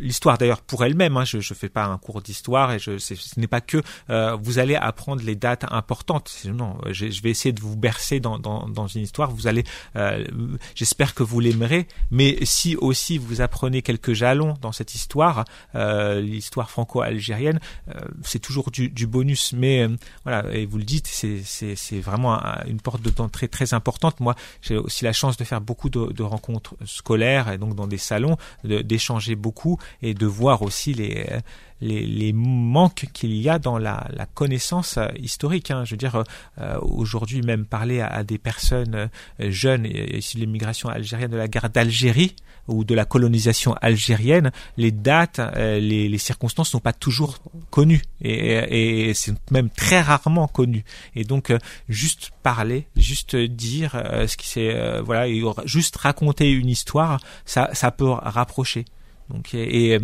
l'histoire 0.00 0.38
d'ailleurs 0.38 0.62
pour 0.62 0.84
elle-même. 0.84 1.16
Hein, 1.16 1.24
je 1.24 1.38
ne 1.38 1.42
fais 1.42 1.68
pas 1.68 1.84
un 1.84 1.98
cours 1.98 2.22
d'histoire 2.22 2.72
et 2.72 2.78
je, 2.78 2.98
ce 2.98 3.14
n'est 3.38 3.46
pas 3.46 3.60
que 3.60 3.82
euh, 4.10 4.36
vous 4.36 4.58
allez 4.58 4.74
apprendre 4.74 5.22
les 5.22 5.36
dates 5.36 5.64
importantes. 5.70 6.32
Non, 6.46 6.78
je, 6.90 7.10
je, 7.10 7.22
vais 7.22 7.30
essayer 7.30 7.52
de 7.52 7.60
vous 7.60 7.76
bercer 7.76 8.20
dans, 8.20 8.38
dans, 8.38 8.68
dans 8.68 8.86
une 8.86 9.02
histoire. 9.02 9.30
Vous 9.30 9.46
allez, 9.46 9.64
euh, 9.96 10.24
j'espère 10.74 11.14
que 11.14 11.22
vous 11.22 11.40
l'aimerez. 11.40 11.86
Mais 12.10 12.38
si 12.42 12.76
aussi 12.76 13.18
vous 13.18 13.40
apprenez 13.40 13.82
quelques 13.82 14.12
jalons 14.12 14.54
dans 14.60 14.72
cette 14.72 14.94
histoire, 14.94 15.44
euh, 15.74 16.20
l'histoire 16.20 16.70
franco-algérienne, 16.70 17.60
euh, 17.88 18.00
c'est 18.22 18.38
toujours 18.38 18.70
du, 18.70 18.88
du, 18.88 19.06
bonus. 19.06 19.52
Mais 19.52 19.82
euh, 19.82 19.96
voilà, 20.24 20.44
et 20.52 20.66
vous 20.66 20.78
le 20.78 20.84
dites, 20.84 21.06
c'est 21.06 22.00
vraiment 22.00 22.40
une 22.66 22.80
porte 22.80 23.02
d'entrée 23.02 23.48
très 23.48 23.74
importante. 23.74 24.20
Moi, 24.20 24.34
j'ai 24.62 24.76
aussi 24.76 25.04
la 25.04 25.12
chance 25.12 25.36
de 25.36 25.44
faire 25.44 25.60
beaucoup 25.60 25.90
de, 25.90 26.12
de 26.12 26.22
rencontres 26.22 26.74
scolaires 26.84 27.50
et 27.50 27.58
donc 27.58 27.74
dans 27.74 27.86
des 27.86 27.98
salons, 27.98 28.36
d'échanger 28.64 29.34
beaucoup 29.34 29.78
et 30.02 30.14
de 30.14 30.26
voir 30.26 30.62
aussi 30.62 30.94
les, 30.94 31.26
les, 31.80 32.32
manques 32.32 33.06
qu'il 33.12 33.34
y 33.36 33.48
a 33.48 33.58
dans 33.58 33.78
la, 33.78 34.06
la 34.12 34.26
connaissance 34.26 34.98
euh, 34.98 35.08
historique. 35.18 35.70
Hein. 35.70 35.84
Je 35.84 35.92
veux 35.92 35.96
dire, 35.96 36.22
euh, 36.60 36.78
aujourd'hui 36.82 37.42
même 37.42 37.64
parler 37.64 38.00
à, 38.00 38.22
des 38.22 38.38
personnes 38.38 38.94
euh, 38.94 39.08
jeunes 39.50 39.86
issues 39.86 40.36
de 40.36 40.42
l'immigration 40.42 40.88
algérienne 40.88 41.30
de 41.30 41.36
la 41.36 41.48
guerre 41.48 41.70
d'Algérie 41.70 42.36
ou 42.68 42.84
de 42.84 42.94
la 42.94 43.04
colonisation 43.04 43.74
algérienne, 43.80 44.52
les 44.76 44.92
dates, 44.92 45.40
les, 45.56 46.18
circonstances 46.18 46.68
ne 46.68 46.72
sont 46.72 46.80
pas 46.80 46.92
toujours 46.92 47.38
connues 47.70 48.02
et, 48.22 49.12
c'est 49.14 49.34
même 49.50 49.70
très 49.70 50.00
rarement 50.00 50.46
connu. 50.46 50.84
Et 51.16 51.24
donc 51.24 51.52
juste 51.88 52.30
parler, 52.44 52.86
juste 52.94 53.34
dire 53.34 54.00
ce 54.28 54.36
qui 54.36 54.46
c'est, 54.46 55.00
voilà, 55.00 55.26
juste 55.64 55.96
raconter 55.96 56.52
une 56.52 56.68
histoire, 56.68 57.18
ça, 57.44 57.70
ça 57.72 57.90
peut 57.90 58.10
rapprocher. 58.10 58.84
Donc 59.30 59.54
et, 59.54 59.98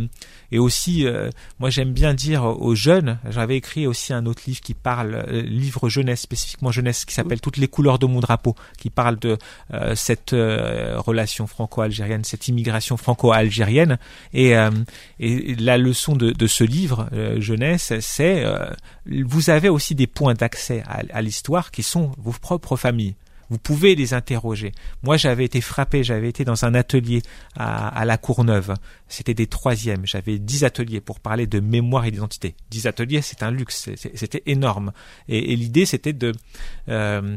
aussi, 0.59 1.07
euh, 1.07 1.31
moi 1.59 1.71
j'aime 1.71 1.93
bien 1.93 2.15
dire 2.15 2.45
aux 2.45 2.75
jeunes, 2.75 3.19
j'avais 3.29 3.57
écrit 3.57 3.87
aussi 3.87 4.13
un 4.13 4.27
autre 4.27 4.43
livre 4.47 4.61
qui 4.61 4.75
parle, 4.75 5.15
euh, 5.15 5.43
livre 5.43 5.89
jeunesse 5.89 6.21
spécifiquement 6.21 6.71
jeunesse, 6.71 7.05
qui 7.05 7.15
s'appelle 7.15 7.41
Toutes 7.41 7.57
les 7.57 7.69
couleurs 7.69 7.99
de 7.99 8.07
mon 8.07 8.21
drapeau, 8.21 8.55
qui 8.79 8.89
parle 8.91 9.19
de 9.19 9.37
euh, 9.75 9.95
cette 9.95 10.33
relation 10.33 11.47
franco-algérienne, 11.47 12.25
cette 12.25 12.49
immigration 12.49 12.97
franco-algérienne. 12.97 13.99
Et, 14.33 14.55
la 15.59 15.79
leçon 15.79 16.15
de, 16.15 16.47
ce 16.47 16.65
livre 16.65 17.09
jeunesse, 17.39 17.93
c'est 18.01 18.45
vous 19.07 19.51
avez 19.51 19.69
aussi 19.69 19.95
des 19.95 20.07
points 20.07 20.35
d'accès 20.35 20.83
à 20.87 21.23
l'histoire 21.23 21.71
qui 21.71 21.83
sont 21.83 22.13
vos 22.19 22.33
propres 22.33 22.77
familles. 22.77 23.15
Vous 23.51 23.59
pouvez 23.59 23.95
les 23.95 24.15
interroger. 24.15 24.73
Moi, 25.03 25.17
j'avais 25.17 25.45
été 25.45 25.61
frappé, 25.61 26.03
j'avais 26.03 26.29
été 26.29 26.45
dans 26.45 26.65
un 26.65 26.75
atelier 26.75 27.23
à, 27.57 28.05
la 28.05 28.19
Courneuve. 28.19 28.75
C'était 29.09 29.35
des 29.35 29.47
troisièmes. 29.47 30.07
J'avais 30.07 30.39
dix 30.39 30.65
ateliers 30.65 31.01
pour 31.01 31.21
parler 31.21 31.47
de 31.47 31.61
mémoire 31.61 32.05
et 32.05 32.11
d'identité. 32.11 32.57
Dix 32.71 32.87
ateliers, 32.87 33.23
c'est 33.23 33.43
un 33.43 33.51
luxe. 33.51 33.91
C'était 34.15 34.43
énorme. 34.47 34.93
Et, 35.29 35.57
l'idée, 35.57 35.87
c'était 35.87 36.13
de 36.13 36.33
euh, 36.89 37.37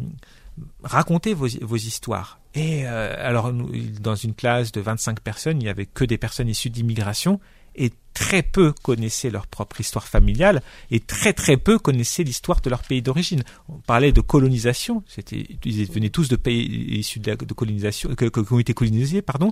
raconter 0.84 1.34
vos, 1.34 1.48
vos 1.62 1.78
histoires. 1.78 2.40
Et 2.56 2.88
euh, 2.88 3.16
alors, 3.20 3.54
dans 4.02 4.16
une 4.16 4.34
classe 4.34 4.72
de 4.72 4.82
25 4.82 5.20
personnes, 5.20 5.62
il 5.62 5.66
n'y 5.66 5.70
avait 5.70 5.86
que 5.86 6.04
des 6.04 6.18
personnes 6.18 6.50
issues 6.50 6.72
d'immigration 6.72 7.40
et 7.80 7.92
très 8.14 8.44
peu 8.44 8.74
connaissaient 8.84 9.30
leur 9.30 9.48
propre 9.48 9.80
histoire 9.80 10.06
familiale 10.06 10.62
et 10.92 11.00
très 11.00 11.34
très 11.34 11.58
peu 11.58 11.80
connaissaient 11.80 12.24
l'histoire 12.24 12.60
de 12.62 12.70
leur 12.70 12.84
pays 12.84 13.02
d'origine. 13.02 13.44
On 13.70 13.78
parlait 13.78 14.12
de 14.12 14.22
colonisation, 14.22 15.04
c'était, 15.08 15.48
ils 15.64 15.92
venaient 15.92 16.10
tous 16.10 16.28
de 16.28 16.36
pays 16.36 17.00
issus 17.00 17.20
de, 17.20 17.34
colonisation, 17.54 18.14
qui 18.16 18.54
ont 18.54 18.60
été 18.60 18.74
colonisés, 18.74 19.22
pardon. 19.22 19.52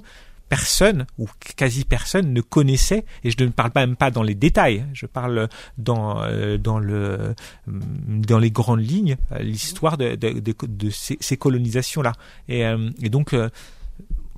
Personne 0.49 1.05
ou 1.17 1.28
quasi 1.57 1.84
personne 1.84 2.32
ne 2.32 2.39
connaissait, 2.39 3.03
et 3.25 3.32
je 3.32 3.43
ne 3.43 3.49
parle 3.49 3.71
même 3.75 3.97
pas 3.97 4.11
dans 4.11 4.23
les 4.23 4.36
détails, 4.36 4.86
je 4.93 5.05
parle 5.05 5.49
dans 5.78 6.23
euh, 6.23 6.57
dans 6.57 6.80
le 6.80 7.36
dans 7.67 8.39
les 8.39 8.49
grandes 8.49 8.80
lignes 8.80 9.17
l'histoire 9.41 9.97
de, 9.97 10.17
ces, 10.89 11.38
colonisations 11.38 12.01
là. 12.01 12.13
Et, 12.47 12.65
euh, 12.65 12.89
et 13.01 13.09
donc 13.09 13.34
euh, 13.34 13.49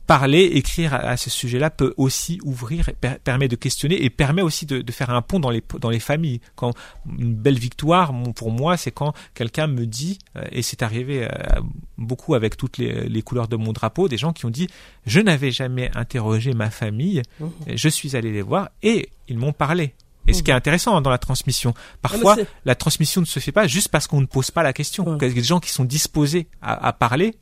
parler, 0.10 0.45
écrire 0.55 0.95
à, 0.95 1.18
ce 1.18 1.30
sujet-là 1.30 1.70
peut 1.70 1.93
aussi 1.95 2.39
ouvrir, 2.43 2.89
permet 3.24 3.47
de 3.47 3.55
questionner 3.55 4.03
et 4.03 4.10
permet 4.10 4.41
aussi 4.41 4.66
de, 4.66 4.91
faire 4.91 5.12
un 5.12 5.22
pont 5.22 5.39
dans 5.39 5.51
les, 5.51 5.62
dans 5.80 5.91
les 5.91 5.99
familles. 5.99 6.41
Quand 6.55 6.74
une 7.20 7.36
belle 7.36 7.60
victoire, 7.60 8.12
pour 8.34 8.49
moi, 8.49 8.76
c'est 8.76 8.89
quand 8.89 9.14
quelqu'un 9.36 9.68
me 9.68 9.86
dit, 9.86 10.18
euh, 10.36 10.41
et 10.51 10.64
c'est 10.64 10.82
arrivé 10.82 11.26
euh, 11.26 11.30
beaucoup 11.99 12.34
avec 12.34 12.57
toutes 12.57 12.80
les, 12.80 13.22
couleurs 13.22 13.47
de 13.47 13.55
mon 13.55 13.72
drapeau, 13.72 14.07
des 14.07 14.18
gens 14.18 14.34
qui 14.34 14.47
ont 14.47 14.49
dit, 14.49 14.68
je 15.05 15.20
n'avais 15.20 15.51
jamais 15.51 15.91
interrogé 15.95 16.53
ma 16.53 16.72
famille, 16.72 17.22
mmh. 17.39 17.45
je 17.76 17.89
suis 17.89 18.16
allé 18.16 18.32
les 18.32 18.41
voir 18.41 18.72
et 18.82 19.12
ils 19.28 19.38
m'ont 19.38 19.53
parlé. 19.53 19.93
Et 20.26 20.34
ce 20.34 20.41
qui 20.41 20.49
est 20.49 20.55
mmh. 20.55 20.57
intéressant 20.57 21.01
dans 21.01 21.12
la 21.12 21.20
transmission, 21.20 21.76
parfois 22.01 22.36
la 22.66 22.74
transmission 22.74 23.22
ne 23.22 23.28
se 23.28 23.39
fait 23.39 23.51
pas 23.51 23.68
juste 23.68 23.89
parce 23.89 24.07
qu'on 24.07 24.22
ne 24.22 24.26
pose 24.26 24.49
pas 24.49 24.64
la 24.64 24.74
question. 24.74 25.05
Il 25.22 25.28
y 25.28 25.30
a 25.30 25.34
des 25.34 25.43
gens 25.43 25.60
qui 25.60 25.70
sont 25.70 25.86
disposés 25.86 26.47
à 26.64 26.93
parler 26.93 27.36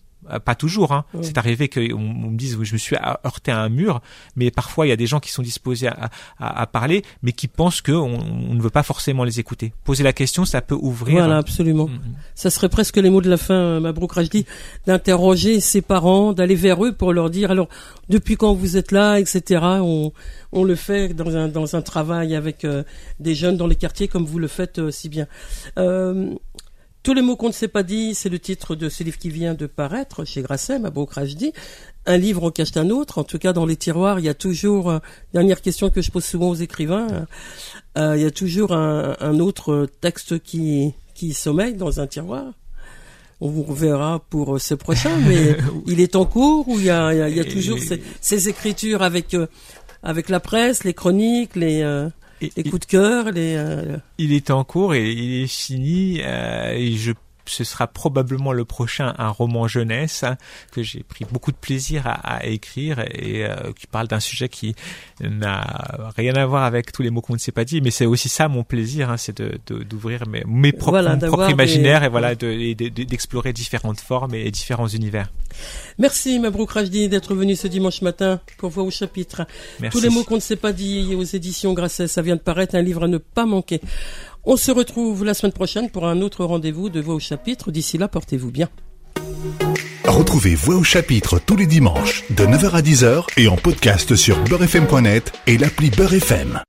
pas 0.43 0.55
toujours. 0.55 0.91
Hein. 0.91 1.05
C'est 1.21 1.38
arrivé 1.38 1.69
qu'on 1.69 1.82
on 1.93 2.32
me 2.32 2.38
dise 2.38 2.57
je 2.61 2.73
me 2.73 2.78
suis 2.78 2.95
heurté 3.25 3.51
à 3.51 3.61
un 3.61 3.69
mur, 3.69 4.01
mais 4.36 4.51
parfois 4.51 4.86
il 4.86 4.89
y 4.89 4.93
a 4.93 4.95
des 4.95 5.07
gens 5.07 5.19
qui 5.19 5.32
sont 5.32 5.41
disposés 5.41 5.88
à, 5.88 6.09
à, 6.39 6.61
à 6.61 6.67
parler, 6.67 7.03
mais 7.21 7.32
qui 7.32 7.47
pensent 7.47 7.82
qu'on 7.82 7.93
on 7.93 8.53
ne 8.53 8.61
veut 8.61 8.69
pas 8.69 8.84
forcément 8.84 9.23
les 9.23 9.39
écouter. 9.39 9.73
Poser 9.84 10.03
la 10.03 10.13
question, 10.13 10.45
ça 10.45 10.61
peut 10.61 10.78
ouvrir. 10.80 11.19
Voilà, 11.19 11.38
absolument. 11.38 11.88
Mm, 11.88 11.93
mm. 11.93 12.15
Ça 12.36 12.49
serait 12.49 12.69
presque 12.69 12.97
les 12.97 13.09
mots 13.09 13.21
de 13.21 13.30
la 13.30 13.38
fin, 13.38 13.53
euh, 13.53 13.80
Mabrouk 13.80 14.11
Rajdi, 14.11 14.45
d'interroger 14.86 15.59
ses 15.59 15.82
parents, 15.82 16.34
d'aller 16.34 16.55
vers 16.55 16.84
eux 16.84 16.93
pour 16.93 17.13
leur 17.13 17.30
dire 17.30 17.51
alors 17.51 17.67
depuis 18.09 18.38
quand 18.38 18.53
vous 18.53 18.78
êtes 18.78 18.91
là, 18.91 19.19
etc. 19.19 19.61
On, 19.63 20.11
on 20.51 20.63
le 20.63 20.75
fait 20.75 21.13
dans 21.13 21.36
un 21.36 21.47
dans 21.47 21.75
un 21.75 21.82
travail 21.82 22.36
avec 22.36 22.65
euh, 22.65 22.84
des 23.19 23.36
jeunes 23.36 23.57
dans 23.57 23.67
les 23.67 23.75
quartiers 23.75 24.07
comme 24.07 24.25
vous 24.25 24.39
le 24.39 24.47
faites 24.47 24.91
si 24.91 25.09
bien. 25.09 25.28
Euh, 25.78 26.34
tous 27.08 27.14
les 27.14 27.22
mots 27.22 27.38
qu'on 27.38 27.47
ne 27.47 27.53
s'est 27.53 27.70
pas 27.70 27.84
dit, 27.84 28.14
c'est 28.14 28.28
le 28.28 28.38
titre 28.38 28.76
de 28.76 28.89
ce 28.89 29.01
livre 29.01 29.18
qui 29.18 29.30
vient 29.30 29.53
de 29.53 29.66
paraître 29.66 30.26
chez 30.26 30.41
Grasset, 30.41 30.78
Mabou 30.78 31.05
Krajdi. 31.05 31.53
Un 32.05 32.18
livre 32.18 32.43
en 32.43 32.51
cache 32.51 32.76
un 32.76 32.89
autre. 32.89 33.20
En 33.20 33.24
tout 33.24 33.38
cas, 33.38 33.53
dans 33.53 33.66
les 33.66 33.78
tiroirs, 33.78 34.20
il 34.20 34.26
y 34.26 34.28
a 34.28 34.34
toujours, 34.34 34.89
euh, 34.89 34.99
dernière 35.34 35.62
question 35.62 35.89
que 35.89 36.01
je 36.01 36.12
pose 36.12 36.26
souvent 36.26 36.49
aux 36.49 36.55
écrivains, 36.55 37.26
euh, 37.97 38.18
il 38.18 38.24
y 38.24 38.26
a 38.26 38.32
toujours 38.32 38.74
un, 38.74 39.39
autre 39.39 39.88
texte 40.01 40.39
qui, 40.39 40.95
qui 41.16 41.34
sommeille 41.34 41.76
dans 41.76 42.01
un 42.01 42.08
tiroir. 42.08 42.51
On 43.39 43.47
vous 43.47 43.64
reverra 43.64 44.22
pour 44.30 44.58
euh, 44.58 44.60
ce 44.60 44.74
prochain, 44.74 45.16
mais 45.26 45.55
il 45.86 46.01
est 46.01 46.18
en 46.18 46.26
cours 46.26 46.68
ou 46.68 46.78
il 46.78 46.88
y 46.88 46.89
a, 46.89 47.30
il 47.30 47.38
y 47.38 47.39
a, 47.39 47.45
toujours 47.45 47.80
ces, 47.80 48.03
ces, 48.20 48.49
écritures 48.49 49.01
avec, 49.01 49.34
avec 50.03 50.28
la 50.28 50.41
presse, 50.41 50.84
les 50.84 50.93
chroniques, 50.93 51.55
les 51.55 52.10
les 52.41 52.63
coups 52.63 52.81
de 52.81 52.85
cœur, 52.85 53.31
les. 53.31 53.55
Euh, 53.55 53.97
il 54.17 54.33
est 54.33 54.51
en 54.51 54.63
cours 54.63 54.93
et 54.93 55.11
il 55.11 55.43
est 55.43 55.47
fini. 55.47 56.21
Euh, 56.23 56.73
et 56.73 56.93
je 56.93 57.11
ce 57.49 57.63
sera 57.63 57.87
probablement 57.87 58.53
le 58.53 58.65
prochain 58.65 59.13
un 59.17 59.29
roman 59.29 59.67
jeunesse 59.67 60.23
hein, 60.23 60.37
que 60.71 60.83
j'ai 60.83 61.03
pris 61.03 61.25
beaucoup 61.31 61.51
de 61.51 61.57
plaisir 61.57 62.03
à, 62.05 62.45
écrire 62.45 62.99
et 63.11 63.45
euh, 63.45 63.73
qui 63.77 63.87
parle 63.87 64.07
d'un 64.07 64.19
sujet 64.19 64.49
qui 64.49 64.75
n'a 65.21 66.11
rien 66.15 66.35
à 66.35 66.45
voir 66.45 66.63
avec 66.63 66.91
tous 66.91 67.01
les 67.01 67.09
mots 67.09 67.21
qu'on 67.21 67.33
ne 67.33 67.39
s'est 67.39 67.51
pas 67.51 67.65
dit 67.65 67.81
mais 67.81 67.91
c'est 67.91 68.05
aussi 68.05 68.29
ça 68.29 68.47
mon 68.47 68.63
plaisir 68.63 69.09
hein, 69.09 69.17
c'est 69.17 69.37
de, 69.41 69.59
d'ouvrir 69.83 70.27
mes, 70.27 70.43
mes 70.47 70.71
propres, 70.71 71.01
mon 71.01 71.17
propre 71.17 71.49
imaginaire 71.49 72.03
et 72.03 72.09
voilà 72.09 72.35
d'explorer 72.35 73.53
différentes 73.53 73.99
formes 73.99 74.33
et, 74.33 74.49
différents 74.51 74.87
univers. 74.87 75.31
Merci 75.97 76.39
Mabrouk 76.39 76.71
Rajdi 76.71 77.09
d'être 77.09 77.33
venu 77.35 77.55
ce 77.55 77.67
dimanche 77.67 78.01
matin 78.01 78.39
pour 78.57 78.69
voir 78.69 78.85
au 78.85 78.91
chapitre. 78.91 79.45
Tous 79.91 80.01
les 80.01 80.09
mots 80.09 80.23
qu'on 80.23 80.35
ne 80.35 80.41
s'est 80.41 80.55
pas 80.55 80.73
dit 80.73 81.15
aux 81.15 81.23
éditions 81.23 81.73
Grasset 81.73 82.07
ça 82.07 82.21
vient 82.21 82.35
de 82.35 82.41
paraître 82.41 82.75
un 82.75 82.81
livre 82.81 83.03
à 83.03 83.07
ne 83.07 83.17
pas 83.17 83.45
manquer 83.45 83.81
on 84.47 84.55
se 84.55 84.71
retrouve 84.71 85.25
la 85.25 85.33
semaine 85.33 85.51
prochaine 85.51 85.89
pour 85.89 86.07
un 86.07 86.21
autre 86.21 86.45
rendez-vous 86.45 86.89
de 86.89 87.01
Voix 87.01 87.15
au 87.15 87.19
chapitre. 87.19 87.69
D'ici 87.69 87.97
là, 87.97 88.07
portez-vous 88.07 88.49
bien. 88.49 88.69
Retrouvez 90.05 90.55
Voix 90.55 90.75
au 90.75 90.83
chapitre 90.83 91.37
tous 91.37 91.57
les 91.57 91.67
dimanches 91.67 92.23
de 92.29 92.45
9h 92.45 92.71
à 92.71 92.81
10h 92.81 93.25
et 93.35 93.49
en 93.49 93.57
podcast 93.57 94.15
sur 94.15 94.41
beurrefm.net 94.45 95.33
et 95.47 95.57
l'appli 95.57 95.89
Beurrefm. 95.89 96.61